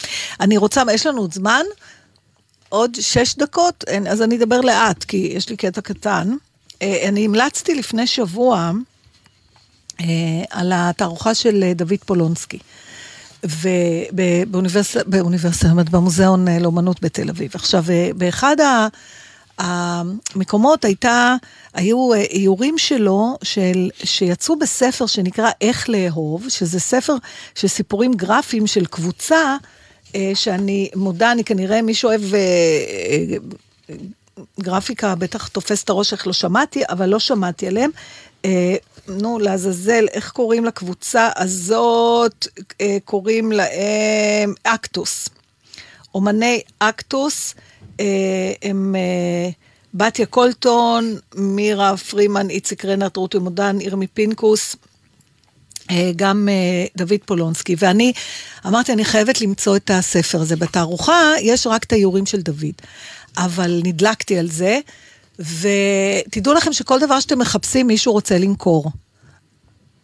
אני 0.40 0.56
רוצה, 0.56 0.82
יש 0.92 1.06
לנו 1.06 1.20
עוד 1.20 1.34
זמן? 1.34 1.62
עוד 2.68 2.96
שש 3.00 3.34
דקות? 3.36 3.84
אז 4.10 4.22
אני 4.22 4.36
אדבר 4.36 4.60
לאט, 4.60 5.04
כי 5.04 5.32
יש 5.34 5.48
לי 5.48 5.56
קטע 5.56 5.80
קטן. 5.80 6.30
אה, 6.82 7.08
אני 7.08 7.24
המלצתי 7.24 7.74
לפני 7.74 8.06
שבוע 8.06 8.72
אה, 10.00 10.06
על 10.50 10.72
התערוכה 10.74 11.34
של 11.34 11.62
אה, 11.62 11.74
דוד 11.74 11.98
פולונסקי. 12.06 12.58
ובאוניברסיטה, 13.44 15.04
באוניברסיטה, 15.06 15.68
במוזיאון 15.90 16.48
אה, 16.48 16.58
לאומנות 16.58 17.02
בתל 17.02 17.30
אביב. 17.30 17.50
עכשיו, 17.54 17.84
באחד 18.16 18.60
ה... 18.60 18.88
המקומות 19.58 20.84
הייתה, 20.84 21.36
היו 21.74 22.14
אה, 22.14 22.18
איורים 22.18 22.78
שלו 22.78 23.36
של, 23.42 23.90
שיצאו 24.04 24.58
בספר 24.58 25.06
שנקרא 25.06 25.50
איך 25.60 25.88
לאהוב, 25.88 26.48
שזה 26.48 26.80
ספר 26.80 27.14
של 27.54 27.68
סיפורים 27.68 28.14
גרפיים 28.14 28.66
של 28.66 28.86
קבוצה, 28.86 29.56
אה, 30.14 30.30
שאני 30.34 30.90
מודה, 30.94 31.32
אני 31.32 31.44
כנראה, 31.44 31.82
מי 31.82 31.94
שאוהב 31.94 32.34
אה, 32.34 33.36
גרפיקה 34.60 35.14
בטח 35.14 35.48
תופס 35.48 35.84
את 35.84 35.90
הראש 35.90 36.12
איך 36.12 36.26
לא 36.26 36.32
שמעתי, 36.32 36.82
אבל 36.88 37.08
לא 37.08 37.18
שמעתי 37.18 37.66
עליהם. 37.66 37.90
נו, 39.08 39.38
לעזאזל, 39.38 40.06
איך 40.12 40.30
קוראים 40.30 40.64
לקבוצה 40.64 41.28
הזאת? 41.36 42.46
קוראים 43.04 43.52
להם 43.52 44.54
אקטוס. 44.62 45.28
אומני 46.14 46.60
אקטוס, 46.78 47.54
הם 48.62 48.94
אה, 48.98 49.50
בתיה 49.94 50.26
קולטון, 50.26 51.16
מירה 51.34 51.96
פרידמן, 51.96 52.50
איציק 52.50 52.84
רנרט, 52.84 53.16
רותו 53.16 53.34
מודן, 53.34 53.80
ירמי 53.80 54.06
פינקוס, 54.06 54.76
אה, 55.90 56.10
גם 56.16 56.48
אה, 56.50 56.86
דוד 56.96 57.20
פולונסקי. 57.24 57.76
ואני 57.78 58.12
אמרתי, 58.66 58.92
אני 58.92 59.04
חייבת 59.04 59.40
למצוא 59.40 59.76
את 59.76 59.90
הספר 59.94 60.40
הזה. 60.40 60.56
בתערוכה 60.56 61.32
יש 61.40 61.66
רק 61.66 61.84
את 61.84 61.92
האיורים 61.92 62.26
של 62.26 62.40
דוד, 62.40 62.74
אבל 63.36 63.80
נדלקתי 63.84 64.38
על 64.38 64.48
זה, 64.50 64.78
ותדעו 65.38 66.54
לכם 66.54 66.72
שכל 66.72 67.00
דבר 67.00 67.20
שאתם 67.20 67.38
מחפשים, 67.38 67.86
מישהו 67.86 68.12
רוצה 68.12 68.38
למכור. 68.38 68.90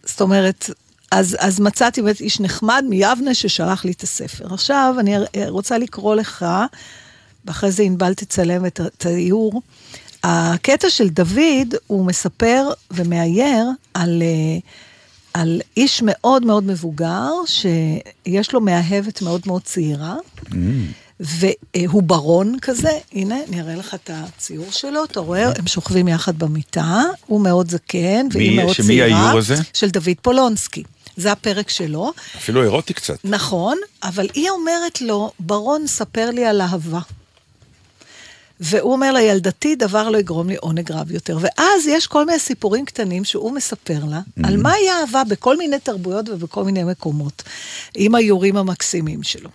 זאת 0.04 0.20
אומרת, 0.20 0.70
אז, 1.10 1.36
אז 1.40 1.60
מצאתי 1.60 2.02
באמת 2.02 2.20
איש 2.20 2.40
נחמד 2.40 2.84
מיבנה 2.88 3.34
ששלח 3.34 3.84
לי 3.84 3.92
את 3.92 4.02
הספר. 4.02 4.54
עכשיו 4.54 4.94
אני 4.98 5.14
רוצה 5.48 5.78
לקרוא 5.78 6.14
לך, 6.14 6.46
ואחרי 7.44 7.70
זה 7.70 7.82
ענבל 7.82 8.14
תצלם 8.14 8.66
את, 8.66 8.80
את 8.80 9.06
האיור. 9.06 9.62
הקטע 10.24 10.90
של 10.90 11.08
דוד, 11.08 11.74
הוא 11.86 12.06
מספר 12.06 12.68
ומאייר 12.90 13.66
על, 13.94 14.22
אה, 14.22 14.58
על 15.34 15.60
איש 15.76 16.02
מאוד 16.04 16.44
מאוד 16.46 16.64
מבוגר, 16.64 17.30
שיש 17.46 18.52
לו 18.52 18.60
מאהבת 18.60 19.22
מאוד 19.22 19.40
מאוד 19.46 19.62
צעירה, 19.62 20.16
והוא 21.20 22.02
ברון 22.02 22.56
כזה, 22.62 22.90
הנה, 23.12 23.36
אני 23.48 23.60
אראה 23.60 23.74
לך 23.74 23.94
את 23.94 24.10
הציור 24.14 24.66
שלו, 24.72 25.04
אתה 25.04 25.20
רואה, 25.20 25.48
הם 25.58 25.66
שוכבים 25.66 26.08
יחד 26.08 26.38
במיטה, 26.38 27.02
הוא 27.26 27.40
מאוד 27.40 27.70
זקן, 27.70 28.26
והיא 28.32 28.50
מי- 28.50 28.62
מאוד 28.62 28.74
שמי 28.74 28.86
צעירה. 28.86 29.18
האיור 29.24 29.38
הזה? 29.38 29.54
של 29.72 29.90
דוד 29.90 30.08
פולונסקי. 30.22 30.82
זה 31.16 31.32
הפרק 31.32 31.70
שלו. 31.70 32.12
אפילו 32.36 32.62
אירוטי 32.62 32.94
קצת. 32.94 33.18
נכון, 33.24 33.78
אבל 34.02 34.26
היא 34.34 34.50
אומרת 34.50 35.00
לו, 35.00 35.32
ברון, 35.40 35.86
ספר 35.86 36.30
לי 36.30 36.44
על 36.44 36.60
אהבה. 36.60 37.00
והוא 38.60 38.92
אומר 38.92 39.12
לה, 39.12 39.22
ילדתי, 39.22 39.76
דבר 39.76 40.10
לא 40.10 40.18
יגרום 40.18 40.48
לי 40.48 40.56
עונג 40.56 40.92
רב 40.92 41.10
יותר. 41.10 41.38
ואז 41.40 41.86
יש 41.86 42.06
כל 42.06 42.26
מיני 42.26 42.38
סיפורים 42.38 42.84
קטנים 42.84 43.24
שהוא 43.24 43.52
מספר 43.52 43.98
לה, 44.10 44.20
על 44.42 44.56
מהי 44.56 44.90
אהבה 44.90 45.22
בכל 45.28 45.56
מיני 45.56 45.78
תרבויות 45.78 46.28
ובכל 46.28 46.64
מיני 46.64 46.84
מקומות, 46.84 47.42
עם 47.94 48.14
האיורים 48.14 48.56
המקסימים 48.56 49.22
שלו. 49.22 49.50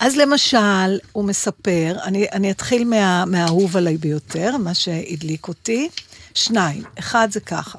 אז 0.00 0.16
למשל, 0.16 0.98
הוא 1.12 1.24
מספר, 1.24 1.96
אני, 2.04 2.26
אני 2.32 2.50
אתחיל 2.50 2.84
מה, 2.84 3.24
מהאהוב 3.24 3.76
עליי 3.76 3.96
ביותר, 3.96 4.56
מה 4.56 4.74
שהדליק 4.74 5.48
אותי. 5.48 5.88
שניים, 6.34 6.82
אחד 6.98 7.28
זה 7.30 7.40
ככה. 7.40 7.78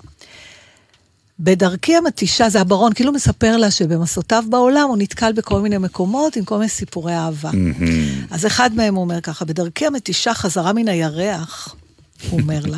בדרכי 1.40 1.96
המתישה, 1.96 2.50
זה 2.50 2.62
הברון, 2.62 2.94
כאילו 2.94 3.12
מספר 3.12 3.58
לה 3.58 3.72
שבמסעותיו 3.72 4.44
בעולם 4.50 4.88
הוא 4.90 4.98
נתקל 4.98 5.34
בכל 5.34 5.62
מיני 5.62 5.78
מקומות 5.78 6.36
עם 6.36 6.46
כל 6.46 6.58
מיני 6.58 6.70
סיפורי 6.70 7.14
אהבה. 7.14 7.52
אז 8.32 8.46
אחד 8.46 8.76
מהם 8.76 8.98
אומר 8.98 9.22
ככה, 9.22 9.46
בדרכי 9.46 9.86
המתישה 9.86 10.34
חזרה 10.34 10.74
מן 10.74 10.88
הירח, 10.88 11.76
הוא 12.30 12.40
אומר 12.42 12.60
לה, 12.66 12.78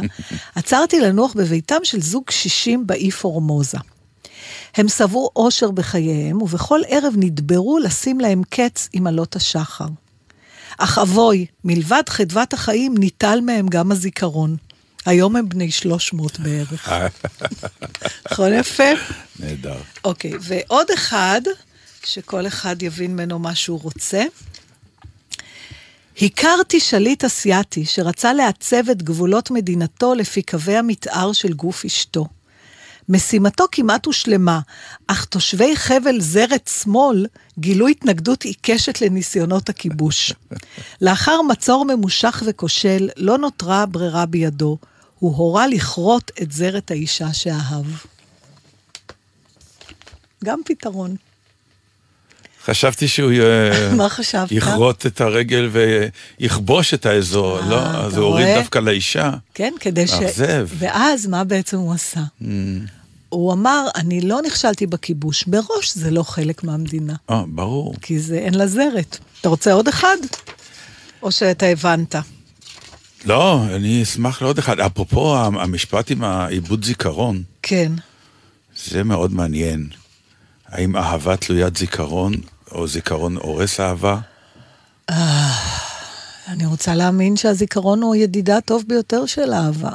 עצרתי 0.55 0.99
לנוח 0.99 1.33
בביתם 1.33 1.79
של 1.83 2.01
זוג 2.01 2.23
קשישים 2.25 2.87
באי 2.87 3.11
פורמוזה. 3.11 3.77
הם 4.75 4.87
שבעו 4.87 5.29
אושר 5.35 5.71
בחייהם, 5.71 6.41
ובכל 6.41 6.79
ערב 6.87 7.13
נדברו 7.17 7.79
לשים 7.79 8.19
להם 8.19 8.41
קץ 8.49 8.89
עם 8.93 9.07
עלות 9.07 9.35
השחר. 9.35 9.87
אך 10.77 10.97
אבוי, 10.97 11.45
מלבד 11.63 12.03
חדוות 12.09 12.53
החיים, 12.53 12.97
ניטל 12.97 13.39
מהם 13.41 13.67
גם 13.67 13.91
הזיכרון. 13.91 14.55
היום 15.05 15.35
הם 15.35 15.49
בני 15.49 15.71
300 15.71 16.39
בערך. 16.39 16.91
נכון 18.31 18.53
יפה? 18.53 18.83
נהדר. 19.39 19.77
אוקיי, 20.03 20.31
ועוד 20.41 20.87
אחד, 20.93 21.41
שכל 22.03 22.47
אחד 22.47 22.83
יבין 22.83 23.13
ממנו 23.13 23.39
מה 23.39 23.55
שהוא 23.55 23.79
רוצה. 23.83 24.23
הכרתי 26.21 26.79
שליט 26.79 27.23
אסייתי 27.23 27.85
שרצה 27.85 28.33
לעצב 28.33 28.89
את 28.89 29.03
גבולות 29.03 29.51
מדינתו 29.51 30.15
לפי 30.15 30.41
קווי 30.41 30.77
המתאר 30.77 31.33
של 31.33 31.53
גוף 31.53 31.85
אשתו. 31.85 32.25
משימתו 33.09 33.65
כמעט 33.71 34.05
הושלמה, 34.05 34.59
אך 35.07 35.25
תושבי 35.25 35.75
חבל 35.75 36.19
זרת 36.19 36.69
שמאל 36.81 37.25
גילו 37.59 37.87
התנגדות 37.87 38.43
עיקשת 38.43 39.01
לניסיונות 39.01 39.69
הכיבוש. 39.69 40.33
לאחר 41.01 41.41
מצור 41.41 41.85
ממושך 41.85 42.43
וכושל, 42.45 43.09
לא 43.17 43.37
נותרה 43.37 43.85
ברירה 43.85 44.25
בידו. 44.25 44.77
הוא 45.21 45.35
הורה 45.35 45.67
לכרות 45.67 46.31
את 46.41 46.51
זרת 46.51 46.91
האישה 46.91 47.33
שאהב. 47.33 47.85
גם 50.43 50.59
פתרון. 50.65 51.15
חשבתי 52.65 53.07
שהוא 53.07 53.31
אה? 53.31 53.91
יכרות 54.51 55.05
את 55.05 55.21
הרגל 55.21 55.69
ויכבוש 56.39 56.93
את 56.93 57.05
האזור, 57.05 57.59
אה, 57.59 57.69
לא, 57.69 57.81
אז 58.05 58.17
הוא 58.17 58.25
הוריד? 58.25 58.47
דווקא 58.57 58.79
לאישה. 58.79 59.31
כן, 59.53 59.73
כדי 59.79 60.07
ש... 60.07 60.13
מאכזב. 60.13 60.67
ואז 60.77 61.27
מה 61.27 61.43
בעצם 61.43 61.77
הוא 61.77 61.93
עשה? 61.93 62.21
Mm. 62.41 62.45
הוא 63.29 63.53
אמר, 63.53 63.87
אני 63.95 64.21
לא 64.21 64.41
נכשלתי 64.45 64.87
בכיבוש, 64.87 65.47
מראש 65.47 65.93
זה 65.95 66.11
לא 66.11 66.23
חלק 66.23 66.63
מהמדינה, 66.63 67.15
אה, 67.29 67.43
ברור. 67.47 67.95
כי 68.01 68.19
זה 68.19 68.37
אין 68.37 68.53
לה 68.53 68.67
זרת. 68.67 69.17
אתה 69.41 69.49
רוצה 69.49 69.73
עוד 69.73 69.87
אחד? 69.87 70.17
או 71.23 71.31
שאתה 71.31 71.65
הבנת? 71.65 72.15
לא, 73.25 73.63
אני 73.75 74.03
אשמח 74.03 74.41
לעוד 74.41 74.57
אחד. 74.57 74.79
אפרופו 74.79 75.37
המשפט 75.37 76.11
עם 76.11 76.23
העיבוד 76.23 76.85
זיכרון, 76.85 77.43
כן. 77.61 77.91
זה 78.85 79.03
מאוד 79.03 79.33
מעניין. 79.33 79.87
האם 80.67 80.97
אהבה 80.97 81.37
תלוית 81.37 81.77
זיכרון, 81.77 82.33
או 82.71 82.87
זיכרון 82.87 83.35
הורס 83.35 83.79
אהבה? 83.79 84.19
אני 86.47 86.65
רוצה 86.65 86.95
להאמין 86.95 87.37
שהזיכרון 87.37 88.01
הוא 88.01 88.15
ידידה 88.15 88.57
הטוב 88.57 88.83
ביותר 88.87 89.25
של 89.25 89.53
אהבה. 89.53 89.91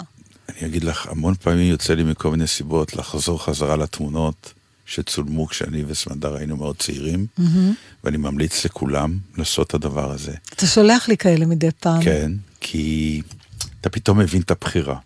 אני 0.48 0.68
אגיד 0.68 0.84
לך, 0.84 1.06
המון 1.06 1.34
פעמים 1.34 1.70
יוצא 1.70 1.94
לי 1.94 2.02
מכל 2.02 2.30
מיני 2.30 2.46
סיבות 2.46 2.96
לחזור 2.96 3.44
חזרה 3.44 3.76
לתמונות 3.76 4.52
שצולמו 4.86 5.46
כשאני 5.46 5.84
וסמדר 5.86 6.36
היינו 6.36 6.56
מאוד 6.56 6.76
צעירים, 6.78 7.26
ואני 8.04 8.16
ממליץ 8.16 8.64
לכולם 8.64 9.18
לעשות 9.38 9.66
את 9.66 9.74
הדבר 9.74 10.12
הזה. 10.12 10.32
אתה 10.54 10.66
שולח 10.66 11.08
לי 11.08 11.16
כאלה 11.16 11.46
מדי 11.46 11.68
פעם. 11.80 12.02
כן, 12.02 12.32
כי 12.68 13.22
אתה 13.80 13.90
פתאום 13.90 14.18
מבין 14.18 14.42
את 14.42 14.50
הבחירה. 14.50 14.96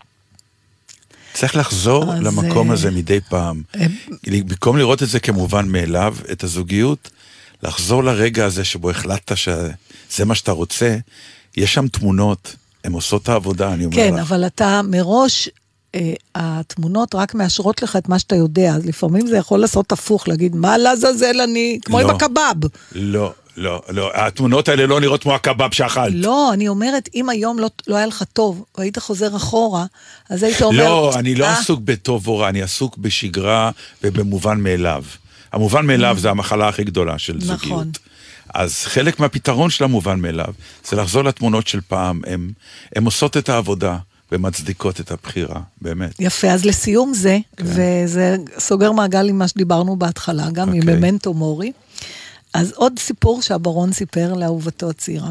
צריך 1.34 1.56
לחזור 1.56 2.12
אז, 2.12 2.20
למקום 2.20 2.68
אה, 2.68 2.74
הזה 2.74 2.90
מדי 2.90 3.20
פעם. 3.20 3.62
אה, 3.76 3.86
במקום 4.26 4.76
לראות 4.76 5.02
את 5.02 5.08
זה 5.08 5.20
כמובן 5.20 5.68
מאליו, 5.68 6.16
את 6.32 6.44
הזוגיות, 6.44 7.11
לחזור 7.62 8.04
לרגע 8.04 8.44
הזה 8.44 8.64
שבו 8.64 8.90
החלטת 8.90 9.36
שזה 9.36 10.24
מה 10.24 10.34
שאתה 10.34 10.52
רוצה, 10.52 10.96
יש 11.56 11.74
שם 11.74 11.88
תמונות, 11.88 12.56
הן 12.84 12.92
עושות 12.92 13.22
את 13.22 13.28
העבודה, 13.28 13.72
אני 13.72 13.84
אומר 13.84 13.96
כן, 13.96 14.14
לך. 14.14 14.20
אבל 14.20 14.46
אתה 14.46 14.80
מראש, 14.84 15.48
אה, 15.94 16.12
התמונות 16.34 17.14
רק 17.14 17.34
מאשרות 17.34 17.82
לך 17.82 17.96
את 17.96 18.08
מה 18.08 18.18
שאתה 18.18 18.36
יודע, 18.36 18.74
אז 18.74 18.86
לפעמים 18.86 19.26
זה 19.26 19.36
יכול 19.36 19.61
לעשות 19.61 19.92
הפוך, 19.92 20.28
להגיד, 20.28 20.56
מה 20.56 20.78
לעזאזל 20.78 21.40
אני, 21.40 21.78
כמו 21.84 21.98
עם 21.98 22.06
לא. 22.06 22.12
הקבב. 22.12 22.68
לא, 22.92 23.32
לא, 23.61 23.82
לא, 23.88 24.11
התמונות 24.14 24.68
האלה 24.68 24.86
לא 24.86 25.00
נראות 25.00 25.22
כמו 25.22 25.34
הקבב 25.34 25.72
שאכלת. 25.72 26.12
לא, 26.14 26.52
אני 26.52 26.68
אומרת, 26.68 27.08
אם 27.14 27.28
היום 27.28 27.58
לא, 27.58 27.70
לא 27.86 27.96
היה 27.96 28.06
לך 28.06 28.22
טוב, 28.32 28.64
והיית 28.78 28.98
חוזר 28.98 29.36
אחורה, 29.36 29.86
אז 30.30 30.42
היית 30.42 30.62
אומר... 30.62 30.84
לא, 30.84 31.12
אני 31.18 31.34
לא 31.34 31.44
"אה, 31.44 31.58
עסוק 31.58 31.80
בטוב 31.84 32.28
או 32.28 32.38
רע, 32.38 32.48
אני 32.48 32.62
עסוק 32.62 32.96
בשגרה 32.96 33.70
ובמובן 34.04 34.61
מאליו. 34.61 35.04
המובן 35.52 35.86
מאליו 35.86 36.16
זה 36.20 36.30
המחלה 36.30 36.68
הכי 36.68 36.84
גדולה 36.84 37.18
של 37.18 37.36
נכון. 37.36 37.56
זוגיות. 37.56 37.98
אז 38.54 38.84
חלק 38.84 39.20
מהפתרון 39.20 39.70
של 39.70 39.84
המובן 39.84 40.20
מאליו 40.20 40.54
זה 40.88 40.96
לחזור 40.96 41.24
לתמונות 41.24 41.66
של 41.66 41.80
פעם, 41.88 42.20
הן 42.96 43.04
עושות 43.04 43.36
את 43.36 43.48
העבודה 43.48 43.96
ומצדיקות 44.32 45.00
את 45.00 45.11
הבחירה, 45.11 45.61
באמת. 45.82 46.14
יפה, 46.20 46.48
אז 46.50 46.64
לסיום 46.64 47.14
זה, 47.14 47.38
וזה 47.61 48.36
סוגר 48.58 48.92
מעגל 48.92 49.28
עם 49.28 49.38
מה 49.38 49.48
שדיברנו 49.48 49.96
בהתחלה, 49.96 50.46
גם 50.52 50.72
עם 50.72 50.80
אוקיי. 50.80 50.94
ממנטו 50.96 51.34
מורי. 51.34 51.72
אז 52.55 52.72
עוד 52.72 52.98
סיפור 52.98 53.42
שהברון 53.42 53.92
סיפר 53.92 54.34
לאהובתו 54.34 54.90
הצעירה. 54.90 55.30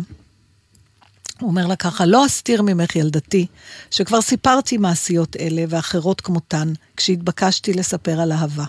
הוא 1.40 1.50
אומר 1.50 1.68
לה 1.68 1.76
ככה, 1.76 2.06
לא 2.06 2.26
אסתיר 2.26 2.62
ממך 2.62 2.96
ילדתי, 2.96 3.48
שכבר 3.92 4.22
סיפרתי 4.22 4.78
מעשיות 4.78 5.36
אלה 5.36 5.64
ואחרות 5.70 6.22
כמותן, 6.22 6.74
כשהתבקשתי 6.98 7.74
לספר 7.74 8.22
על 8.22 8.32
אהבה. 8.32 8.66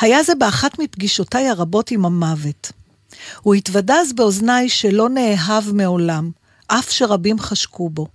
היה 0.00 0.22
זה 0.22 0.34
באחת 0.34 0.78
מפגישותיי 0.78 1.48
הרבות 1.48 1.90
עם 1.90 2.04
המוות. 2.04 2.72
הוא 3.42 3.54
התוודה 3.54 3.94
אז 3.94 4.12
באוזניי 4.12 4.68
שלא 4.68 5.08
נאהב 5.08 5.72
מעולם, 5.72 6.30
אף 6.66 6.90
שרבים 6.90 7.38
חשקו 7.38 7.90
בו. 7.90 8.06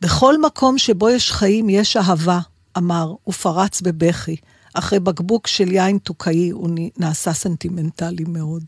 בכל 0.00 0.40
מקום 0.40 0.78
שבו 0.78 1.10
יש 1.10 1.32
חיים 1.32 1.70
יש 1.70 1.96
אהבה, 1.96 2.40
אמר, 2.78 3.14
ופרץ 3.28 3.80
בבכי. 3.80 4.36
אחרי 4.74 5.00
בקבוק 5.00 5.46
של 5.46 5.72
יין 5.72 5.98
תוכאי 5.98 6.50
הוא 6.50 6.70
נעשה 6.98 7.32
סנטימנטלי 7.32 8.24
מאוד. 8.28 8.64